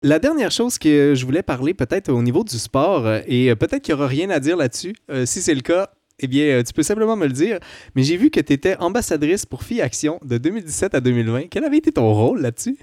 La 0.07 0.21
dernière 0.21 0.53
chose 0.53 0.79
que 0.79 1.17
je 1.17 1.27
voulais 1.27 1.43
parler 1.43 1.75
peut-être 1.75 2.13
au 2.13 2.23
niveau 2.23 2.45
du 2.45 2.59
sport, 2.59 3.09
euh, 3.09 3.19
et 3.27 3.51
euh, 3.51 3.57
peut-être 3.57 3.83
qu'il 3.83 3.93
n'y 3.93 4.01
aura 4.01 4.07
rien 4.07 4.31
à 4.31 4.39
dire 4.39 4.57
là-dessus, 4.57 4.95
euh, 5.11 5.27
si 5.27 5.43
c'est 5.43 5.53
le 5.53 5.63
cas, 5.63 5.89
eh 6.21 6.29
bien, 6.29 6.63
tu 6.63 6.73
peux 6.73 6.85
simplement 6.85 7.17
me 7.17 7.27
le 7.27 7.33
dire, 7.33 7.59
mais 7.97 8.05
j'ai 8.05 8.17
vu 8.17 8.31
que 8.31 8.39
tu 8.39 8.53
étais 8.53 8.77
ambassadrice 8.77 9.47
pour 9.47 9.65
Fille 9.65 9.83
Action 9.83 10.21
de 10.23 10.39
2017 10.39 10.95
à 10.95 11.01
2020. 11.01 11.49
Quel 11.51 11.65
avait 11.65 11.79
été 11.79 11.91
ton 11.91 12.15
rôle 12.15 12.41
là-dessus? 12.41 12.79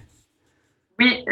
Oui, 0.99 1.23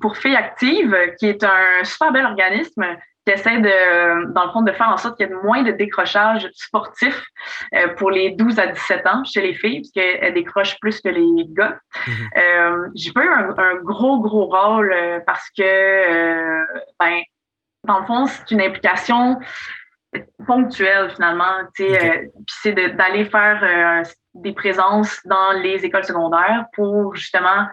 pour 0.00 0.16
Fille 0.16 0.34
Active, 0.34 0.96
qui 1.18 1.26
est 1.26 1.44
un 1.44 1.84
super 1.84 2.10
bel 2.10 2.24
organisme 2.24 2.86
qui 3.26 3.32
essaie 3.32 3.58
de, 3.58 4.32
dans 4.32 4.46
le 4.46 4.52
fond, 4.52 4.62
de 4.62 4.70
faire 4.70 4.88
en 4.88 4.96
sorte 4.96 5.16
qu'il 5.16 5.26
y 5.26 5.30
ait 5.30 5.34
moins 5.42 5.62
de 5.62 5.72
décrochage 5.72 6.48
sportif 6.54 7.24
euh, 7.74 7.88
pour 7.94 8.10
les 8.10 8.30
12 8.30 8.58
à 8.58 8.68
17 8.68 9.06
ans 9.06 9.24
chez 9.24 9.40
les 9.40 9.54
filles, 9.54 9.80
puisqu'elles 9.80 10.32
décrochent 10.32 10.78
plus 10.80 11.00
que 11.00 11.08
les 11.08 11.44
gars. 11.48 11.76
Mm-hmm. 12.06 12.38
euh, 12.38 12.88
j'ai 12.94 13.12
pas 13.12 13.24
eu 13.24 13.28
un, 13.28 13.74
gros, 13.82 14.20
gros 14.20 14.46
rôle 14.46 14.92
euh, 14.92 15.18
parce 15.26 15.48
que, 15.56 16.64
ben, 17.00 17.20
dans 17.82 18.00
le 18.00 18.06
fond, 18.06 18.26
c'est 18.26 18.50
une 18.52 18.60
implication 18.60 19.40
ponctuelle, 20.46 21.10
finalement. 21.10 21.62
Okay. 21.62 22.30
Puis 22.46 22.56
c'est 22.62 22.72
d'aller 22.72 23.24
faire 23.24 24.04
des 24.34 24.52
présences 24.52 25.20
dans 25.24 25.52
les 25.60 25.84
écoles 25.84 26.04
secondaires 26.04 26.66
pour 26.74 27.16
justement 27.16 27.66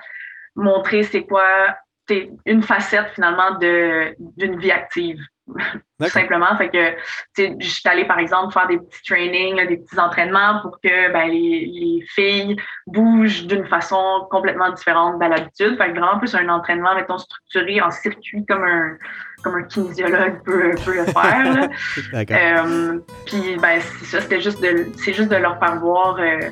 montrer 0.56 1.04
c'est 1.04 1.24
quoi 1.24 1.76
c'est 2.08 2.30
une 2.46 2.64
facette 2.64 3.12
finalement 3.14 3.58
d'une 3.60 4.60
vie 4.60 4.72
active. 4.72 5.20
Tout 5.48 6.10
simplement. 6.10 6.56
Fait 6.58 6.70
que, 6.70 6.96
je 7.38 7.68
suis 7.68 7.88
allée, 7.88 8.06
par 8.06 8.20
exemple, 8.20 8.54
faire 8.54 8.68
des 8.68 8.78
petits 8.78 9.04
trainings, 9.04 9.68
des 9.68 9.78
petits 9.78 10.00
entraînements 10.00 10.62
pour 10.62 10.80
que 10.82 11.12
ben, 11.12 11.30
les, 11.30 11.66
les 11.66 12.06
filles 12.08 12.56
bougent 12.88 13.46
d'une 13.46 13.66
façon 13.68 14.28
complètement 14.30 14.72
différente 14.72 15.20
de 15.20 15.26
l'habitude. 15.26 15.78
Fait 15.78 15.92
que 15.92 16.00
vraiment 16.00 16.18
plus 16.20 16.34
un 16.36 16.48
entraînement, 16.50 16.96
mettons, 16.96 17.18
structuré 17.18 17.82
en 17.82 17.92
circuit 17.92 18.46
comme 18.46 18.64
un, 18.64 18.98
comme 19.44 19.56
un 19.56 19.64
kinésiologue 19.64 20.42
peut, 20.44 20.72
peut 20.84 20.96
le 20.96 21.06
faire. 21.06 21.70
euh, 22.14 23.00
puis, 23.26 23.58
ben, 23.62 23.82
c'est 23.82 24.06
ça, 24.06 24.22
c'était 24.22 24.42
juste 24.42 24.62
de, 24.62 24.88
c'est 24.98 25.14
juste 25.14 25.30
de 25.30 25.36
leur 25.36 25.60
faire 25.60 25.80
voir, 25.80 26.18
euh, 26.20 26.50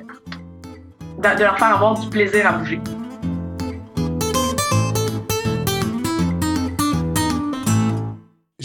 de, 1.17 1.37
de 1.37 1.43
leur 1.43 1.57
faire 1.57 1.75
avoir 1.75 1.99
du 1.99 2.09
plaisir 2.09 2.47
à 2.47 2.51
bouger. 2.53 2.79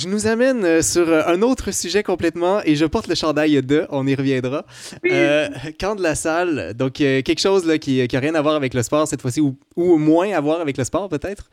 Je 0.06 0.10
nous 0.12 0.28
amène 0.28 0.64
euh, 0.64 0.82
sur 0.82 1.08
euh, 1.08 1.22
un 1.26 1.42
autre 1.42 1.72
sujet 1.72 2.04
complètement 2.04 2.60
et 2.64 2.76
je 2.76 2.84
porte 2.84 3.08
le 3.08 3.16
chandail 3.16 3.60
de, 3.60 3.88
on 3.90 4.06
y 4.06 4.14
reviendra. 4.14 4.64
Euh, 5.04 5.48
camp 5.80 5.96
de 5.96 6.02
la 6.02 6.14
salle, 6.14 6.74
donc 6.74 6.92
quelque 6.92 7.40
chose 7.40 7.66
là, 7.66 7.78
qui 7.78 8.06
n'a 8.12 8.20
rien 8.20 8.36
à 8.36 8.40
voir 8.40 8.54
avec 8.54 8.72
le 8.72 8.84
sport 8.84 9.08
cette 9.08 9.20
fois-ci 9.20 9.40
ou, 9.40 9.58
ou, 9.74 9.96
moins 9.96 10.30
à 10.30 10.40
voir 10.40 10.60
avec 10.60 10.76
le 10.78 10.84
sport 10.84 11.08
peut-être. 11.08 11.50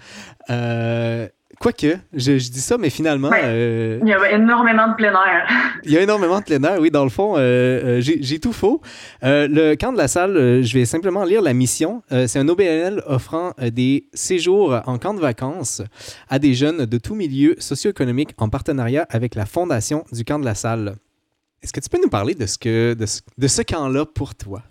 Quoique, 1.60 1.98
je, 2.14 2.38
je 2.38 2.52
dis 2.52 2.60
ça, 2.60 2.78
mais 2.78 2.90
finalement. 2.90 3.30
Euh, 3.34 4.00
il 4.02 4.08
y 4.10 4.14
a 4.14 4.32
énormément 4.32 4.88
de 4.90 4.96
plein 4.96 5.14
air. 5.14 5.48
il 5.84 5.92
y 5.92 5.98
a 5.98 6.02
énormément 6.02 6.40
de 6.40 6.44
plein 6.44 6.62
air, 6.64 6.80
oui, 6.80 6.92
dans 6.92 7.04
le 7.04 7.10
fond, 7.10 7.36
euh, 7.38 8.02
j'ai 8.02 8.40
tout 8.40 8.54
faux. 8.54 8.82
le 9.22 9.76
camp 9.76 9.94
de 9.94 9.98
la 9.98 10.08
salle, 10.08 10.62
je 10.64 10.74
vais 10.74 10.86
simplement 10.86 11.24
lire 11.24 11.42
la 11.42 11.54
mission. 11.54 12.04
C'est 12.10 12.40
un 12.40 12.48
OBNL 12.48 13.04
offrant 13.06 13.54
des 13.60 14.08
séjours 14.14 14.82
en 14.86 14.98
camp 14.98 15.14
de 15.14 15.20
vacances 15.20 15.82
à 16.30 16.40
des 16.40 16.54
jeunes 16.54 16.86
de 16.86 16.98
tous 16.98 17.16
milieux 17.16 17.56
socio-économiques 17.60 18.32
en 18.38 18.50
partenariat 18.50 19.08
avec 19.10 19.36
la 19.36 19.46
fondation 19.46 20.04
du 20.12 20.26
camp 20.26 20.40
de 20.40 20.46
la 20.46 20.56
salle. 20.56 20.96
Est-ce 21.62 21.72
que 21.72 21.80
tu 21.80 21.90
peux 21.90 22.02
nous 22.02 22.10
parler 22.10 22.36
de 22.36 22.46
ce, 22.46 22.58
que, 22.58 22.94
de 22.94 23.06
de 23.38 23.48
ce 23.48 23.62
camp-là 23.62 24.06
pour 24.06 24.36
toi? 24.36 24.64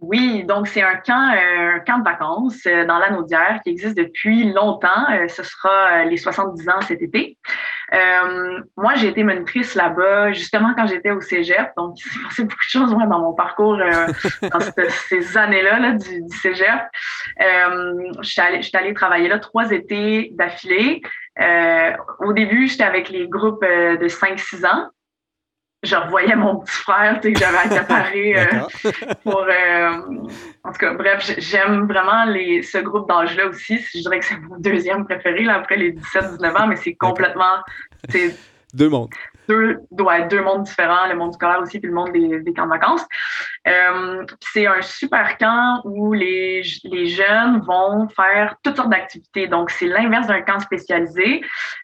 Oui, 0.00 0.44
donc 0.44 0.68
c'est 0.68 0.82
un 0.82 0.94
camp, 0.94 1.34
euh, 1.34 1.74
un 1.74 1.80
camp 1.80 1.98
de 1.98 2.04
vacances 2.04 2.64
euh, 2.66 2.86
dans 2.86 2.98
la 2.98 3.10
Naudière 3.10 3.60
qui 3.64 3.70
existe 3.70 3.96
depuis 3.96 4.52
longtemps. 4.52 5.10
Euh, 5.10 5.26
ce 5.26 5.42
sera 5.42 6.04
les 6.04 6.16
70 6.16 6.68
ans 6.68 6.80
cet 6.82 7.02
été. 7.02 7.36
moi, 8.76 8.94
j'ai 8.94 9.08
été 9.08 9.24
monitrice 9.24 9.74
là-bas 9.74 10.32
justement 10.32 10.72
quand 10.76 10.86
j'étais 10.86 11.10
au 11.10 11.20
Cégep. 11.20 11.72
Donc, 11.76 11.98
il 11.98 12.12
s'est 12.12 12.20
passé 12.22 12.42
beaucoup 12.44 12.64
de 12.64 12.70
choses 12.70 12.94
moi, 12.94 13.06
dans 13.06 13.18
mon 13.18 13.32
parcours 13.32 13.76
dans 14.42 14.60
ces 15.08 15.36
années-là 15.36 15.80
là, 15.80 15.92
du, 15.92 16.22
du, 16.22 16.36
Cégep. 16.36 16.80
je 17.40 18.22
suis 18.22 18.40
allée, 18.40 18.60
allée 18.74 18.94
travailler 18.94 19.28
là 19.28 19.40
trois 19.40 19.72
étés 19.72 20.30
d'affilée. 20.34 21.02
au 22.20 22.32
début, 22.32 22.68
j'étais 22.68 22.84
avec 22.84 23.08
les 23.08 23.26
groupes 23.26 23.64
de 23.64 24.06
5-6 24.06 24.64
ans 24.64 24.90
je 25.82 25.94
revoyais 25.94 26.34
mon 26.34 26.56
petit 26.56 26.76
frère 26.76 27.20
que 27.20 27.32
j'avais 27.34 27.58
accaparé 27.58 28.38
euh, 28.38 28.44
pour 29.22 29.42
euh, 29.42 29.90
en 30.64 30.72
tout 30.72 30.78
cas 30.78 30.94
bref 30.94 31.32
j'aime 31.38 31.86
vraiment 31.86 32.24
les 32.24 32.62
ce 32.62 32.78
groupe 32.78 33.08
d'âge 33.08 33.36
là 33.36 33.46
aussi. 33.46 33.78
Je 33.94 34.00
dirais 34.00 34.18
que 34.18 34.24
c'est 34.24 34.38
mon 34.38 34.58
deuxième 34.58 35.04
préféré 35.04 35.44
là 35.44 35.56
après 35.56 35.76
les 35.76 35.92
17 35.92 36.32
19 36.32 36.56
ans 36.56 36.66
mais 36.66 36.76
c'est 36.76 36.94
complètement 36.94 37.62
deux 38.74 38.88
mondes. 38.88 39.08
deux 39.48 39.78
ouais, 40.00 40.26
deux 40.26 40.42
mondes 40.42 40.64
différents 40.64 41.06
le 41.06 41.14
monde 41.14 41.32
scolaire 41.32 41.60
aussi 41.60 41.78
puis 41.78 41.88
le 41.88 41.94
monde 41.94 42.12
des, 42.12 42.40
des 42.40 42.52
camps 42.52 42.66
de 42.66 42.70
vacances. 42.70 43.06
Euh, 43.68 44.26
c'est 44.52 44.66
un 44.66 44.82
super 44.82 45.38
camp 45.38 45.80
où 45.84 46.12
les, 46.12 46.62
les 46.84 47.06
jeunes 47.06 47.60
vont 47.60 48.08
faire 48.08 48.56
toutes 48.64 48.76
sortes 48.76 48.90
d'activités. 48.90 49.46
Donc 49.46 49.70
c'est 49.70 49.86
l'inverse 49.86 50.26
d'un 50.26 50.42
camp 50.42 50.58
spécialisé 50.58 51.40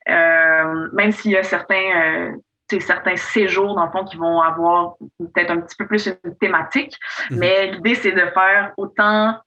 même 0.08 1.12
s'il 1.12 1.30
y 1.30 1.36
a 1.36 1.44
certains 1.44 2.34
certains 2.80 3.16
séjours, 3.16 3.74
dans 3.74 3.86
le 3.86 3.90
fond, 3.90 4.04
qui 4.04 4.16
vont 4.16 4.40
avoir 4.40 4.94
peut-être 5.18 5.50
un 5.50 5.60
petit 5.60 5.76
peu 5.76 5.86
plus 5.86 6.06
une 6.06 6.36
thématique. 6.38 6.98
Mhm. 7.30 7.38
Mais 7.38 7.72
l'idée, 7.72 7.94
c'est 7.94 8.12
de 8.12 8.26
faire 8.34 8.72
autant 8.76 9.38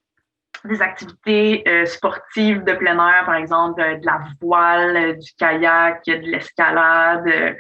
des 0.66 0.82
activités 0.82 1.64
euh, 1.68 1.86
sportives 1.86 2.64
de 2.64 2.74
plein 2.74 2.96
air, 2.96 3.26
par 3.26 3.36
exemple, 3.36 3.82
euh, 3.82 3.98
de 3.98 4.06
la 4.06 4.20
voile, 4.42 4.98
euh, 4.98 5.14
du 5.14 5.32
kayak, 5.38 6.04
de 6.06 6.32
l'escalade, 6.32 7.58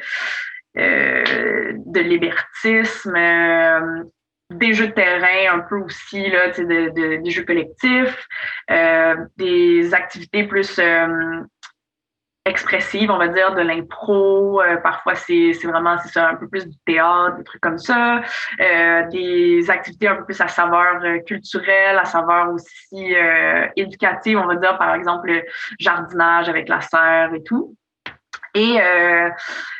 de 0.75 1.99
l'hébertisme, 1.99 3.17
des 4.51 4.73
jeux 4.73 4.87
de 4.87 4.93
terrain 4.93 5.55
un 5.55 5.59
peu 5.61 5.77
aussi, 5.77 6.29
là, 6.29 6.49
de, 6.49 7.17
des 7.17 7.31
jeux 7.31 7.43
collectifs, 7.43 8.27
des 9.37 9.93
activités 9.95 10.43
plus 10.43 10.79
expressive, 12.47 13.11
on 13.11 13.17
va 13.17 13.27
dire, 13.27 13.53
de 13.53 13.61
l'impro. 13.61 14.61
Euh, 14.61 14.77
parfois, 14.77 15.15
c'est 15.15 15.51
vraiment 15.63 15.97
ça, 15.99 16.29
un 16.29 16.35
peu 16.35 16.47
plus 16.47 16.67
du 16.67 16.77
théâtre, 16.85 17.37
des 17.37 17.43
trucs 17.43 17.61
comme 17.61 17.77
ça. 17.77 18.21
Euh, 18.59 19.07
des 19.09 19.69
activités 19.69 20.07
un 20.07 20.15
peu 20.15 20.25
plus 20.25 20.39
à 20.41 20.47
saveur 20.47 21.03
euh, 21.03 21.19
culturelle, 21.19 21.97
à 21.97 22.05
saveur 22.05 22.49
aussi 22.51 23.15
éducative, 23.75 24.39
on 24.39 24.47
va 24.47 24.55
dire, 24.55 24.77
par 24.77 24.95
exemple, 24.95 25.27
le 25.31 25.43
jardinage 25.79 26.49
avec 26.49 26.69
la 26.69 26.81
serre 26.81 27.33
et 27.33 27.43
tout. 27.43 27.75
Et 28.55 28.77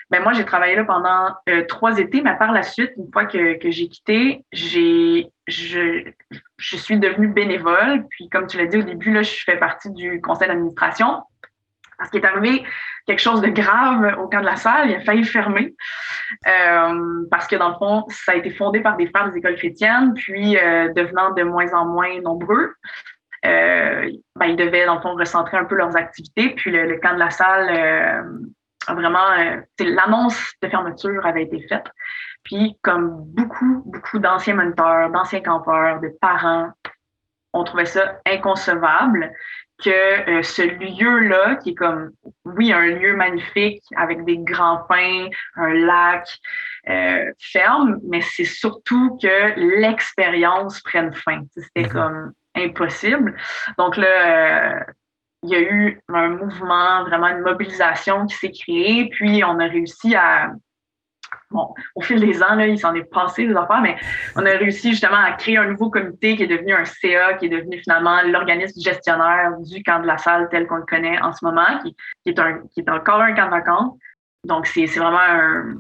ben 0.10 0.22
moi, 0.22 0.34
j'ai 0.34 0.46
travaillé 0.46 0.76
là 0.76 0.84
pendant 0.84 1.34
trois 1.68 1.98
étés, 1.98 2.22
mais 2.22 2.38
par 2.38 2.52
la 2.52 2.64
suite, 2.64 2.92
une 2.98 3.12
fois 3.12 3.26
que, 3.26 3.58
que 3.58 3.72
j'ai 3.72 3.88
quitté, 3.88 4.46
j'ai 4.52 5.28
je, 5.48 6.12
je 6.58 6.76
suis 6.76 7.00
devenue 7.00 7.28
bénévole. 7.28 8.06
Puis, 8.10 8.30
comme 8.30 8.48
tu 8.48 8.58
l'as 8.58 8.66
dit 8.66 8.78
au 8.78 8.84
début, 8.84 9.12
là, 9.12 9.24
je 9.24 9.44
fais 9.46 9.58
partie 9.58 9.90
du 9.92 10.22
conseil 10.22 10.48
d'administration. 10.48 11.24
Parce 11.98 12.10
qu'il 12.12 12.22
est 12.22 12.28
arrivé 12.28 12.64
quelque 13.08 13.22
chose 13.22 13.42
de 13.42 13.48
grave 13.48 14.18
au 14.20 14.28
camp 14.28 14.42
de 14.42 14.46
la 14.46 14.58
salle, 14.58 14.90
il 14.90 14.96
a 14.96 15.02
failli 15.02 15.24
fermer. 15.24 15.74
Euh, 16.48 17.26
parce 17.32 17.48
que 17.48 17.56
dans 17.56 17.70
le 17.70 17.76
fond, 17.76 18.06
ça 18.10 18.34
a 18.34 18.36
été 18.36 18.52
fondé 18.52 18.82
par 18.82 18.98
des 18.98 19.08
frères 19.08 19.32
des 19.32 19.38
écoles 19.38 19.56
chrétiennes, 19.56 20.14
puis 20.14 20.58
euh, 20.58 20.92
devenant 20.94 21.32
de 21.32 21.44
moins 21.44 21.74
en 21.74 21.86
moins 21.86 22.20
nombreux, 22.22 22.74
euh, 23.46 24.12
ben, 24.36 24.46
ils 24.48 24.56
devaient 24.58 24.86
dans 24.86 24.96
le 24.96 25.02
fond 25.02 25.16
recentrer 25.16 25.58
un 25.58 25.66
peu 25.66 25.76
leurs 25.76 25.96
activités. 25.96 26.50
Puis 26.50 26.72
le, 26.72 27.00
camp 27.00 27.14
de 27.14 27.20
la 27.20 27.30
salle 27.30 27.70
a 28.88 28.94
vraiment, 28.94 29.30
l'annonce 29.80 30.54
de 30.62 30.68
fermeture 30.68 31.26
avait 31.26 31.44
été 31.44 31.66
faite. 31.68 31.86
Puis 32.44 32.78
comme 32.82 33.24
beaucoup, 33.26 33.84
beaucoup 33.86 34.20
d'anciens 34.20 34.56
moniteurs, 34.56 35.10
d'anciens 35.12 35.42
campeurs, 35.42 36.02
de 36.02 36.10
parents, 36.22 36.72
on 37.54 37.64
trouvait 37.64 37.86
ça 37.86 38.20
inconcevable 38.26 39.34
que 39.84 39.90
euh, 40.30 40.42
ce 40.44 40.64
lieu-là, 40.64 41.56
qui 41.58 41.72
est 41.72 41.76
comme, 41.76 42.12
oui, 42.46 42.74
un 42.74 42.88
lieu 42.88 43.16
magnifique 43.16 43.84
avec 43.96 44.26
des 44.26 44.38
grands 44.38 44.84
pins, 44.90 45.28
un 45.56 45.74
lac, 45.74 46.28
euh, 46.90 47.32
ferme, 47.40 48.00
mais 48.04 48.22
c'est 48.22 48.46
surtout 48.46 49.18
que 49.22 49.78
l'expérience 49.80 50.82
prenne 50.82 51.14
fin. 51.14 51.42
C'était 51.56 51.88
mhm. 51.88 51.94
comme 51.94 52.34
impossible. 52.56 53.36
Donc 53.78 53.98
là, 53.98 54.08
euh, 54.08 54.80
il 55.44 55.50
y 55.50 55.56
a 55.56 55.62
eu 55.62 56.02
un 56.10 56.30
mouvement, 56.30 57.04
vraiment 57.04 57.28
une 57.28 57.42
mobilisation 57.42 58.26
qui 58.26 58.36
s'est 58.36 58.52
créée, 58.52 59.10
puis 59.10 59.44
on 59.44 59.60
a 59.60 59.66
réussi 59.66 60.16
à 60.16 60.52
bon, 61.52 61.74
au 61.96 62.02
fil 62.02 62.20
des 62.20 62.42
ans, 62.44 62.56
là, 62.56 62.68
il 62.68 62.80
s'en 62.80 62.94
est 62.94 63.04
passé 63.04 63.48
des 63.48 63.56
affaires, 63.56 63.82
mais 63.82 63.96
on 64.36 64.46
a 64.46 64.50
réussi 64.52 64.92
justement 64.92 65.18
à 65.18 65.32
créer 65.34 65.58
un 65.58 65.66
nouveau 65.66 65.90
comité 65.90 66.36
qui 66.36 66.44
est 66.44 66.48
devenu 66.48 66.74
un 66.74 66.86
CA, 66.86 67.34
qui 67.36 67.46
est 67.46 67.50
devenu 67.50 67.80
finalement 67.80 68.22
l'organisme 68.24 68.80
gestionnaire 68.82 69.54
du 69.60 69.84
camp 69.84 70.00
de 70.00 70.08
la 70.08 70.18
salle 70.18 70.48
tel 70.50 70.68
qu'on 70.68 70.78
le 70.78 70.86
connaît 70.86 71.20
en 71.22 71.34
ce 71.34 71.44
moment, 71.44 71.80
qui, 71.84 71.96
est, 72.26 72.40
un, 72.40 72.60
qui 72.74 72.82
est 72.82 72.90
encore 72.90 73.22
un 73.22 73.34
camp 73.34 73.46
de 73.46 73.52
vacances. 73.52 73.98
Donc, 74.44 74.68
c'est 74.68 74.86
vraiment 74.86 75.20
un, 75.20 75.76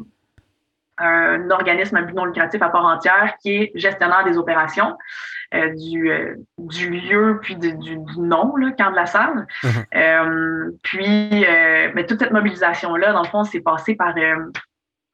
un 0.97 1.49
organisme 1.51 1.95
à 1.97 2.01
but 2.01 2.13
non 2.13 2.25
lucratif 2.25 2.61
à 2.61 2.69
part 2.69 2.85
entière 2.85 3.35
qui 3.41 3.51
est 3.51 3.71
gestionnaire 3.75 4.23
des 4.23 4.37
opérations 4.37 4.97
euh, 5.53 5.73
du, 5.75 6.11
euh, 6.11 6.35
du 6.57 6.89
lieu 6.89 7.39
puis 7.41 7.55
du, 7.55 7.73
du, 7.73 7.97
nom, 8.17 8.55
là, 8.57 8.71
camp 8.71 8.91
de 8.91 8.95
la 8.95 9.05
salle. 9.05 9.47
Mm-hmm. 9.63 9.85
euh, 9.95 10.71
puis, 10.83 11.45
mais 11.93 12.05
toute 12.05 12.19
cette 12.19 12.31
mobilisation-là, 12.31 13.13
dans 13.13 13.21
le 13.21 13.27
fond, 13.29 13.43
c'est 13.43 13.61
passé 13.61 13.95
par 13.95 14.13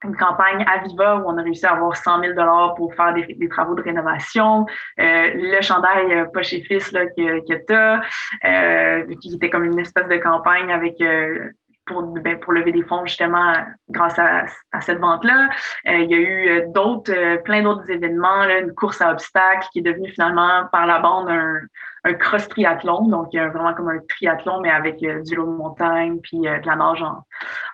une 0.04 0.16
campagne 0.16 0.66
à 0.68 0.84
Viva 0.84 1.18
où 1.18 1.24
on 1.28 1.38
a 1.38 1.42
réussi 1.42 1.66
à 1.66 1.74
avoir 1.74 1.96
100 1.96 2.22
000 2.22 2.34
pour 2.76 2.94
faire 2.94 3.14
des, 3.14 3.50
travaux 3.50 3.76
de 3.76 3.82
rénovation. 3.82 4.66
Euh, 5.00 5.30
le 5.34 5.62
chandail 5.62 6.14
euh, 6.14 6.26
Poche 6.26 6.54
et 6.54 6.62
Fils 6.62 6.92
là, 6.92 7.06
que, 7.08 7.40
que 7.48 7.66
tu 7.66 7.74
as, 7.74 8.02
euh, 8.46 9.16
qui 9.22 9.36
était 9.36 9.50
comme 9.50 9.66
une 9.66 9.80
espèce 9.80 10.08
de 10.08 10.18
campagne 10.18 10.72
avec 10.72 11.00
euh, 11.02 11.50
pour, 11.86 12.04
ben, 12.04 12.40
pour 12.40 12.54
lever 12.54 12.72
des 12.72 12.84
fonds 12.84 13.06
justement 13.06 13.54
grâce 13.90 14.18
à, 14.20 14.46
à 14.72 14.82
cette 14.82 15.00
vente-là. 15.00 15.50
Euh, 15.88 15.98
il 15.98 16.12
y 16.12 16.16
a 16.16 16.18
eu 16.18 16.72
d'autres, 16.74 17.42
plein 17.44 17.62
d'autres 17.62 17.90
événements, 17.90 18.44
une 18.44 18.74
course 18.74 19.02
à 19.02 19.12
obstacles 19.12 19.68
qui 19.72 19.80
est 19.80 19.84
devenue 19.84 20.10
finalement 20.10 20.68
par 20.72 20.86
la 20.86 21.00
bande 21.00 21.30
un, 21.30 21.60
un 22.06 22.14
cross 22.14 22.48
triathlon, 22.50 23.08
donc 23.08 23.34
vraiment 23.34 23.74
comme 23.74 23.90
un 23.90 24.00
triathlon, 24.10 24.60
mais 24.62 24.70
avec 24.70 25.02
euh, 25.04 25.22
du 25.22 25.36
lot 25.36 25.46
de 25.46 25.52
montagne, 25.52 26.20
puis 26.22 26.48
euh, 26.48 26.60
de 26.60 26.68
la 26.68 26.76
nage 26.76 27.02
en, 27.02 27.26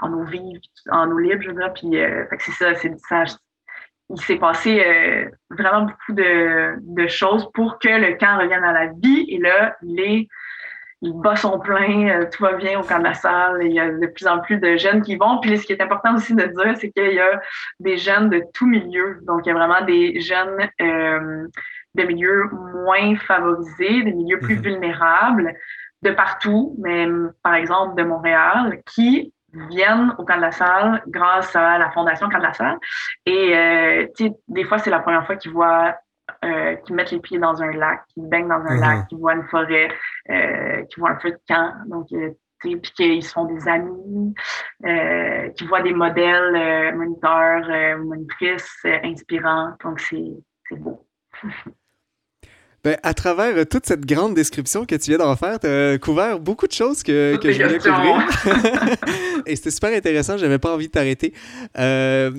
en 0.02 0.14
eau 0.14 0.24
vive, 0.24 0.60
en 0.92 1.10
eau 1.10 1.18
libre, 1.18 1.42
je 1.42 1.50
veux 1.50 1.56
dire. 1.56 1.74
Puis 1.74 1.98
euh, 1.98 2.26
c'est 2.40 2.52
ça, 2.52 2.76
c'est 2.76 2.96
ça. 3.08 3.24
Il 4.12 4.20
s'est 4.22 4.38
passé 4.38 4.84
vraiment 5.52 5.82
beaucoup 5.82 6.14
de, 6.14 6.78
de, 6.80 7.08
choses 7.08 7.48
pour 7.54 7.78
que 7.78 7.90
le 7.90 8.18
camp 8.18 8.40
revienne 8.40 8.64
à 8.64 8.74
la 8.74 8.88
vie. 8.88 9.28
Et 9.30 9.38
là, 9.38 9.76
les 9.84 10.28
les 11.02 11.12
bas 11.14 11.36
sont 11.36 11.60
pleins, 11.60 12.26
tout 12.26 12.44
va 12.44 12.54
bien 12.54 12.80
au 12.80 12.84
camp 12.84 13.00
de 13.00 13.06
la 13.06 13.14
salle, 13.14 13.60
il 13.62 13.72
y 13.72 13.80
a 13.80 13.90
de 13.90 14.08
plus 14.08 14.28
en 14.28 14.40
plus 14.40 14.58
de 14.58 14.76
jeunes 14.78 15.02
qui 15.02 15.16
vont. 15.16 15.40
Puis 15.40 15.58
ce 15.58 15.66
qui 15.66 15.74
est 15.74 15.82
important 15.82 16.16
aussi 16.16 16.36
de 16.36 16.44
dire, 16.44 16.76
c'est 16.78 16.92
qu'il 16.92 17.14
y 17.14 17.20
a 17.20 17.42
des 17.80 17.98
jeunes 17.98 18.30
de 18.30 18.44
tout 18.54 18.68
milieu. 18.68 19.20
Donc, 19.24 19.46
il 19.46 19.50
y 19.50 19.52
a 19.52 19.56
vraiment 19.56 19.86
des 19.86 20.20
jeunes 20.20 20.70
de 21.96 22.04
milieux 22.04 22.50
moins 22.86 23.16
favorisés, 23.16 24.04
des 24.04 24.12
milieux 24.12 24.40
plus 24.40 24.58
mhm. 24.58 24.62
vulnérables 24.62 25.54
de 26.02 26.12
partout, 26.12 26.76
même 26.80 27.34
par 27.44 27.56
exemple 27.56 27.96
de 27.96 28.04
Montréal, 28.04 28.82
qui 28.86 29.34
viennent 29.70 30.14
au 30.18 30.24
camp 30.24 30.38
de 30.38 30.42
la 30.42 30.52
salle 30.52 31.04
grâce 31.08 31.56
à 31.56 31.78
la 31.78 31.90
fondation 31.92 32.30
camp 32.30 32.38
de 32.38 32.44
la 32.44 32.54
salle. 32.54 32.78
Et 33.26 33.58
euh, 33.58 34.08
des 34.48 34.64
fois, 34.64 34.78
c'est 34.78 34.90
la 34.90 35.00
première 35.00 35.26
fois 35.26 35.36
qu'ils 35.36 35.52
voient 35.52 35.96
euh, 36.44 36.76
qu'ils 36.76 36.96
mettent 36.96 37.12
les 37.12 37.20
pieds 37.20 37.40
dans 37.40 37.62
un 37.62 37.72
lac, 37.72 38.02
qu'ils 38.14 38.28
baignent 38.28 38.48
dans 38.48 38.66
un 38.66 38.80
lac, 38.80 38.98
mhm. 38.98 39.08
qu'ils 39.08 39.18
voient 39.18 39.36
une 39.36 39.48
forêt, 39.48 39.90
euh, 40.30 40.84
qu'ils 40.86 41.00
voient 41.00 41.12
un 41.12 41.20
feu 41.20 41.32
de 41.32 41.40
camp. 41.48 41.74
Donc, 41.88 42.08
euh, 42.14 42.32
puis 42.60 42.82
qu'ils 42.82 43.24
se 43.24 43.32
font 43.32 43.46
des 43.46 43.68
amis, 43.70 44.34
qui 45.56 45.66
voient 45.66 45.82
des 45.82 45.94
modèles 45.94 46.94
moniteurs, 46.94 48.00
monitrices 48.00 48.86
inspirants. 49.04 49.78
Donc, 49.82 50.02
c'est 50.02 50.76
beau. 50.76 51.08
Ben, 52.84 52.98
à 53.04 53.14
travers 53.14 53.58
euh, 53.58 53.66
toute 53.66 53.86
cette 53.86 54.06
grande 54.06 54.36
description 54.36 54.86
que 54.86 54.96
tu 54.96 55.12
viens 55.12 55.18
d'en 55.18 55.36
faire, 55.36 55.60
tu 55.60 55.68
as 55.68 55.98
couvert 55.98 56.40
beaucoup 56.40 56.66
de 56.66 56.72
choses 56.72 57.04
que, 57.04 57.36
que 57.36 57.52
je 57.52 57.62
voulais 57.62 57.78
couvrir. 57.78 58.26
Et 59.46 59.58
c'était 59.58 59.72
super 59.72 59.94
intéressant, 59.94 60.38
j'avais 60.38 60.60
pas 60.60 60.74
envie 60.74 60.88
de 60.88 60.92
t'arrêter. 60.92 61.34
Euh, 61.78 62.32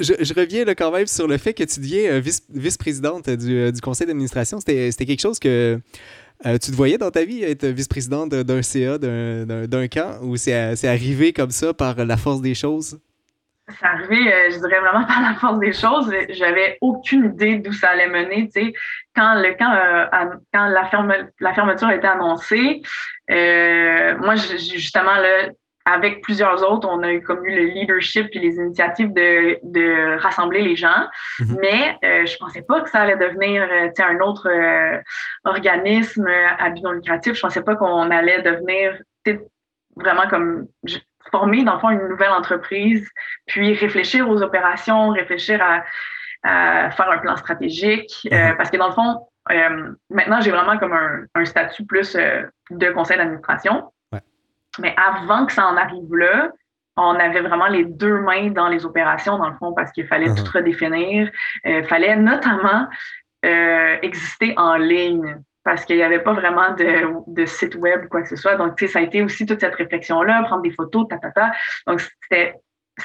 je, 0.00 0.34
reviens 0.34 0.64
là, 0.64 0.74
quand 0.74 0.90
même 0.90 1.06
sur 1.06 1.26
le 1.26 1.38
fait 1.38 1.54
que 1.54 1.64
tu 1.64 1.80
deviens 1.80 2.12
euh, 2.12 2.22
vice-présidente 2.50 3.30
du, 3.30 3.72
du, 3.72 3.80
conseil 3.80 4.06
d'administration. 4.06 4.60
C'était 4.60 4.90
quelque 4.90 5.20
chose 5.20 5.38
que 5.38 5.80
tu 6.44 6.70
te 6.70 6.76
voyais 6.76 6.98
dans 6.98 7.10
ta 7.10 7.24
vie 7.24 7.42
être 7.42 7.66
vice-présidente 7.66 8.30
d'un 8.30 8.62
CA, 8.62 8.98
d'un 8.98 9.88
camp, 9.88 10.18
ou 10.22 10.36
c'est 10.36 10.84
arrivé 10.84 11.32
comme 11.32 11.50
ça 11.50 11.74
par 11.74 12.04
la 12.04 12.16
force 12.16 12.40
des 12.40 12.54
choses? 12.54 12.98
c'est 13.68 13.86
arrivé, 13.86 14.32
euh, 14.32 14.50
je 14.50 14.58
dirais 14.58 14.80
vraiment 14.80 15.04
par 15.04 15.20
la 15.22 15.34
force 15.34 15.58
des 15.58 15.72
choses. 15.72 16.12
J'avais 16.30 16.78
aucune 16.80 17.26
idée 17.26 17.56
d'où 17.58 17.72
ça 17.72 17.90
allait 17.90 18.08
mener. 18.08 18.48
Quand 19.14 19.34
le 19.34 19.54
quand, 19.58 19.72
euh, 19.72 20.36
quand 20.52 20.66
la, 20.68 20.86
ferme, 20.86 21.14
la 21.40 21.54
fermeture 21.54 21.88
a 21.88 21.94
été 21.94 22.06
annoncée, 22.06 22.82
euh, 23.30 24.16
moi 24.18 24.36
justement 24.36 25.14
là, 25.14 25.48
avec 25.92 26.22
plusieurs 26.22 26.62
autres, 26.70 26.88
on 26.90 27.02
a 27.02 27.12
eu 27.12 27.22
comme 27.22 27.44
eu 27.44 27.54
le 27.54 27.64
leadership 27.74 28.28
et 28.32 28.38
les 28.38 28.56
initiatives 28.56 29.12
de, 29.12 29.58
de 29.62 30.18
rassembler 30.20 30.62
les 30.62 30.76
gens, 30.76 31.06
mm-hmm. 31.40 31.58
mais 31.60 31.98
euh, 32.04 32.26
je 32.26 32.36
pensais 32.36 32.62
pas 32.62 32.80
que 32.80 32.90
ça 32.90 33.00
allait 33.00 33.16
devenir 33.16 33.66
un 33.98 34.20
autre 34.20 34.48
organisme 35.44 36.28
à 36.58 36.70
but 36.70 36.82
non 36.82 36.92
lucratif. 36.92 37.34
Je 37.34 37.40
pensais 37.40 37.62
pas 37.62 37.76
qu'on 37.76 38.10
allait 38.10 38.42
devenir 38.42 38.98
vraiment 39.96 40.28
comme 40.28 40.66
former, 41.30 41.64
dans 41.64 41.74
le 41.74 41.80
fond, 41.80 41.90
une 41.90 42.08
nouvelle 42.08 42.30
entreprise, 42.30 43.08
puis 43.46 43.74
réfléchir 43.74 44.28
aux 44.28 44.42
opérations, 44.42 45.10
réfléchir 45.10 45.60
à, 45.62 45.84
faire 46.42 47.10
un 47.10 47.18
plan 47.18 47.36
stratégique. 47.36 48.26
Euh, 48.32 48.50
mhm. 48.50 48.56
parce 48.56 48.70
que 48.70 48.76
dans 48.76 48.88
le 48.88 48.94
fond, 48.94 49.26
euh, 49.50 49.92
maintenant, 50.10 50.40
j'ai 50.40 50.50
vraiment 50.50 50.78
comme 50.78 50.94
un, 51.34 51.44
statut 51.44 51.84
plus 51.84 52.14
euh, 52.14 52.42
de 52.70 52.90
conseil 52.90 53.18
d'administration. 53.18 53.92
Mais 54.78 54.94
avant 54.96 55.46
que 55.46 55.52
ça 55.52 55.66
en 55.66 55.76
arrive 55.76 56.14
là, 56.14 56.50
on 56.96 57.14
avait 57.14 57.42
vraiment 57.42 57.68
les 57.68 57.84
deux 57.84 58.18
mains 58.18 58.50
dans 58.50 58.68
les 58.68 58.84
opérations, 58.84 59.38
dans 59.38 59.48
le 59.48 59.56
fond, 59.56 59.72
parce 59.72 59.92
qu'il 59.92 60.06
fallait 60.06 60.28
mhm. 60.28 60.36
tout 60.36 60.50
redéfinir. 60.52 61.30
Il 61.64 61.84
fallait 61.84 62.16
notamment 62.16 62.88
exister 64.02 64.54
en 64.56 64.76
ligne 64.76 65.38
parce 65.68 65.84
qu'il 65.84 65.96
n'y 65.96 66.02
avait 66.02 66.22
pas 66.22 66.32
vraiment 66.32 66.70
de, 66.70 67.12
de, 67.26 67.44
site 67.44 67.74
web 67.74 68.04
ou 68.04 68.08
quoi 68.08 68.22
que 68.22 68.28
ce 68.28 68.36
soit. 68.36 68.56
Donc, 68.56 68.76
tu 68.76 68.86
sais, 68.86 68.92
ça 68.94 68.98
a 69.00 69.02
été 69.02 69.22
aussi 69.22 69.44
toute 69.44 69.60
cette 69.60 69.74
réflexion-là, 69.74 70.42
prendre 70.44 70.62
des 70.62 70.70
photos, 70.70 71.06
ta, 71.08 71.18
ta, 71.18 71.30
ta. 71.30 71.52
Donc, 71.86 72.00
c'était 72.22 72.54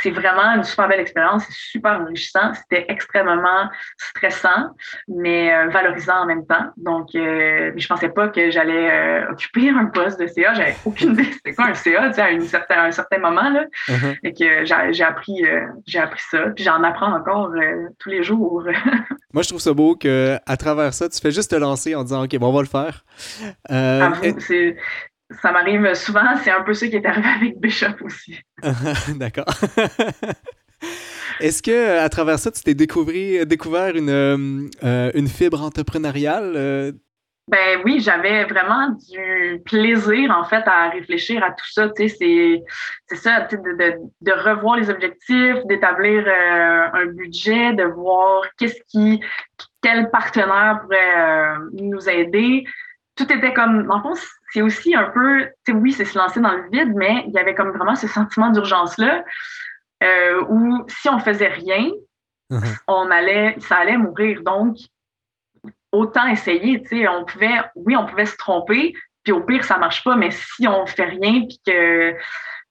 c'est 0.02 0.12
vraiment 0.12 0.56
une 0.56 0.64
super 0.64 0.88
belle 0.88 1.00
expérience, 1.00 1.44
c'est 1.48 1.54
super 1.54 2.02
enrichissant. 2.02 2.54
C'était 2.54 2.86
extrêmement 2.90 3.70
stressant, 3.98 4.72
mais 5.08 5.54
euh, 5.54 5.68
valorisant 5.70 6.22
en 6.22 6.26
même 6.26 6.46
temps. 6.46 6.72
Donc, 6.78 7.16
euh, 7.16 7.72
je 7.76 7.88
pensais 7.88 8.10
pas 8.10 8.30
que 8.30 8.50
j'allais 8.52 8.92
euh, 8.92 9.32
occuper 9.32 9.70
un 9.70 9.86
poste 9.86 10.20
de 10.20 10.28
CA. 10.28 10.54
J'avais 10.54 10.76
aucune 10.86 11.14
idée 11.14 11.32
c'était 11.32 11.54
quoi 11.54 11.66
un 11.66 11.74
CA 11.74 12.12
à, 12.18 12.32
une 12.32 12.42
certain, 12.42 12.86
un 12.86 12.92
certain 12.92 13.20
moment. 13.20 13.50
Là. 13.50 13.66
Uh-huh. 13.88 14.18
Et 14.24 14.34
que 14.34 14.66
j'ai 14.94 15.04
appris, 15.04 15.44
j'ai 15.86 16.00
appris 16.00 16.22
ça. 16.30 16.50
Puis 16.56 16.64
j'en 16.64 16.84
apprends 16.84 17.14
encore 17.14 17.52
tous 18.00 18.10
les 18.10 18.24
jours. 18.24 18.64
Moi, 19.34 19.44
je 19.44 19.50
trouve 19.50 19.62
ça 19.62 19.74
beau 19.74 19.96
qu'à 19.96 20.58
travers 20.58 20.94
ça, 20.94 21.10
tu 21.10 21.20
fais 21.20 21.32
juste 21.32 21.52
te 21.52 21.56
lancer 21.56 21.96
en 21.96 22.04
disant 22.04 22.24
OK, 22.24 22.36
bon, 22.38 22.50
on 22.50 22.54
va 22.54 22.62
le 22.62 22.68
faire. 22.68 23.04
c'est 24.40 24.76
ça 25.42 25.52
m'arrive 25.52 25.94
souvent. 25.94 26.36
C'est 26.44 26.52
un 26.52 26.62
peu 26.62 26.74
ce 26.74 26.86
qui 26.86 26.96
est 26.96 27.06
arrivé 27.06 27.28
avec 27.28 27.60
Bishop 27.60 27.96
aussi. 28.02 28.40
D'accord. 29.16 29.46
Est-ce 31.40 31.62
que 31.62 32.00
à 32.00 32.10
travers 32.10 32.40
ça, 32.40 32.52
tu 32.52 32.62
t'es 32.62 32.74
découvert 32.74 33.96
une, 33.96 34.10
euh, 34.10 34.70
euh, 34.84 35.12
une 35.14 35.28
fibre 35.28 35.62
entrepreneuriale? 35.62 36.54
Euh? 36.56 36.92
Ben 37.50 37.82
oui, 37.84 38.00
j'avais 38.00 38.46
vraiment 38.46 38.92
du 39.12 39.62
plaisir 39.66 40.32
en 40.32 40.46
fait 40.46 40.64
à 40.66 40.90
réfléchir 40.90 41.44
à 41.44 41.52
tout 41.52 41.66
ça. 41.70 41.90
Tu 41.90 42.08
sais, 42.08 42.64
c'est 43.08 43.16
ça, 43.18 43.42
de, 43.42 43.58
de, 43.58 43.96
de, 44.22 44.32
revoir 44.32 44.78
les 44.78 44.90
objectifs, 44.90 45.58
d'établir 45.66 46.26
un 46.26 47.06
budget, 47.08 47.74
de 47.74 47.84
voir 47.84 48.44
qu'est-ce 48.58 48.80
qui, 48.88 49.20
quel 49.82 50.10
partenaire 50.10 50.80
pourrait 50.84 51.56
nous 51.74 52.08
aider. 52.08 52.64
Tout 53.18 53.32
était 53.32 53.54
comme, 53.54 53.80
le 53.82 54.02
fond, 54.02 54.16
c'est 54.54 54.62
aussi 54.62 54.96
un 54.96 55.06
peu, 55.06 55.50
oui, 55.74 55.92
c'est 55.92 56.06
se 56.06 56.18
lancer 56.18 56.40
dans 56.40 56.52
le 56.52 56.70
vide, 56.70 56.94
mais 56.96 57.24
il 57.28 57.34
y 57.34 57.40
avait 57.40 57.56
comme 57.56 57.72
vraiment 57.72 57.96
ce 57.96 58.08
sentiment 58.08 58.52
d'urgence-là 58.52 59.26
euh, 60.04 60.44
où 60.48 60.86
si 60.88 61.10
on 61.10 61.18
faisait 61.18 61.48
rien, 61.48 61.90
uh-huh. 62.52 62.78
on 62.88 63.10
allait, 63.10 63.56
ça 63.62 63.78
allait 63.78 63.98
mourir. 63.98 64.44
Donc, 64.44 64.78
autant 65.92 66.28
essayer, 66.28 66.82
tu 66.84 66.90
sais, 66.90 67.08
on 67.08 67.26
pouvait, 67.26 67.62
oui, 67.76 67.96
on 67.96 68.06
pouvait 68.06 68.28
se 68.28 68.38
tromper, 68.38 68.94
puis 69.24 69.34
au 69.34 69.42
pire, 69.42 69.64
ça 69.64 69.80
marche 69.80 70.04
pas, 70.04 70.16
mais 70.16 70.30
si 70.30 70.68
on 70.68 70.86
fait 70.86 71.06
rien, 71.06 71.46
puis 71.48 71.60
que 71.66 72.16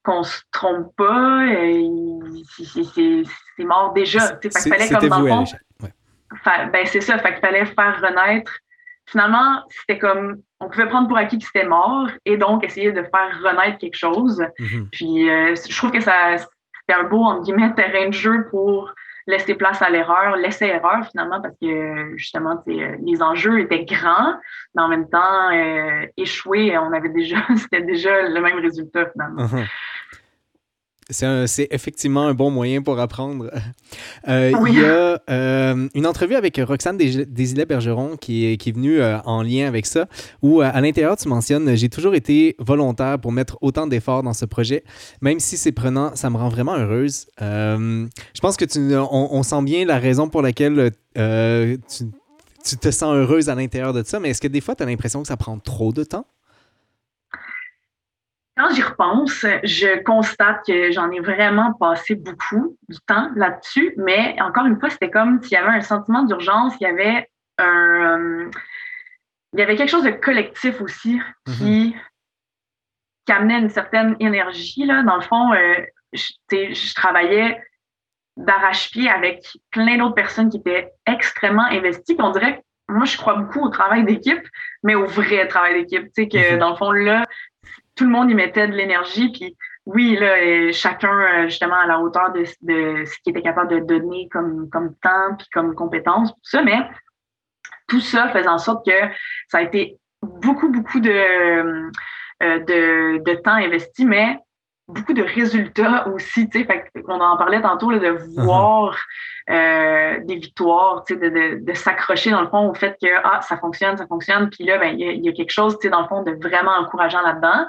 qu'on 0.04 0.24
se 0.24 0.40
trompe 0.50 0.94
pas, 0.96 1.44
euh, 1.46 2.42
c'est 2.58 3.64
mort 3.64 3.92
déjà. 3.92 4.38
Fallait 4.50 4.88
comme 4.88 5.08
dans 5.08 5.20
le 5.20 5.28
fond, 5.28 5.44
ben 6.72 6.86
c'est 6.86 7.00
ça, 7.00 7.18
fait 7.18 7.34
qu'il 7.34 7.40
fallait 7.40 7.66
faire 7.66 8.00
renaître 8.00 8.52
finalement, 9.12 9.62
c'était 9.68 9.98
comme, 9.98 10.38
on 10.58 10.68
pouvait 10.68 10.88
prendre 10.88 11.06
pour 11.06 11.16
acquis 11.16 11.38
que 11.38 11.44
c'était 11.44 11.66
mort 11.66 12.08
et 12.24 12.36
donc 12.36 12.64
essayer 12.64 12.92
de 12.92 13.02
faire 13.02 13.40
renaître 13.42 13.78
quelque 13.78 13.96
chose. 13.96 14.44
Mhm. 14.58 14.88
Puis 14.90 15.30
euh, 15.30 15.54
je 15.54 15.76
trouve 15.76 15.92
que 15.92 16.00
ça, 16.00 16.38
c'était 16.38 16.98
un 16.98 17.04
beau, 17.04 17.22
entre 17.22 17.42
guillemets, 17.42 17.72
terrain 17.74 18.08
de 18.08 18.14
jeu 18.14 18.46
pour 18.50 18.92
laisser 19.26 19.54
place 19.54 19.80
à 19.82 19.90
l'erreur, 19.90 20.36
laisser 20.36 20.66
erreur 20.66 21.06
finalement, 21.08 21.40
parce 21.40 21.54
que 21.60 22.12
justement, 22.16 22.60
les 22.66 23.22
enjeux 23.22 23.60
étaient 23.60 23.84
grands, 23.84 24.34
mais 24.74 24.82
en 24.82 24.88
même 24.88 25.08
temps, 25.08 25.50
euh, 25.52 26.06
échouer, 26.16 26.76
on 26.78 26.92
avait 26.92 27.10
déjà, 27.10 27.36
c'était 27.56 27.82
déjà 27.82 28.22
le 28.22 28.40
même 28.40 28.58
résultat 28.58 29.10
finalement. 29.12 29.42
Mhm. 29.42 29.66
C'est 31.12 31.68
effectivement 31.70 32.26
un 32.26 32.34
bon 32.34 32.50
moyen 32.50 32.82
pour 32.82 32.98
apprendre. 32.98 33.50
Euh, 34.28 34.52
il 34.68 34.78
y 34.78 34.84
a 34.84 35.20
euh, 35.28 35.88
une 35.94 36.06
entrevue 36.06 36.36
avec 36.36 36.58
Roxane 36.64 36.96
qui 36.96 38.46
est, 38.46 38.56
qui 38.56 38.68
est 38.68 38.72
venue 38.72 39.00
euh, 39.00 39.18
en 39.24 39.42
lien 39.42 39.66
avec 39.66 39.84
ça, 39.84 40.06
où 40.40 40.60
à 40.62 40.80
l'intérieur, 40.80 41.16
tu 41.16 41.28
mentionnes 41.28 41.76
J'ai 41.76 41.88
toujours 41.88 42.14
été 42.14 42.56
volontaire 42.58 43.18
pour 43.18 43.32
mettre 43.32 43.58
autant 43.60 43.86
d'efforts 43.86 44.22
dans 44.22 44.32
ce 44.32 44.46
projet. 44.46 44.84
Même 45.20 45.40
si 45.40 45.56
c'est 45.58 45.72
prenant, 45.72 46.14
ça 46.14 46.30
me 46.30 46.36
rend 46.36 46.48
vraiment 46.48 46.76
heureuse. 46.76 47.26
je 47.38 48.40
pense 48.40 48.56
que 48.56 48.64
tu, 48.64 48.78
on, 48.96 49.42
sent 49.42 49.62
bien 49.62 49.84
la 49.84 49.98
raison 49.98 50.28
pour 50.28 50.40
laquelle 50.40 50.92
tu, 51.14 52.04
tu 52.64 52.76
te 52.76 52.90
sens 52.90 53.14
heureuse 53.14 53.48
à 53.48 53.54
l'intérieur 53.54 53.92
de 53.92 54.02
ça, 54.04 54.20
mais 54.20 54.30
est-ce 54.30 54.40
que 54.40 54.48
des 54.48 54.60
fois, 54.60 54.74
tu 54.74 54.82
as 54.82 54.86
l'impression 54.86 55.20
que 55.20 55.28
ça 55.28 55.36
prend 55.36 55.58
trop 55.58 55.92
de 55.92 56.04
temps? 56.04 56.26
Quand 58.62 58.72
j'y 58.72 58.82
repense, 58.82 59.44
je 59.64 60.04
constate 60.04 60.64
que 60.64 60.92
j'en 60.92 61.10
ai 61.10 61.18
vraiment 61.18 61.72
passé 61.72 62.14
beaucoup 62.14 62.78
du 62.88 62.96
temps 63.08 63.28
là-dessus, 63.34 63.92
mais 63.96 64.40
encore 64.40 64.66
une 64.66 64.78
fois, 64.78 64.88
c'était 64.88 65.10
comme 65.10 65.42
s'il 65.42 65.54
y 65.54 65.56
avait 65.56 65.78
un 65.78 65.80
sentiment 65.80 66.22
d'urgence, 66.22 66.72
il 66.80 66.84
y 66.84 66.86
avait 66.86 67.28
un, 67.58 68.48
il 69.52 69.58
y 69.58 69.62
avait 69.62 69.74
quelque 69.74 69.90
chose 69.90 70.04
de 70.04 70.10
collectif 70.10 70.80
aussi 70.80 71.20
qui, 71.44 71.96
mm-hmm. 73.28 73.32
amenait 73.32 73.58
une 73.58 73.68
certaine 73.68 74.14
énergie. 74.20 74.86
Là. 74.86 75.02
Dans 75.02 75.16
le 75.16 75.22
fond, 75.22 75.52
euh, 75.54 75.84
je, 76.12 76.94
travaillais 76.94 77.60
d'arrache-pied 78.36 79.10
avec 79.10 79.44
plein 79.72 79.98
d'autres 79.98 80.14
personnes 80.14 80.50
qui 80.50 80.58
étaient 80.58 80.92
extrêmement 81.04 81.66
investies. 81.66 82.14
on 82.20 82.30
dirait 82.30 82.62
moi, 82.88 83.06
je 83.06 83.16
crois 83.16 83.36
beaucoup 83.36 83.60
au 83.60 83.70
travail 83.70 84.04
d'équipe, 84.04 84.46
mais 84.82 84.94
au 84.94 85.06
vrai 85.06 85.48
travail 85.48 85.80
d'équipe. 85.80 86.04
Tu 86.14 86.22
sais, 86.22 86.28
que 86.28 86.36
mm-hmm. 86.36 86.58
dans 86.58 86.70
le 86.70 86.76
fond, 86.76 86.92
là, 86.92 87.24
tout 87.94 88.04
le 88.04 88.10
monde 88.10 88.30
y 88.30 88.34
mettait 88.34 88.68
de 88.68 88.72
l'énergie. 88.72 89.30
Puis 89.32 89.56
oui, 89.86 90.16
là, 90.16 90.72
chacun 90.72 91.12
euh, 91.12 91.44
justement 91.44 91.76
à 91.76 91.86
la 91.86 91.98
hauteur 92.00 92.32
de, 92.32 92.44
ce 92.44 92.54
qu'il 93.22 93.30
était 93.30 93.42
capable 93.42 93.70
de 93.70 93.80
donner 93.80 94.28
comme, 94.30 94.68
comme 94.70 94.94
temps 94.96 95.34
puis 95.38 95.48
comme 95.52 95.74
compétence, 95.74 96.32
tout 96.32 96.40
ça, 96.42 96.62
mais 96.62 96.88
tout 97.88 98.00
ça 98.00 98.28
faisait 98.28 98.48
en 98.48 98.58
sorte 98.58 98.86
que 98.86 98.96
ça 99.48 99.58
a 99.58 99.62
été 99.62 99.98
beaucoup, 100.22 100.68
beaucoup 100.68 101.00
de, 101.00 101.10
euh, 101.10 101.90
de, 102.40 103.22
de 103.24 103.34
temps 103.42 103.54
investi, 103.54 104.04
mais 104.04 104.38
beaucoup 104.92 105.12
de 105.12 105.22
résultats 105.22 106.08
aussi, 106.08 106.48
tu 106.48 106.60
sais, 106.60 106.84
on 107.08 107.20
en 107.20 107.36
parlait 107.36 107.60
tantôt 107.60 107.90
là, 107.90 107.98
de 107.98 108.12
uh-huh. 108.12 108.42
voir 108.42 108.96
euh, 109.50 110.18
des 110.24 110.36
victoires, 110.36 111.04
tu 111.04 111.14
sais, 111.14 111.20
de, 111.20 111.64
de, 111.64 111.72
s'accrocher 111.74 112.30
dans 112.30 112.42
le 112.42 112.48
fond 112.48 112.68
au 112.68 112.74
fait 112.74 112.96
que 113.02 113.08
ah 113.24 113.40
ça 113.42 113.56
fonctionne, 113.56 113.96
ça 113.96 114.06
fonctionne, 114.06 114.50
puis 114.50 114.64
là 114.64 114.78
ben 114.78 114.94
il 114.98 115.24
y, 115.24 115.28
a 115.28 115.32
quelque 115.32 115.50
chose, 115.50 115.78
tu 115.78 115.86
sais, 115.86 115.90
dans 115.90 116.02
le 116.02 116.08
fond 116.08 116.22
de 116.22 116.32
vraiment 116.40 116.72
encourageant 116.78 117.22
là-dedans. 117.22 117.66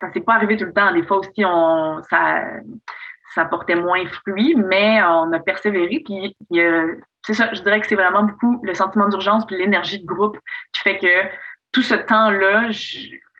Ça 0.00 0.12
s'est 0.12 0.20
pas 0.20 0.34
arrivé 0.34 0.56
tout 0.56 0.64
le 0.64 0.72
temps. 0.72 0.92
Des 0.92 1.04
fois 1.04 1.18
aussi 1.18 1.44
on 1.44 2.02
ça 2.10 2.42
ça 3.34 3.44
portait 3.44 3.76
moins 3.76 4.04
fruit, 4.06 4.54
mais 4.56 5.02
on 5.02 5.32
a 5.32 5.38
persévéré. 5.38 6.02
Puis 6.04 6.36
c'est 7.24 7.34
ça, 7.34 7.52
je 7.52 7.62
dirais 7.62 7.80
que 7.80 7.86
c'est 7.86 7.94
vraiment 7.94 8.24
beaucoup 8.24 8.60
le 8.62 8.74
sentiment 8.74 9.08
d'urgence 9.08 9.46
puis 9.46 9.56
l'énergie 9.56 10.00
de 10.00 10.06
groupe 10.06 10.38
qui 10.72 10.80
fait 10.80 10.98
que 10.98 11.28
tout 11.72 11.82
ce 11.82 11.94
temps-là, 11.94 12.70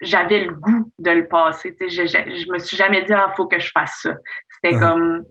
j'avais 0.03 0.45
le 0.45 0.53
goût 0.53 0.93
de 0.99 1.11
le 1.11 1.29
passer. 1.29 1.75
Je, 1.81 1.89
je, 1.89 2.07
je, 2.07 2.53
me 2.53 2.59
suis 2.59 2.77
jamais 2.77 3.03
dit, 3.03 3.13
ah, 3.13 3.33
faut 3.37 3.47
que 3.47 3.59
je 3.59 3.71
fasse 3.71 4.01
ça. 4.03 4.15
C'était 4.55 4.77
uh-huh. 4.77 4.81
comme, 4.81 5.25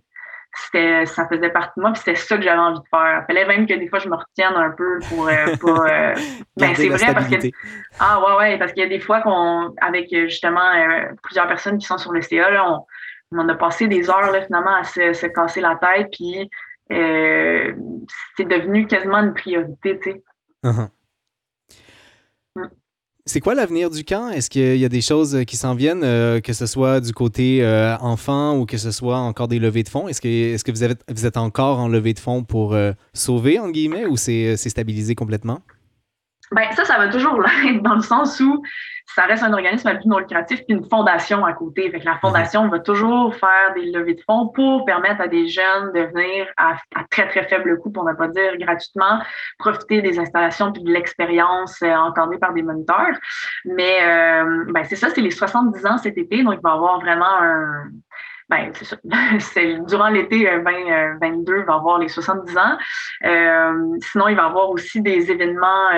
c'était, 0.53 1.05
ça 1.05 1.27
faisait 1.27 1.49
partie 1.49 1.73
de 1.77 1.81
moi, 1.81 1.91
puis 1.91 1.99
c'était 1.99 2.15
ça 2.15 2.37
que 2.37 2.43
j'avais 2.43 2.59
envie 2.59 2.79
de 2.79 2.87
faire. 2.89 3.23
Il 3.23 3.25
fallait 3.27 3.45
même 3.45 3.67
que 3.67 3.73
des 3.73 3.87
fois 3.87 3.99
je 3.99 4.09
me 4.09 4.15
retienne 4.15 4.53
un 4.55 4.71
peu 4.71 4.99
pour 5.09 5.27
euh, 5.27 5.55
pas. 5.61 6.13
ben, 6.57 6.75
c'est 6.75 6.89
vrai 6.89 7.13
parce 7.13 7.27
que 7.27 7.35
ah 7.99 8.19
ouais 8.19 8.37
ouais 8.37 8.57
parce 8.57 8.73
qu'il 8.73 8.83
y 8.83 8.85
a 8.85 8.89
des 8.89 8.99
fois 8.99 9.21
qu'on 9.21 9.73
avec 9.79 10.09
justement 10.09 10.69
plusieurs 11.23 11.47
personnes 11.47 11.77
qui 11.77 11.85
sont 11.85 11.97
sur 11.97 12.11
le 12.11 12.21
CA 12.21 12.49
là, 12.49 12.69
on, 12.69 12.85
on 13.37 13.47
a 13.47 13.55
passé 13.55 13.87
des 13.87 14.09
heures 14.09 14.31
là, 14.31 14.41
finalement 14.41 14.75
à 14.75 14.83
se, 14.83 15.13
se 15.13 15.25
casser 15.27 15.61
la 15.61 15.75
tête, 15.75 16.09
puis 16.11 16.49
c'est 16.89 18.45
devenu 18.45 18.87
quasiment 18.87 19.19
une 19.19 19.33
priorité, 19.33 19.97
tu 19.99 20.11
sais. 20.11 20.23
Uh-huh. 20.65 20.89
C'est 23.25 23.39
quoi 23.39 23.53
l'avenir 23.53 23.91
du 23.91 24.03
camp? 24.03 24.29
Est-ce 24.29 24.49
qu'il 24.49 24.77
y 24.77 24.85
a 24.85 24.89
des 24.89 25.01
choses 25.01 25.45
qui 25.45 25.55
s'en 25.55 25.75
viennent, 25.75 26.03
euh, 26.03 26.39
que 26.41 26.53
ce 26.53 26.65
soit 26.65 26.99
du 26.99 27.13
côté 27.13 27.63
euh, 27.63 27.95
enfant 27.97 28.57
ou 28.57 28.65
que 28.65 28.77
ce 28.77 28.89
soit 28.89 29.19
encore 29.19 29.47
des 29.47 29.59
levées 29.59 29.83
de 29.83 29.89
fonds? 29.89 30.07
Est-ce 30.07 30.21
que, 30.21 30.27
est 30.27 30.63
que 30.63 30.71
vous, 30.71 30.95
vous 31.07 31.25
êtes 31.27 31.37
encore 31.37 31.79
en 31.79 31.87
levée 31.87 32.13
de 32.13 32.19
fonds 32.19 32.43
pour 32.43 32.73
euh, 32.73 32.93
sauver, 33.13 33.59
en 33.59 33.69
guillemets, 33.69 34.07
ou 34.07 34.17
c'est 34.17 34.57
stabilisé 34.57 35.13
complètement? 35.13 35.59
Ben, 36.51 36.69
ça, 36.73 36.83
ça 36.83 36.97
va 36.97 37.07
toujours 37.07 37.41
l'être 37.63 37.81
dans 37.81 37.95
le 37.95 38.01
sens 38.01 38.39
où 38.39 38.61
ça 39.15 39.23
reste 39.23 39.43
un 39.43 39.53
organisme 39.53 39.87
à 39.87 39.93
but 39.93 40.05
non 40.05 40.19
lucratif 40.19 40.63
puis 40.65 40.75
une 40.75 40.87
fondation 40.87 41.45
à 41.45 41.53
côté. 41.53 41.89
Fait 41.89 41.99
la 41.99 42.17
fondation 42.19 42.67
va 42.69 42.79
toujours 42.79 43.35
faire 43.35 43.73
des 43.75 43.91
levées 43.91 44.15
de 44.15 44.21
fonds 44.21 44.47
pour 44.49 44.85
permettre 44.85 45.21
à 45.21 45.27
des 45.27 45.47
jeunes 45.47 45.91
de 45.93 46.01
venir 46.01 46.47
à, 46.57 46.75
très, 47.09 47.27
très 47.27 47.43
faible 47.47 47.77
coût, 47.79 47.91
pour 47.91 48.05
ne 48.05 48.13
pas 48.13 48.27
dire 48.27 48.57
gratuitement, 48.57 49.21
profiter 49.59 50.01
des 50.01 50.19
installations 50.19 50.71
puis 50.71 50.83
de 50.83 50.91
l'expérience 50.91 51.81
euh, 51.81 51.93
entendue 51.93 52.39
par 52.39 52.53
des 52.53 52.63
moniteurs. 52.63 53.17
Mais 53.65 53.97
euh, 54.01 54.65
ben, 54.69 54.83
c'est 54.83 54.95
ça, 54.95 55.09
c'est 55.09 55.21
les 55.21 55.31
70 55.31 55.85
ans 55.85 55.97
cet 55.97 56.17
été, 56.17 56.43
donc 56.43 56.55
il 56.55 56.61
va 56.61 56.71
y 56.71 56.73
avoir 56.73 56.99
vraiment 56.99 57.41
un, 57.41 57.89
ben, 58.51 58.71
c'est 58.75 58.85
ça. 58.85 58.97
durant 59.87 60.09
l'été 60.09 60.43
2022, 60.43 61.53
euh, 61.53 61.59
il 61.59 61.65
va 61.65 61.75
avoir 61.75 61.97
les 61.97 62.07
70 62.07 62.57
ans. 62.57 62.77
sinon, 64.11 64.27
il 64.27 64.35
va 64.35 64.43
y 64.43 64.45
avoir 64.45 64.69
aussi 64.69 65.01
des 65.01 65.31
événements 65.31 65.89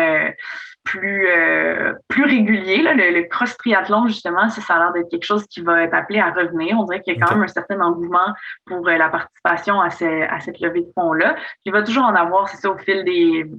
plus, 0.83 1.27
euh, 1.27 1.93
plus 2.07 2.23
régulier. 2.23 2.81
Là. 2.81 2.93
Le, 2.93 3.23
cross 3.23 3.55
triathlon, 3.57 4.07
justement, 4.07 4.49
ça, 4.49 4.61
ça 4.61 4.75
a 4.75 4.79
l'air 4.79 4.93
d'être 4.93 5.09
quelque 5.09 5.25
chose 5.25 5.45
qui 5.47 5.61
va 5.61 5.83
être 5.83 5.93
appelé 5.93 6.19
à 6.19 6.31
revenir. 6.31 6.77
On 6.79 6.83
dirait 6.83 7.01
qu'il 7.01 7.15
y 7.15 7.21
a 7.21 7.25
quand 7.25 7.33
même 7.33 7.43
un 7.43 7.47
certain 7.47 7.79
engouement 7.81 8.33
pour 8.65 8.87
euh, 8.87 8.97
la 8.97 9.09
participation 9.09 9.81
à, 9.81 9.87
à 9.87 10.39
cette 10.39 10.59
levée 10.59 10.81
de 10.81 10.91
fonds-là. 10.95 11.35
Il 11.65 11.71
va 11.71 11.83
toujours 11.83 12.03
en 12.03 12.15
avoir, 12.15 12.49
c'est 12.49 12.57
ça, 12.57 12.69
au 12.69 12.77
fil 12.77 13.03
des 13.03 13.49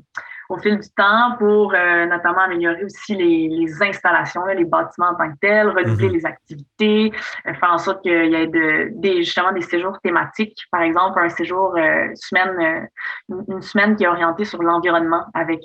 au 0.48 0.58
fil 0.58 0.78
du 0.78 0.88
temps 0.90 1.36
pour 1.38 1.74
euh, 1.74 2.06
notamment 2.06 2.40
améliorer 2.40 2.84
aussi 2.84 3.14
les, 3.14 3.48
les 3.48 3.82
installations, 3.82 4.44
les 4.46 4.64
bâtiments 4.64 5.08
en 5.08 5.14
tant 5.14 5.30
que 5.30 5.38
tels, 5.40 5.68
renouveler 5.68 6.08
mhm. 6.08 6.14
les 6.14 6.26
activités, 6.26 7.12
euh, 7.46 7.54
faire 7.54 7.72
en 7.72 7.78
sorte 7.78 8.02
qu'il 8.02 8.12
y 8.12 8.34
ait 8.34 8.46
de, 8.46 8.90
des, 8.92 9.24
justement 9.24 9.52
des 9.52 9.62
séjours 9.62 9.98
thématiques. 10.02 10.58
Par 10.70 10.82
exemple, 10.82 11.18
un 11.20 11.28
séjour 11.28 11.76
euh, 11.76 12.08
semaine, 12.14 12.88
une, 13.28 13.62
semaine 13.62 13.96
qui 13.96 14.04
est 14.04 14.08
orientée 14.08 14.44
sur 14.44 14.62
l'environnement 14.62 15.24
avec 15.34 15.60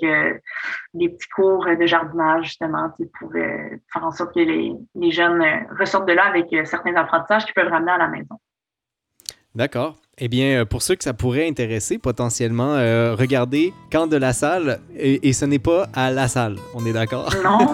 des 0.94 1.08
petits 1.08 1.28
cours 1.34 1.66
de 1.66 1.86
jardinage 1.86 2.44
justement 2.44 2.90
pour 3.18 3.32
faire 3.32 4.04
en 4.04 4.10
sorte 4.10 4.34
que 4.34 4.40
les, 4.40 4.72
les 4.94 5.10
jeunes 5.10 5.44
ressortent 5.78 6.08
de 6.08 6.12
là 6.12 6.26
avec 6.26 6.54
certains 6.66 6.94
apprentissages 6.96 7.44
qu'ils 7.44 7.54
peuvent 7.54 7.70
ramener 7.70 7.92
à 7.92 7.98
la 7.98 8.08
maison. 8.08 8.38
D'accord. 9.54 9.96
Eh 10.22 10.28
bien, 10.28 10.60
euh, 10.60 10.64
pour 10.66 10.82
ceux 10.82 10.96
que 10.96 11.04
ça 11.04 11.14
pourrait 11.14 11.48
intéresser, 11.48 11.96
potentiellement, 11.96 12.74
euh, 12.74 13.14
regardez 13.18 13.72
Camp 13.90 14.06
de 14.06 14.18
la 14.18 14.34
Salle, 14.34 14.80
et, 14.94 15.32
ce 15.32 15.46
n'est 15.46 15.58
pas 15.58 15.88
à 15.94 16.10
la 16.10 16.28
salle, 16.28 16.56
on 16.74 16.84
est 16.84 16.92
d'accord? 16.92 17.34
Non, 17.42 17.72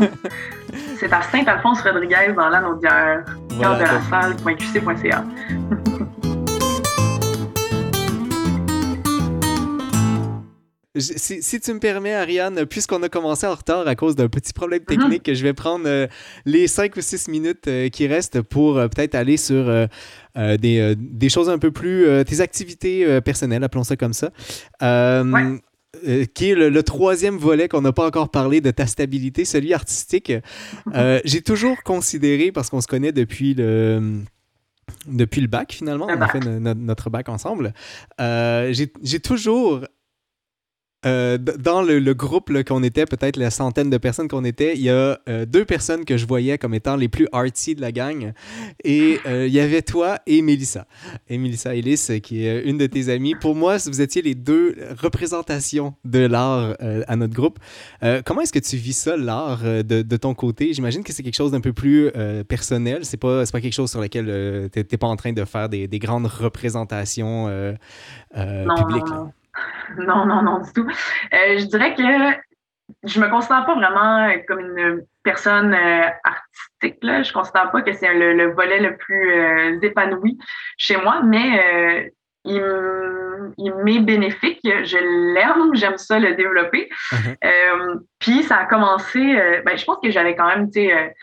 c'est 1.01 1.13
à 1.13 1.23
Saint-Alphonse-Rodriguez 1.23 2.35
dans 2.37 2.49
l'Anaudière, 2.49 3.25
voilà, 3.51 3.69
camp 3.69 3.79
de 3.79 3.83
la 3.83 4.01
salle.qc.ca. 4.11 5.25
Si, 10.99 11.61
tu 11.61 11.75
me 11.75 11.79
permets, 11.79 12.15
Ariane, 12.15 12.65
puisqu'on 12.67 13.03
a 13.03 13.09
commencé 13.09 13.47
en 13.47 13.55
retard 13.55 13.87
à 13.87 13.95
cause 13.95 14.17
d'un 14.17 14.29
petit 14.29 14.53
problème 14.53 14.81
mhm. 14.81 14.87
technique, 14.87 15.35
je 15.35 15.43
vais 15.43 15.53
prendre 15.53 15.85
euh, 15.87 16.07
les 16.45 16.67
cinq 16.69 16.97
ou 16.97 17.01
six 17.01 17.29
minutes 17.29 17.69
euh, 17.69 17.89
qui 17.89 18.07
restent 18.07 18.41
pour 18.41 18.79
euh, 18.79 18.89
peut-être 18.89 19.15
aller 19.15 19.37
sur 19.37 19.67
des, 20.37 20.95
des, 20.97 21.29
choses 21.29 21.49
un 21.49 21.59
peu 21.59 21.71
plus. 21.71 22.07
tes 22.27 22.41
activités 22.41 23.21
personnelles, 23.23 23.65
appelons 23.65 23.85
ça 23.85 23.97
comme 23.97 24.13
ça. 24.13 24.31
qui 24.81 26.51
est 26.51 26.55
le, 26.55 26.83
troisième 26.83 27.39
volet 27.39 27.69
qu'on 27.69 27.81
n'a 27.81 27.93
pas 27.93 28.07
encore 28.07 28.31
parlé 28.31 28.61
de 28.61 28.71
ta 28.71 28.87
stabilité, 28.87 29.45
celui 29.45 29.73
artistique. 29.73 30.33
J'ai 31.25 31.43
toujours 31.43 31.83
considéré, 31.83 32.53
parce 32.53 32.69
qu'on 32.69 32.81
se 32.81 32.87
connaît 32.87 33.13
depuis 33.13 33.55
le 33.55 34.21
depuis 35.09 35.41
le 35.41 35.49
bac 35.49 35.73
finalement, 35.73 36.07
on 36.09 36.21
a 36.21 36.29
fait 36.29 36.41
notre 36.41 37.11
bac 37.11 37.29
ensemble. 37.29 37.73
J'ai 38.19 39.21
toujours 39.21 39.87
euh, 41.05 41.39
dans 41.39 41.83
le, 41.83 42.15
groupe 42.15 42.51
qu'on 42.65 42.83
était, 42.83 43.05
peut-être 43.05 43.37
la 43.37 43.51
centaine 43.51 43.91
de 43.91 43.99
personnes 43.99 44.29
qu'on 44.29 44.45
était, 44.45 44.75
il 44.75 44.83
y 44.83 44.91
a 44.91 45.21
euh, 45.29 45.45
deux 45.47 45.65
personnes 45.65 46.05
que 46.05 46.17
je 46.17 46.27
voyais 46.27 46.59
comme 46.59 46.75
étant 46.75 46.97
les 46.97 47.09
plus 47.09 47.29
artsy 47.33 47.75
de 47.75 47.81
la 47.81 47.93
gang. 47.93 48.33
Et 48.83 49.19
euh, 49.27 49.47
il 49.47 49.53
y 49.53 49.61
avait 49.61 49.83
toi 49.83 50.19
et 50.27 50.43
Mélissa. 50.43 50.87
Et 51.29 51.39
Mélissa 51.39 51.75
Ellis, 51.75 52.21
qui 52.23 52.47
est 52.47 52.63
une 52.65 52.79
de 52.79 52.87
tes 52.87 53.09
amies. 53.09 53.35
Pour 53.35 53.55
moi, 53.55 53.77
vous 53.87 54.01
étiez 54.01 54.23
les 54.23 54.35
deux 54.35 54.75
représentations 55.01 55.95
de 56.05 56.21
l'art 56.21 56.77
à 56.81 57.17
notre 57.17 57.35
groupe. 57.35 57.59
comment 58.25 58.41
est-ce 58.41 58.53
que 58.53 58.59
tu 58.59 58.77
vis 58.77 58.97
ça, 58.97 59.17
l'art, 59.17 59.63
de, 59.63 60.17
ton 60.17 60.35
côté? 60.35 60.73
J'imagine 60.73 61.05
que 61.05 61.13
c'est 61.13 61.23
quelque 61.23 61.35
chose 61.37 61.53
d'un 61.53 61.61
peu 61.61 61.73
plus 61.73 62.11
personnel. 62.49 63.05
C'est 63.05 63.17
pas, 63.17 63.45
pas 63.47 63.61
quelque 63.61 63.73
chose 63.73 63.91
sur 63.91 64.01
lequel 64.01 64.71
tu 64.73 64.79
n'es 64.79 64.99
pas 64.99 65.07
en 65.07 65.17
train 65.17 65.33
de 65.33 65.45
faire 65.45 65.69
des, 65.69 65.99
grandes 65.99 66.27
représentations 66.27 67.75
publiques. 68.33 69.15
non, 69.99 70.27
non, 70.27 70.43
non, 70.43 70.61
du 70.61 70.73
tout. 70.73 70.87
Euh, 70.87 71.59
je 71.59 71.67
dirais 71.67 71.95
que 71.95 72.03
je 73.03 73.21
me 73.21 73.29
considère 73.29 73.67
pas 73.67 73.75
vraiment 73.75 74.33
comme 74.47 74.61
une 74.61 75.05
personne 75.23 75.75
euh, 75.75 76.09
artistique. 76.25 77.03
Là. 77.03 77.23
Je 77.23 77.33
considère 77.33 77.71
pas 77.71 77.83
que 77.83 77.93
c'est 77.93 78.15
le, 78.15 78.53
volet 78.53 78.81
le 78.81 78.97
plus 78.97 79.33
euh, 79.33 79.81
épanoui 79.83 80.39
chez 80.77 80.97
moi, 80.97 81.21
mais 81.25 82.13
il, 82.45 82.63
m'est 83.83 84.01
bénéfique. 84.01 84.61
Je 84.63 85.35
l'aime, 85.35 85.75
j'aime 85.75 85.99
ça 85.99 86.19
le 86.19 86.35
développer. 86.35 86.89
Uh-huh. 87.11 88.01
puis 88.21 88.43
ça 88.45 88.59
a 88.59 88.67
commencé, 88.67 89.21
ben, 89.65 89.77
je 89.77 89.85
pense 89.85 89.99
que 90.03 90.11
j'avais 90.11 90.37
quand 90.37 90.47
même, 90.47 90.71
tu 90.71 90.87
sais, 90.87 91.15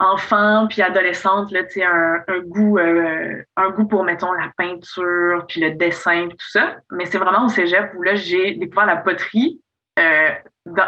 enfant 0.00 0.66
puis 0.68 0.82
adolescente 0.82 1.50
là, 1.50 1.60
un, 1.84 2.22
un 2.28 2.38
goût 2.40 2.78
euh, 2.78 3.42
un 3.56 3.70
goût 3.70 3.86
pour 3.86 4.04
mettons 4.04 4.32
la 4.32 4.50
peinture 4.56 5.44
puis 5.48 5.60
le 5.60 5.72
dessin 5.72 6.28
tout 6.28 6.50
ça. 6.50 6.76
Mais 6.92 7.06
c'est 7.06 7.18
vraiment 7.18 7.46
au 7.46 7.48
cégep 7.48 7.92
où 7.96 8.02
là 8.02 8.14
j'ai 8.14 8.54
découvert 8.54 8.86
la 8.86 8.96
poterie 8.96 9.60
euh, 9.98 10.30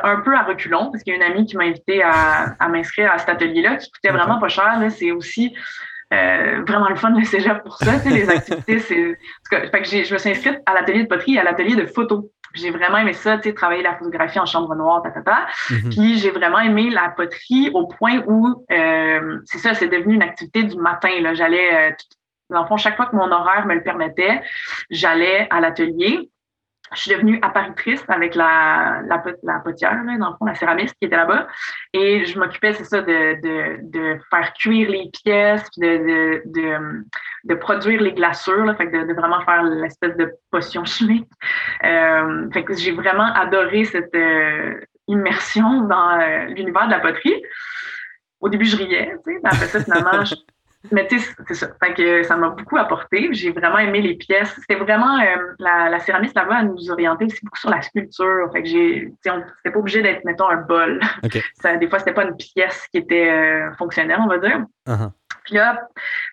un 0.04 0.20
peu 0.20 0.34
à 0.34 0.42
reculons 0.42 0.90
parce 0.92 1.02
qu'il 1.02 1.12
y 1.12 1.14
a 1.14 1.16
une 1.16 1.32
amie 1.32 1.46
qui 1.46 1.56
m'a 1.56 1.64
invité 1.64 2.02
à, 2.02 2.54
à 2.58 2.68
m'inscrire 2.68 3.10
à 3.12 3.18
cet 3.18 3.30
atelier 3.30 3.62
là 3.62 3.76
qui 3.76 3.90
coûtait 3.90 4.12
vraiment 4.12 4.38
pas 4.38 4.48
cher 4.48 4.78
là. 4.78 4.90
C'est 4.90 5.10
aussi 5.10 5.54
euh, 6.12 6.62
vraiment 6.66 6.88
le 6.88 6.96
fun 6.96 7.10
le 7.16 7.24
cégep 7.24 7.62
pour 7.62 7.76
ça 7.76 7.92
les 8.04 8.28
activités 8.36 8.78
c'est 8.80 9.18
fait 9.50 9.82
que 9.82 9.88
je 9.88 10.12
me 10.12 10.18
suis 10.18 10.30
inscrite 10.30 10.58
à 10.66 10.74
l'atelier 10.74 11.04
de 11.04 11.08
poterie 11.08 11.34
et 11.34 11.38
à 11.38 11.44
l'atelier 11.44 11.76
de 11.76 11.86
photo 11.86 12.30
j'ai 12.54 12.70
vraiment 12.70 12.98
aimé 12.98 13.12
ça, 13.12 13.36
tu 13.36 13.44
sais, 13.44 13.54
travailler 13.54 13.82
la 13.82 13.96
photographie 13.96 14.38
en 14.38 14.46
chambre 14.46 14.74
noire, 14.74 15.02
ta, 15.02 15.10
ta, 15.10 15.46
mhm. 15.70 15.90
Puis 15.90 16.18
j'ai 16.18 16.30
vraiment 16.30 16.58
aimé 16.58 16.90
la 16.90 17.10
poterie 17.10 17.70
au 17.74 17.86
point 17.86 18.22
où, 18.26 18.64
euh, 18.70 19.38
c'est 19.44 19.58
ça, 19.58 19.74
c'est 19.74 19.88
devenu 19.88 20.14
une 20.14 20.22
activité 20.22 20.64
du 20.64 20.76
matin. 20.76 21.10
Là, 21.20 21.34
j'allais, 21.34 21.90
euh, 21.90 21.94
dans 22.50 22.62
le 22.62 22.66
fond, 22.66 22.76
chaque 22.76 22.96
fois 22.96 23.06
que 23.06 23.14
mon 23.14 23.30
horaire 23.30 23.66
me 23.66 23.74
le 23.74 23.82
permettait, 23.82 24.42
j'allais 24.90 25.46
à 25.50 25.60
l'atelier 25.60 26.30
je 26.94 27.00
suis 27.00 27.10
devenue 27.12 27.38
apparitrice 27.42 28.02
avec 28.08 28.34
la, 28.34 29.02
la, 29.06 29.22
la 29.44 29.60
potière, 29.60 30.02
là, 30.04 30.18
dans 30.18 30.30
le 30.30 30.36
fond, 30.36 30.44
la 30.44 30.54
céramiste 30.54 30.94
qui 31.00 31.06
était 31.06 31.16
là-bas. 31.16 31.46
Et 31.92 32.24
je 32.26 32.38
m'occupais, 32.38 32.72
c'est 32.72 32.84
ça, 32.84 33.00
de, 33.00 33.40
de, 33.40 33.78
de, 33.82 34.18
faire 34.28 34.52
cuire 34.54 34.90
les 34.90 35.08
pièces, 35.10 35.64
de, 35.76 36.42
de, 36.46 37.04
de, 37.44 37.54
produire 37.54 38.00
les 38.00 38.12
glaçures, 38.12 38.64
là, 38.64 38.74
fait 38.74 38.90
que 38.90 39.06
de, 39.06 39.14
vraiment 39.14 39.40
faire 39.42 39.62
l'espèce 39.62 40.16
de 40.16 40.32
potion 40.50 40.84
chimique. 40.84 41.28
Euh, 41.84 42.50
fait 42.52 42.64
que 42.64 42.74
j'ai 42.74 42.92
vraiment 42.92 43.32
adoré 43.34 43.84
cette 43.84 44.14
euh, 44.14 44.80
immersion 45.06 45.82
dans 45.82 46.18
euh, 46.18 46.46
l'univers 46.46 46.86
de 46.86 46.92
la 46.92 47.00
poterie. 47.00 47.40
Au 48.40 48.48
début, 48.48 48.64
je 48.64 48.76
riais, 48.76 49.16
tu 49.24 49.34
sais, 49.34 49.40
après 49.44 49.66
ça, 49.66 49.84
finalement, 49.84 50.24
je, 50.24 50.34
mais 50.92 51.06
tu 51.06 51.18
sais, 51.18 51.34
c'est 51.46 51.54
ça. 51.54 51.68
Fait 51.82 51.92
que 51.92 52.22
ça 52.22 52.36
m'a 52.36 52.50
beaucoup 52.50 52.78
apporté. 52.78 53.28
J'ai 53.32 53.50
vraiment 53.50 53.78
aimé 53.78 54.00
les 54.00 54.14
pièces. 54.14 54.54
C'était 54.60 54.76
vraiment 54.76 55.20
euh, 55.20 55.54
la, 55.58 55.90
la 55.90 56.00
céramiste 56.00 56.34
là-bas, 56.34 56.60
elle 56.60 56.68
nous 56.68 56.90
orientait 56.90 57.26
aussi 57.26 57.38
beaucoup 57.42 57.58
sur 57.58 57.70
la 57.70 57.82
sculpture. 57.82 58.50
Fait 58.52 58.62
que 58.62 58.68
j'ai, 58.68 59.12
c'était 59.22 59.70
pas 59.72 59.78
obligé 59.78 60.02
d'être, 60.02 60.24
mettons, 60.24 60.48
un 60.48 60.62
bol. 60.62 61.00
Ça, 61.60 61.76
des 61.76 61.88
fois, 61.88 61.98
c'était 61.98 62.14
pas 62.14 62.24
une 62.24 62.36
pièce 62.36 62.86
qui 62.88 62.98
était 62.98 63.30
euh, 63.30 63.72
fonctionnelle, 63.74 64.18
on 64.20 64.26
va 64.26 64.38
dire. 64.38 64.64
Uh-huh. 64.88 65.10
Puis 65.44 65.54
là, 65.54 65.86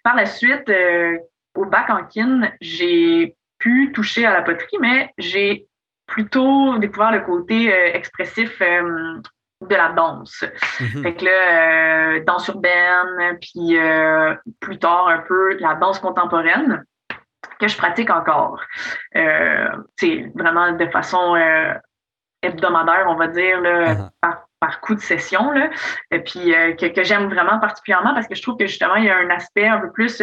par 0.04 0.16
la 0.16 0.26
suite, 0.26 0.70
euh, 0.70 1.18
au 1.56 1.66
bac 1.66 1.90
en 1.90 2.06
kin, 2.06 2.50
j'ai 2.62 3.36
pu 3.60 3.92
toucher 3.92 4.26
à 4.26 4.34
la 4.34 4.44
poterie, 4.44 4.78
mais 4.80 5.12
j'ai 5.18 5.68
plutôt 6.06 6.78
découvert 6.78 7.12
le 7.12 7.20
côté 7.20 7.70
expressif 7.94 8.62
de 9.62 9.76
la 9.76 9.90
danse. 9.90 10.46
Fait 11.04 11.16
que 11.16 11.26
là, 11.26 12.18
euh, 12.18 12.24
danse 12.26 12.48
urbaine, 12.48 13.38
puis 13.42 13.78
euh, 13.78 14.36
plus 14.60 14.78
tard 14.78 15.08
un 15.08 15.20
peu 15.20 15.58
la 15.60 15.76
danse 15.76 16.00
contemporaine. 16.00 16.84
que 17.60 17.68
je 17.68 17.78
pratique 17.78 18.10
encore. 18.10 18.62
Euh, 19.16 19.70
c'est 20.00 20.32
vraiment 20.36 20.74
de 20.74 20.86
façon 20.88 21.36
euh, 21.36 21.74
hebdomadaire, 22.44 23.06
on 23.08 23.16
va 23.16 23.28
dire, 23.28 23.60
là, 23.62 23.96
uh-huh. 23.96 24.10
par, 24.22 24.48
par, 24.60 24.80
coup 24.82 24.94
de 24.94 25.00
session, 25.00 25.52
là, 25.52 25.70
et 26.12 26.20
puis 26.20 26.52
que, 26.78 26.88
que 26.88 27.04
j'aime 27.04 27.30
vraiment 27.30 27.60
particulièrement 27.60 28.14
parce 28.14 28.28
que 28.28 28.36
je 28.36 28.42
trouve 28.44 28.58
que 28.58 28.68
justement, 28.68 28.96
il 28.96 29.06
y 29.06 29.10
a 29.10 29.18
un 29.18 29.30
aspect 29.32 29.68
un 29.68 29.80
peu 29.80 29.92
plus 29.92 30.22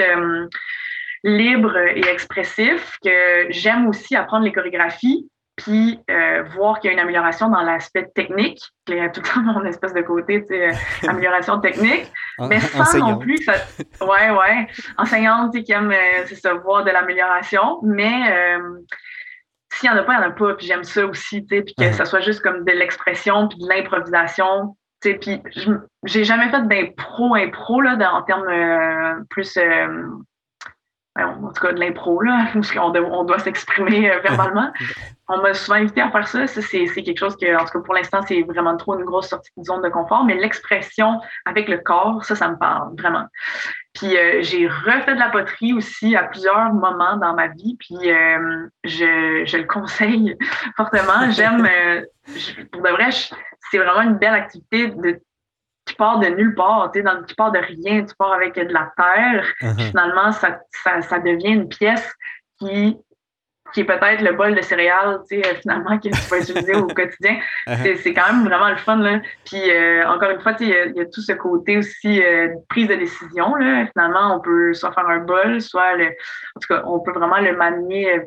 libre 1.25 1.77
et 1.77 2.07
expressif, 2.07 2.99
que 3.03 3.47
j'aime 3.49 3.89
aussi 3.89 4.15
apprendre 4.15 4.45
les 4.45 4.53
chorégraphies, 4.53 5.29
puis 5.57 6.01
euh, 6.11 6.43
voir 6.55 6.81
qu'il 6.81 6.89
y 6.89 6.91
a 6.91 6.95
une 6.95 7.01
amélioration 7.01 7.49
dans 7.49 7.63
l'aspect 7.63 8.11
technique. 8.15 8.61
Il 8.89 8.97
y 8.97 9.01
a 9.01 9.09
tout 9.09 9.21
le 9.21 9.29
temps 9.29 9.41
mon 9.41 9.65
espèce 9.65 9.95
de 9.95 10.03
côté, 10.03 10.43
tu 10.43 10.49
sais, 10.49 10.69
euh, 10.69 10.73
amélioration 11.09 11.61
technique, 11.61 12.11
mais 12.41 12.61
sans 12.61 12.99
non 12.99 13.19
plus 13.19 13.39
ça... 13.39 13.55
Ouais, 14.01 14.31
ouais, 14.31 14.67
enseignante 14.99 15.55
qui 15.63 15.73
aime, 15.73 15.93
euh, 15.93 16.25
c'est 16.27 16.37
ça, 16.37 16.55
voir 16.55 16.85
de 16.85 16.91
l'amélioration, 16.91 17.79
mais 17.83 18.31
euh, 18.31 18.81
s'il 19.73 19.91
n'y 19.91 19.97
en 19.97 19.99
a 19.99 20.03
pas, 20.03 20.15
il 20.15 20.19
n'y 20.19 20.25
en 20.25 20.29
a 20.29 20.33
pas, 20.33 20.55
puis 20.55 20.67
j'aime 20.67 20.85
ça 20.85 21.07
aussi, 21.07 21.47
tu 21.47 21.57
sais, 21.57 21.63
puis 21.63 21.75
que 21.77 21.93
ça 21.93 22.05
soit 22.05 22.21
juste 22.21 22.41
comme 22.41 22.65
de 22.65 22.73
l'expression, 22.73 23.49
puis 23.49 23.59
de 23.59 23.69
l'improvisation, 23.69 24.77
tu 25.01 25.13
sais, 25.13 25.19
puis 25.19 25.43
j'ai 26.05 26.25
jamais 26.25 26.49
fait 26.49 26.67
d'impro-impro, 26.67 27.81
là, 27.81 27.97
en 28.13 28.23
termes 28.23 29.25
plus 29.31 29.57
en 31.17 31.53
tout 31.53 31.61
cas 31.61 31.73
de 31.73 31.79
l'impro, 31.79 32.21
là, 32.21 32.47
où 32.55 32.61
on, 32.79 32.95
on 32.97 33.25
doit 33.25 33.39
s'exprimer 33.39 34.11
euh, 34.11 34.19
verbalement. 34.21 34.73
on 35.29 35.39
m'a 35.39 35.55
souvent 35.55 35.79
invité 35.79 36.01
à 36.01 36.11
faire 36.11 36.27
ça. 36.27 36.47
Ça, 36.47 36.61
c'est 36.61 36.87
quelque 36.87 37.19
chose 37.19 37.37
que, 37.37 37.57
en 37.57 37.65
tout 37.65 37.79
cas, 37.79 37.85
pour 37.85 37.95
l'instant, 37.95 38.21
c'est 38.27 38.43
vraiment 38.43 38.77
trop 38.77 38.99
une 38.99 39.05
grosse 39.05 39.29
sortie 39.29 39.51
de 39.57 39.65
zone 39.65 39.83
de 39.83 39.89
confort. 39.89 40.25
Mais 40.25 40.35
l'expression 40.35 41.21
avec 41.45 41.69
le 41.69 41.79
corps, 41.79 42.25
ça, 42.25 42.35
ça 42.35 42.49
me 42.49 42.57
parle 42.57 42.95
vraiment. 42.99 43.27
Puis 43.95 44.17
euh, 44.17 44.43
j'ai 44.43 44.67
refait 44.67 45.15
de 45.15 45.21
la 45.21 45.31
poterie 45.31 45.73
aussi 45.73 46.17
à 46.17 46.25
plusieurs 46.25 46.75
moments 46.75 47.17
dans 47.17 47.35
ma 47.35 47.47
vie. 47.47 47.77
Puis 47.79 48.11
euh, 48.11 48.67
je, 48.83 49.45
je, 49.47 49.57
le 49.57 49.65
conseille 49.65 50.37
fortement. 50.77 51.31
J'aime, 51.31 51.69
pour 52.73 52.83
de 52.83 52.89
vrai, 52.89 53.11
c'est 53.71 53.79
vraiment 53.79 54.03
une 54.03 54.19
belle 54.19 54.35
activité 54.35 54.89
de 54.89 55.21
tu 55.87 55.95
pars 55.97 56.19
de 56.19 56.29
nulle 56.29 56.55
part, 56.55 56.91
tu, 56.93 57.03
dans, 57.03 57.23
tu 57.23 57.35
pars 57.35 57.53
de 57.53 57.59
rien, 57.59 58.05
tu 58.05 58.15
pars 58.17 58.33
avec 58.33 58.55
de 58.55 58.73
la 58.73 58.93
terre. 58.97 59.47
Uh-huh. 59.61 59.89
Finalement, 59.89 60.33
ça, 60.33 60.61
ça, 60.83 61.01
ça, 61.03 61.19
devient 61.19 61.51
une 61.51 61.69
pièce 61.69 62.11
qui, 62.59 62.97
qui 63.73 63.81
est 63.81 63.85
peut-être 63.85 64.23
le 64.23 64.33
bol 64.33 64.55
de 64.55 64.63
céréales, 64.63 65.21
tu 65.29 65.41
sais, 65.41 65.47
euh, 65.47 65.55
finalement, 65.61 65.99
que 65.99 66.09
tu 66.09 66.29
peux 66.29 66.41
utiliser 66.41 66.75
au 66.75 66.87
quotidien. 66.95 67.39
Uh-huh. 67.67 67.97
C'est 67.97 68.15
quand 68.15 68.33
même 68.33 68.47
vraiment 68.47 68.71
le 68.71 68.77
fun, 68.77 68.97
là. 68.97 69.21
Puis, 69.45 69.71
euh, 69.71 70.09
encore 70.09 70.31
une 70.31 70.41
fois, 70.41 70.55
il 70.61 70.69
y, 70.69 70.71
y, 70.71 71.01
a 71.01 71.07
tout 71.07 71.21
ce 71.21 71.33
côté 71.33 71.77
aussi 71.77 72.23
euh, 72.23 72.49
prise 72.69 72.89
de 72.89 72.95
décision, 72.95 73.55
là. 73.57 73.87
Finalement, 73.93 74.37
on 74.37 74.41
peut 74.41 74.73
soit 74.73 74.93
faire 74.93 75.09
un 75.09 75.21
bol, 75.21 75.61
soit, 75.61 75.97
le, 75.97 76.07
en 76.07 76.61
tout 76.61 76.69
cas, 76.69 76.83
on 76.87 77.01
peut 77.01 77.13
vraiment 77.13 77.41
le 77.41 77.57
manier. 77.57 78.23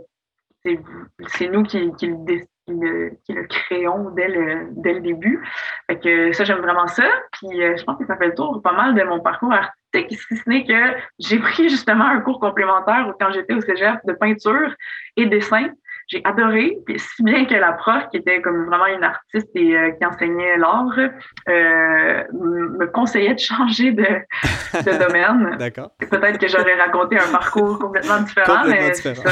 C'est 0.64 1.48
nous 1.48 1.64
qui, 1.64 1.92
qui 1.98 2.08
le 2.08 2.42
qui 2.68 2.74
le, 2.74 3.12
qui 3.26 3.34
le 3.34 3.44
créons 3.44 4.12
dès 4.12 4.28
le, 4.28 4.68
dès 4.72 4.94
le 4.94 5.00
début. 5.00 5.42
Fait 5.90 6.00
que 6.00 6.34
ça, 6.34 6.44
j'aime 6.44 6.60
vraiment 6.60 6.88
ça. 6.88 7.06
Puis 7.32 7.64
euh, 7.64 7.76
je 7.78 7.84
pense 7.84 7.98
que 7.98 8.06
ça 8.06 8.18
fait 8.18 8.28
le 8.28 8.36
tour 8.36 8.62
pas 8.62 8.74
mal 8.74 8.94
de 8.94 9.04
mon 9.04 9.20
parcours 9.22 9.54
artistique, 9.54 10.20
si 10.28 10.36
ce 10.36 10.50
n'est 10.50 10.66
que 10.66 10.98
j'ai 11.20 11.40
pris 11.40 11.70
justement 11.70 12.06
un 12.06 12.20
cours 12.20 12.40
complémentaire 12.40 13.14
quand 13.20 13.32
j'étais 13.32 13.54
au 13.54 13.62
cégep 13.62 14.00
de 14.06 14.14
peinture 14.14 14.74
et 15.16 15.26
dessin. 15.26 15.70
J'ai 16.10 16.22
adoré, 16.24 16.78
puis 16.86 16.98
si 17.00 17.22
bien 17.22 17.44
que 17.44 17.54
la 17.54 17.74
prof, 17.74 18.08
qui 18.12 18.16
était 18.16 18.42
comme 18.42 18.68
vraiment 18.68 18.86
une 18.86 19.04
artiste 19.04 19.50
et 19.56 19.76
euh, 19.76 19.92
qui 19.92 20.06
enseignait 20.06 20.56
l'art, 20.56 20.98
euh, 20.98 22.24
me 22.32 22.86
conseillait 22.86 23.34
de 23.34 23.40
changer 23.40 23.92
de, 23.92 24.04
de 24.04 25.06
domaine. 25.06 25.58
D'accord. 25.58 25.92
Peut-être 26.00 26.40
que 26.40 26.48
j'aurais 26.48 26.76
raconté 26.76 27.20
un 27.20 27.30
parcours 27.30 27.78
complètement 27.78 28.22
différent, 28.22 28.62
complètement 28.62 28.88
mais 28.88 28.92
différent. 28.92 29.30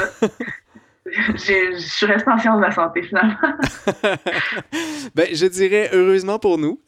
je 1.36 1.78
suis 1.78 2.06
restée 2.06 2.30
en 2.30 2.38
sciences 2.38 2.58
de 2.58 2.66
la 2.66 2.72
santé 2.72 3.04
finalement. 3.04 3.36
ben, 5.16 5.28
je 5.34 5.46
dirais 5.46 5.90
heureusement 5.94 6.40
pour 6.40 6.58
nous, 6.58 6.80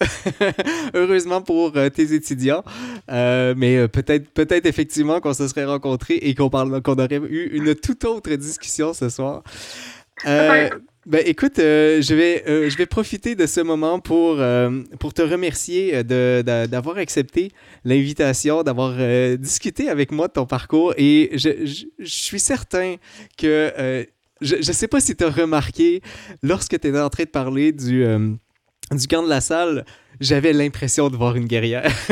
heureusement 0.94 1.42
pour 1.42 1.76
euh, 1.76 1.90
tes 1.90 2.14
étudiants, 2.14 2.64
euh, 3.10 3.54
mais 3.56 3.78
euh, 3.78 3.88
peut-être 3.88 4.30
peut-être 4.32 4.66
effectivement 4.66 5.20
qu'on 5.20 5.34
se 5.34 5.48
serait 5.48 5.66
rencontrés 5.66 6.16
et 6.16 6.36
qu'on 6.36 6.50
qu'on 6.50 6.96
aurait 6.96 7.22
eu 7.30 7.50
une 7.54 7.76
toute 7.76 8.04
autre 8.06 8.34
discussion 8.36 8.94
ce 8.94 9.10
soir. 9.10 9.44
Ben 10.26 11.24
écoute, 11.26 11.54
je, 11.58 12.14
vais, 12.14 12.70
je 12.70 12.76
vais 12.76 12.86
profiter 12.86 13.36
de 13.36 13.46
ce 13.46 13.62
moment 13.62 14.02
pour, 14.02 14.42
pour 15.00 15.14
te 15.14 15.22
remercier 15.22 16.04
d'avoir 16.04 16.98
accepté 16.98 17.52
l'invitation, 17.86 18.62
d'avoir 18.62 18.94
discuté 19.38 19.88
avec 19.88 20.12
moi 20.12 20.28
de 20.28 20.34
ton 20.34 20.46
parcours 20.46 20.94
et 20.98 21.30
je, 21.32 21.66
je, 21.66 21.86
je 22.00 22.10
suis 22.10 22.42
certain 22.42 22.96
que 23.38 24.06
je 24.42 24.56
ne 24.56 24.62
sais 24.62 24.88
pas 24.88 25.00
si 25.00 25.16
tu 25.16 25.24
as 25.24 25.30
remarqué, 25.30 26.02
lorsque 26.44 26.70
tu 26.72 26.76
étais 26.76 27.00
en 27.00 27.10
train 27.10 27.24
de 27.24 27.30
parler 27.30 27.72
du, 27.72 28.04
euh, 28.06 28.30
du 28.92 29.08
camp 29.08 29.24
de 29.24 29.30
la 29.30 29.42
salle, 29.42 29.86
j'avais 30.20 30.54
l'impression 30.54 31.10
de 31.10 31.16
voir 31.16 31.36
une 31.36 31.46
guerrière. 31.46 31.92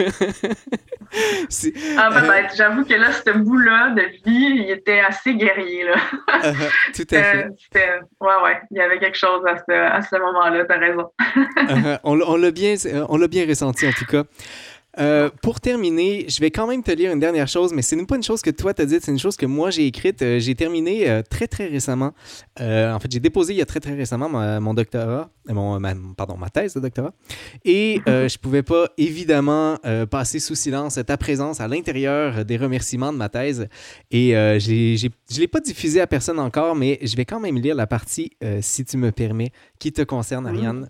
ah, 1.98 2.10
ben, 2.10 2.28
ben, 2.28 2.48
j'avoue 2.56 2.86
que 2.86 2.94
là, 2.94 3.12
ce 3.12 3.32
bout-là 3.32 3.96
de 3.96 4.02
vie, 4.26 4.64
il 4.64 4.70
était 4.70 5.00
assez 5.00 5.36
guerrier. 5.36 5.86
Là. 5.86 5.96
uh, 6.44 6.94
tout 6.94 7.08
à 7.16 7.24
fait. 7.24 7.50
Ouais, 8.20 8.36
ouais, 8.44 8.62
il 8.72 8.78
y 8.78 8.82
avait 8.82 9.00
quelque 9.00 9.18
chose 9.18 9.42
à 9.48 9.58
ce, 9.58 9.72
à 9.72 10.02
ce 10.02 10.16
moment-là, 10.18 10.66
tu 10.66 10.74
as 10.74 10.78
raison. 10.78 11.10
uh, 11.38 11.98
on 12.04 12.20
on 12.22 12.36
l'a 12.36 12.52
bien, 12.52 12.76
bien 12.76 13.48
ressenti, 13.48 13.88
en 13.88 13.92
tout 13.92 14.06
cas. 14.06 14.24
Euh, 14.98 15.30
pour 15.42 15.60
terminer, 15.60 16.26
je 16.30 16.40
vais 16.40 16.52
quand 16.52 16.68
même 16.68 16.82
te 16.82 16.92
lire 16.92 17.12
une 17.12 17.20
dernière 17.20 17.48
chose, 17.48 17.74
mais 17.74 17.82
ce 17.82 17.96
n'est 17.96 18.06
pas 18.06 18.16
une 18.16 18.24
chose 18.24 18.42
que 18.42 18.50
toi 18.50 18.74
t'as 18.74 18.86
dite, 18.86 19.04
c'est 19.04 19.12
une 19.12 19.20
chose 19.20 19.36
que 19.36 19.46
moi 19.46 19.70
j'ai 19.70 19.86
écrite. 19.86 20.22
Euh, 20.22 20.40
j'ai 20.40 20.56
terminé 20.56 21.10
euh, 21.10 21.22
très 21.22 21.48
très 21.48 21.68
récemment. 21.68 22.14
en 22.60 23.00
fait, 23.00 23.12
j'ai 23.12 23.20
déposé 23.20 23.54
il 23.54 23.58
y 23.58 23.62
a 23.62 23.66
très 23.66 23.80
très 23.80 23.94
récemment 23.94 24.30
mon 24.30 24.74
doctorat, 24.74 25.30
mon, 25.50 25.80
ma, 25.80 25.94
pardon, 26.16 26.38
ma 26.38 26.50
thèse 26.50 26.74
de 26.74 26.80
doctorat. 26.80 27.14
Et 27.66 28.02
je 28.08 28.38
pouvais 28.38 28.64
pas 28.64 28.90
évidemment 28.98 29.78
passer 30.10 30.40
sous 30.40 30.56
silence 30.56 31.00
ta 31.06 31.18
présence 31.18 31.60
à 31.60 31.68
l'intérieur 31.68 32.46
des 32.46 32.58
remerciements 32.58 33.12
de 33.12 33.18
ma 33.18 33.30
thèse. 33.30 33.68
Et 34.12 34.32
je 34.32 35.08
ne 35.08 35.40
l'ai 35.40 35.48
pas 35.48 35.60
diffusé 35.60 36.02
à 36.02 36.08
personne 36.08 36.40
encore, 36.40 36.76
mais 36.76 37.00
je 37.02 37.16
vais 37.16 37.26
quand 37.26 37.40
même 37.40 37.58
lire 37.58 37.76
la 37.76 37.88
partie, 37.88 38.32
si 38.62 38.86
tu 38.86 38.98
me 38.98 39.12
permets, 39.12 39.52
qui 39.80 39.92
te 39.92 40.02
concerne, 40.02 40.48
Ariane. 40.48 40.90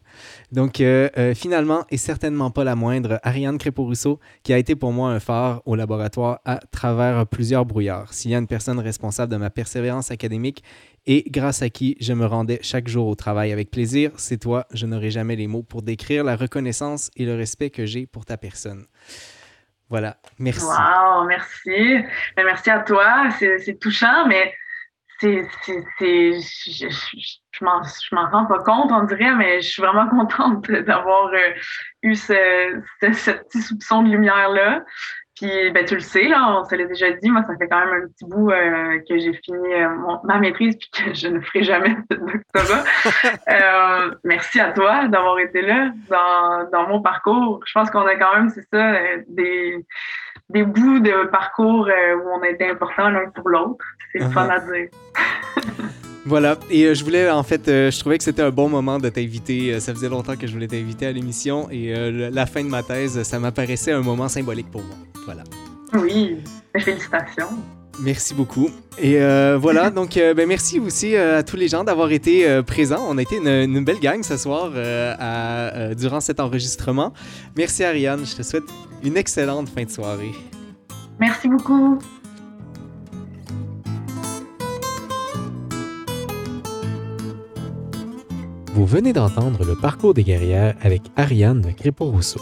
Donc, 0.51 0.81
finalement, 1.35 1.85
et 1.89 1.97
certainement 1.97 2.51
pas 2.51 2.63
la 2.63 2.75
moindre, 2.75 3.19
Ariane 3.23 3.57
Crépeau 3.57 3.85
qui 4.43 4.53
a 4.53 4.57
été 4.57 4.75
pour 4.75 4.91
moi 4.91 5.11
un 5.11 5.19
phare 5.19 5.61
au 5.65 5.75
laboratoire 5.75 6.39
à 6.45 6.59
travers 6.71 7.25
plusieurs 7.27 7.65
brouillards. 7.65 8.13
S'il 8.13 8.31
y 8.31 8.35
a 8.35 8.37
une 8.37 8.47
personne 8.47 8.79
responsable 8.79 9.31
de 9.31 9.37
ma 9.37 9.49
persévérance 9.49 10.11
académique 10.11 10.63
et 11.05 11.23
grâce 11.29 11.61
à 11.61 11.69
qui 11.69 11.97
je 11.99 12.13
me 12.13 12.25
rendais 12.25 12.59
chaque 12.61 12.87
jour 12.87 13.07
au 13.07 13.15
travail 13.15 13.51
avec 13.51 13.71
plaisir, 13.71 14.11
c'est 14.17 14.37
toi. 14.37 14.65
Je 14.73 14.85
n'aurai 14.85 15.11
jamais 15.11 15.35
les 15.35 15.47
mots 15.47 15.63
pour 15.63 15.81
décrire 15.81 16.23
la 16.23 16.35
reconnaissance 16.35 17.11
et 17.15 17.25
le 17.25 17.35
respect 17.35 17.69
que 17.69 17.85
j'ai 17.85 18.07
pour 18.07 18.25
ta 18.25 18.37
personne. 18.37 18.85
Voilà, 19.89 20.17
merci. 20.39 20.65
Wow, 20.65 21.25
merci. 21.27 22.03
Ben, 22.35 22.43
merci 22.45 22.69
à 22.71 22.79
toi. 22.79 23.29
C'est 23.39 23.79
touchant, 23.79 24.27
mais 24.27 24.51
c'est, 25.19 25.47
je, 25.99 26.89
je, 26.89 27.65
m'en 27.65 28.29
rends 28.29 28.45
pas 28.45 28.59
compte, 28.59 28.91
on 28.91 29.03
dirait, 29.03 29.33
mais 29.35 29.61
je 29.61 29.69
suis 29.69 29.81
vraiment 29.81 30.07
contente 30.09 30.69
d'avoir 30.69 31.27
euh, 31.27 31.53
eu 32.03 32.15
ce, 32.15 32.81
ce, 33.01 33.31
petit 33.31 33.61
soupçon 33.61 34.03
de 34.03 34.09
lumière-là. 34.09 34.83
Puis, 35.35 35.69
ben, 35.71 35.83
tu 35.83 35.95
le 35.95 35.99
sais, 35.99 36.29
là, 36.29 36.59
on 36.59 36.63
se 36.63 36.73
l'a 36.75 36.85
déjà 36.85 37.11
dit, 37.11 37.29
moi, 37.29 37.43
ça 37.43 37.57
fait 37.57 37.67
quand 37.67 37.85
même 37.85 38.03
un 38.03 38.07
petit 38.07 38.23
bout 38.23 38.51
euh, 38.51 38.99
que 39.07 39.17
j'ai 39.19 39.33
fini 39.33 39.73
euh, 39.73 39.89
ma 40.23 40.39
maîtrise 40.39 40.77
puis 40.77 40.89
que 40.91 41.13
je 41.13 41.27
ne 41.27 41.41
ferai 41.41 41.63
jamais 41.63 41.97
de 42.09 42.15
doctorat. 42.15 42.83
merci 44.23 44.61
à 44.61 44.71
toi 44.71 45.09
d'avoir 45.09 45.37
été 45.39 45.61
là 45.61 45.91
dans, 46.09 46.69
dans 46.71 46.87
mon 46.87 47.01
parcours. 47.01 47.61
Je 47.65 47.73
pense 47.73 47.89
qu'on 47.89 48.07
a 48.07 48.15
quand 48.15 48.33
même, 48.35 48.49
c'est 48.49 48.65
ça, 48.71 48.93
des, 49.27 49.85
des 50.49 50.63
bouts 50.63 50.99
de 50.99 51.27
parcours 51.29 51.87
où 51.87 52.29
on 52.29 52.41
a 52.41 52.49
été 52.49 52.69
importants 52.69 53.09
l'un 53.09 53.29
pour 53.29 53.49
l'autre. 53.49 53.83
C'est 54.11 54.19
le 54.19 54.29
fun 54.29 54.47
uh-huh. 54.47 54.51
à 54.51 54.59
dire. 54.59 54.89
Voilà, 56.27 56.57
et 56.71 56.85
euh, 56.85 56.95
je 56.95 57.03
voulais, 57.03 57.29
en 57.29 57.43
fait, 57.43 57.67
euh, 57.67 57.91
je 57.91 57.99
trouvais 57.99 58.17
que 58.17 58.23
c'était 58.23 58.41
un 58.41 58.49
bon 58.49 58.67
moment 58.67 58.97
de 58.97 59.09
t'inviter. 59.09 59.75
Euh, 59.75 59.79
ça 59.79 59.93
faisait 59.93 60.09
longtemps 60.09 60.35
que 60.35 60.47
je 60.47 60.53
voulais 60.53 60.67
t'inviter 60.67 61.05
à 61.05 61.11
l'émission 61.11 61.69
et 61.69 61.93
la 62.31 62.45
fin 62.47 62.63
de 62.63 62.69
ma 62.69 62.81
thèse, 62.81 63.21
ça 63.21 63.39
m'apparaissait 63.39 63.91
un 63.91 64.01
moment 64.01 64.27
symbolique 64.27 64.71
pour 64.71 64.81
moi. 64.81 64.95
Voilà. 65.25 65.43
Oui, 65.93 66.39
félicitations. 66.79 67.49
Merci 68.01 68.33
beaucoup. 68.33 68.69
Et 68.97 69.17
voilà, 69.57 69.89
donc 69.91 70.15
ben, 70.15 70.47
merci 70.47 70.79
aussi 70.79 71.15
à 71.15 71.43
tous 71.43 71.55
les 71.55 71.67
gens 71.67 71.83
d'avoir 71.83 72.11
été 72.11 72.61
présents. 72.63 73.05
On 73.07 73.17
a 73.17 73.21
été 73.21 73.37
une, 73.37 73.83
belle 73.83 73.99
gang 73.99 74.23
ce 74.23 74.37
soir 74.37 74.71
à, 74.75 75.93
durant 75.95 76.19
cet 76.19 76.39
enregistrement. 76.39 77.13
Merci 77.55 77.83
Ariane, 77.83 78.25
je 78.25 78.35
te 78.35 78.43
souhaite 78.43 78.63
une 79.03 79.17
excellente 79.17 79.69
fin 79.69 79.83
de 79.83 79.89
soirée. 79.89 80.33
Merci 81.19 81.47
beaucoup. 81.47 81.99
Vous 88.75 88.85
venez 88.85 89.13
d'entendre 89.13 89.63
le 89.63 89.73
parcours 89.73 90.13
des 90.13 90.25
guerrières 90.25 90.75
avec 90.81 91.03
Ariane 91.15 91.73
Crépeau-Rousseau. 91.75 92.41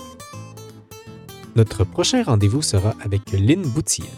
Notre 1.55 1.83
prochain 1.83 2.23
rendez-vous 2.23 2.63
sera 2.63 2.95
avec 3.05 3.21
Lynn 3.31 3.61
Boutier. 3.61 4.09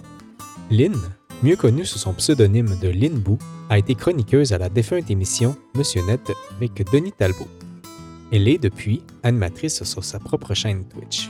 Lynn, 0.72 0.96
mieux 1.44 1.56
connue 1.56 1.86
sous 1.86 2.00
son 2.00 2.14
pseudonyme 2.14 2.78
de 2.82 2.90
Lynn 2.90 3.20
Bou, 3.20 3.38
a 3.70 3.78
été 3.78 3.96
chroniqueuse 3.96 4.54
à 4.54 4.58
la 4.58 4.70
défunte 4.70 5.10
émission 5.10 5.56
Monsieur 5.76 6.02
Net 6.06 6.32
avec 6.56 6.90
Denis 6.92 7.12
Talbot. 7.12 7.48
Elle 8.32 8.48
est 8.48 8.58
depuis 8.58 9.02
animatrice 9.24 9.84
sur 9.84 10.04
sa 10.04 10.20
propre 10.20 10.54
chaîne 10.54 10.86
Twitch. 10.86 11.30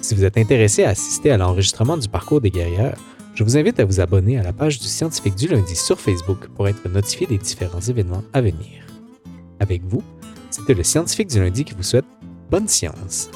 Si 0.00 0.14
vous 0.14 0.24
êtes 0.24 0.38
intéressé 0.38 0.84
à 0.84 0.90
assister 0.90 1.30
à 1.30 1.36
l'enregistrement 1.36 1.96
du 1.96 2.08
parcours 2.08 2.40
des 2.40 2.50
guerrières, 2.50 2.96
je 3.34 3.44
vous 3.44 3.56
invite 3.56 3.80
à 3.80 3.84
vous 3.84 4.00
abonner 4.00 4.38
à 4.38 4.42
la 4.42 4.52
page 4.52 4.78
du 4.78 4.86
Scientifique 4.86 5.34
du 5.34 5.48
lundi 5.48 5.76
sur 5.76 6.00
Facebook 6.00 6.48
pour 6.56 6.68
être 6.68 6.88
notifié 6.88 7.26
des 7.26 7.38
différents 7.38 7.80
événements 7.80 8.24
à 8.32 8.40
venir. 8.40 8.86
Avec 9.60 9.82
vous, 9.84 10.02
c'était 10.50 10.74
le 10.74 10.82
Scientifique 10.82 11.28
du 11.28 11.38
lundi 11.38 11.64
qui 11.64 11.74
vous 11.74 11.82
souhaite 11.82 12.06
bonne 12.50 12.68
science. 12.68 13.30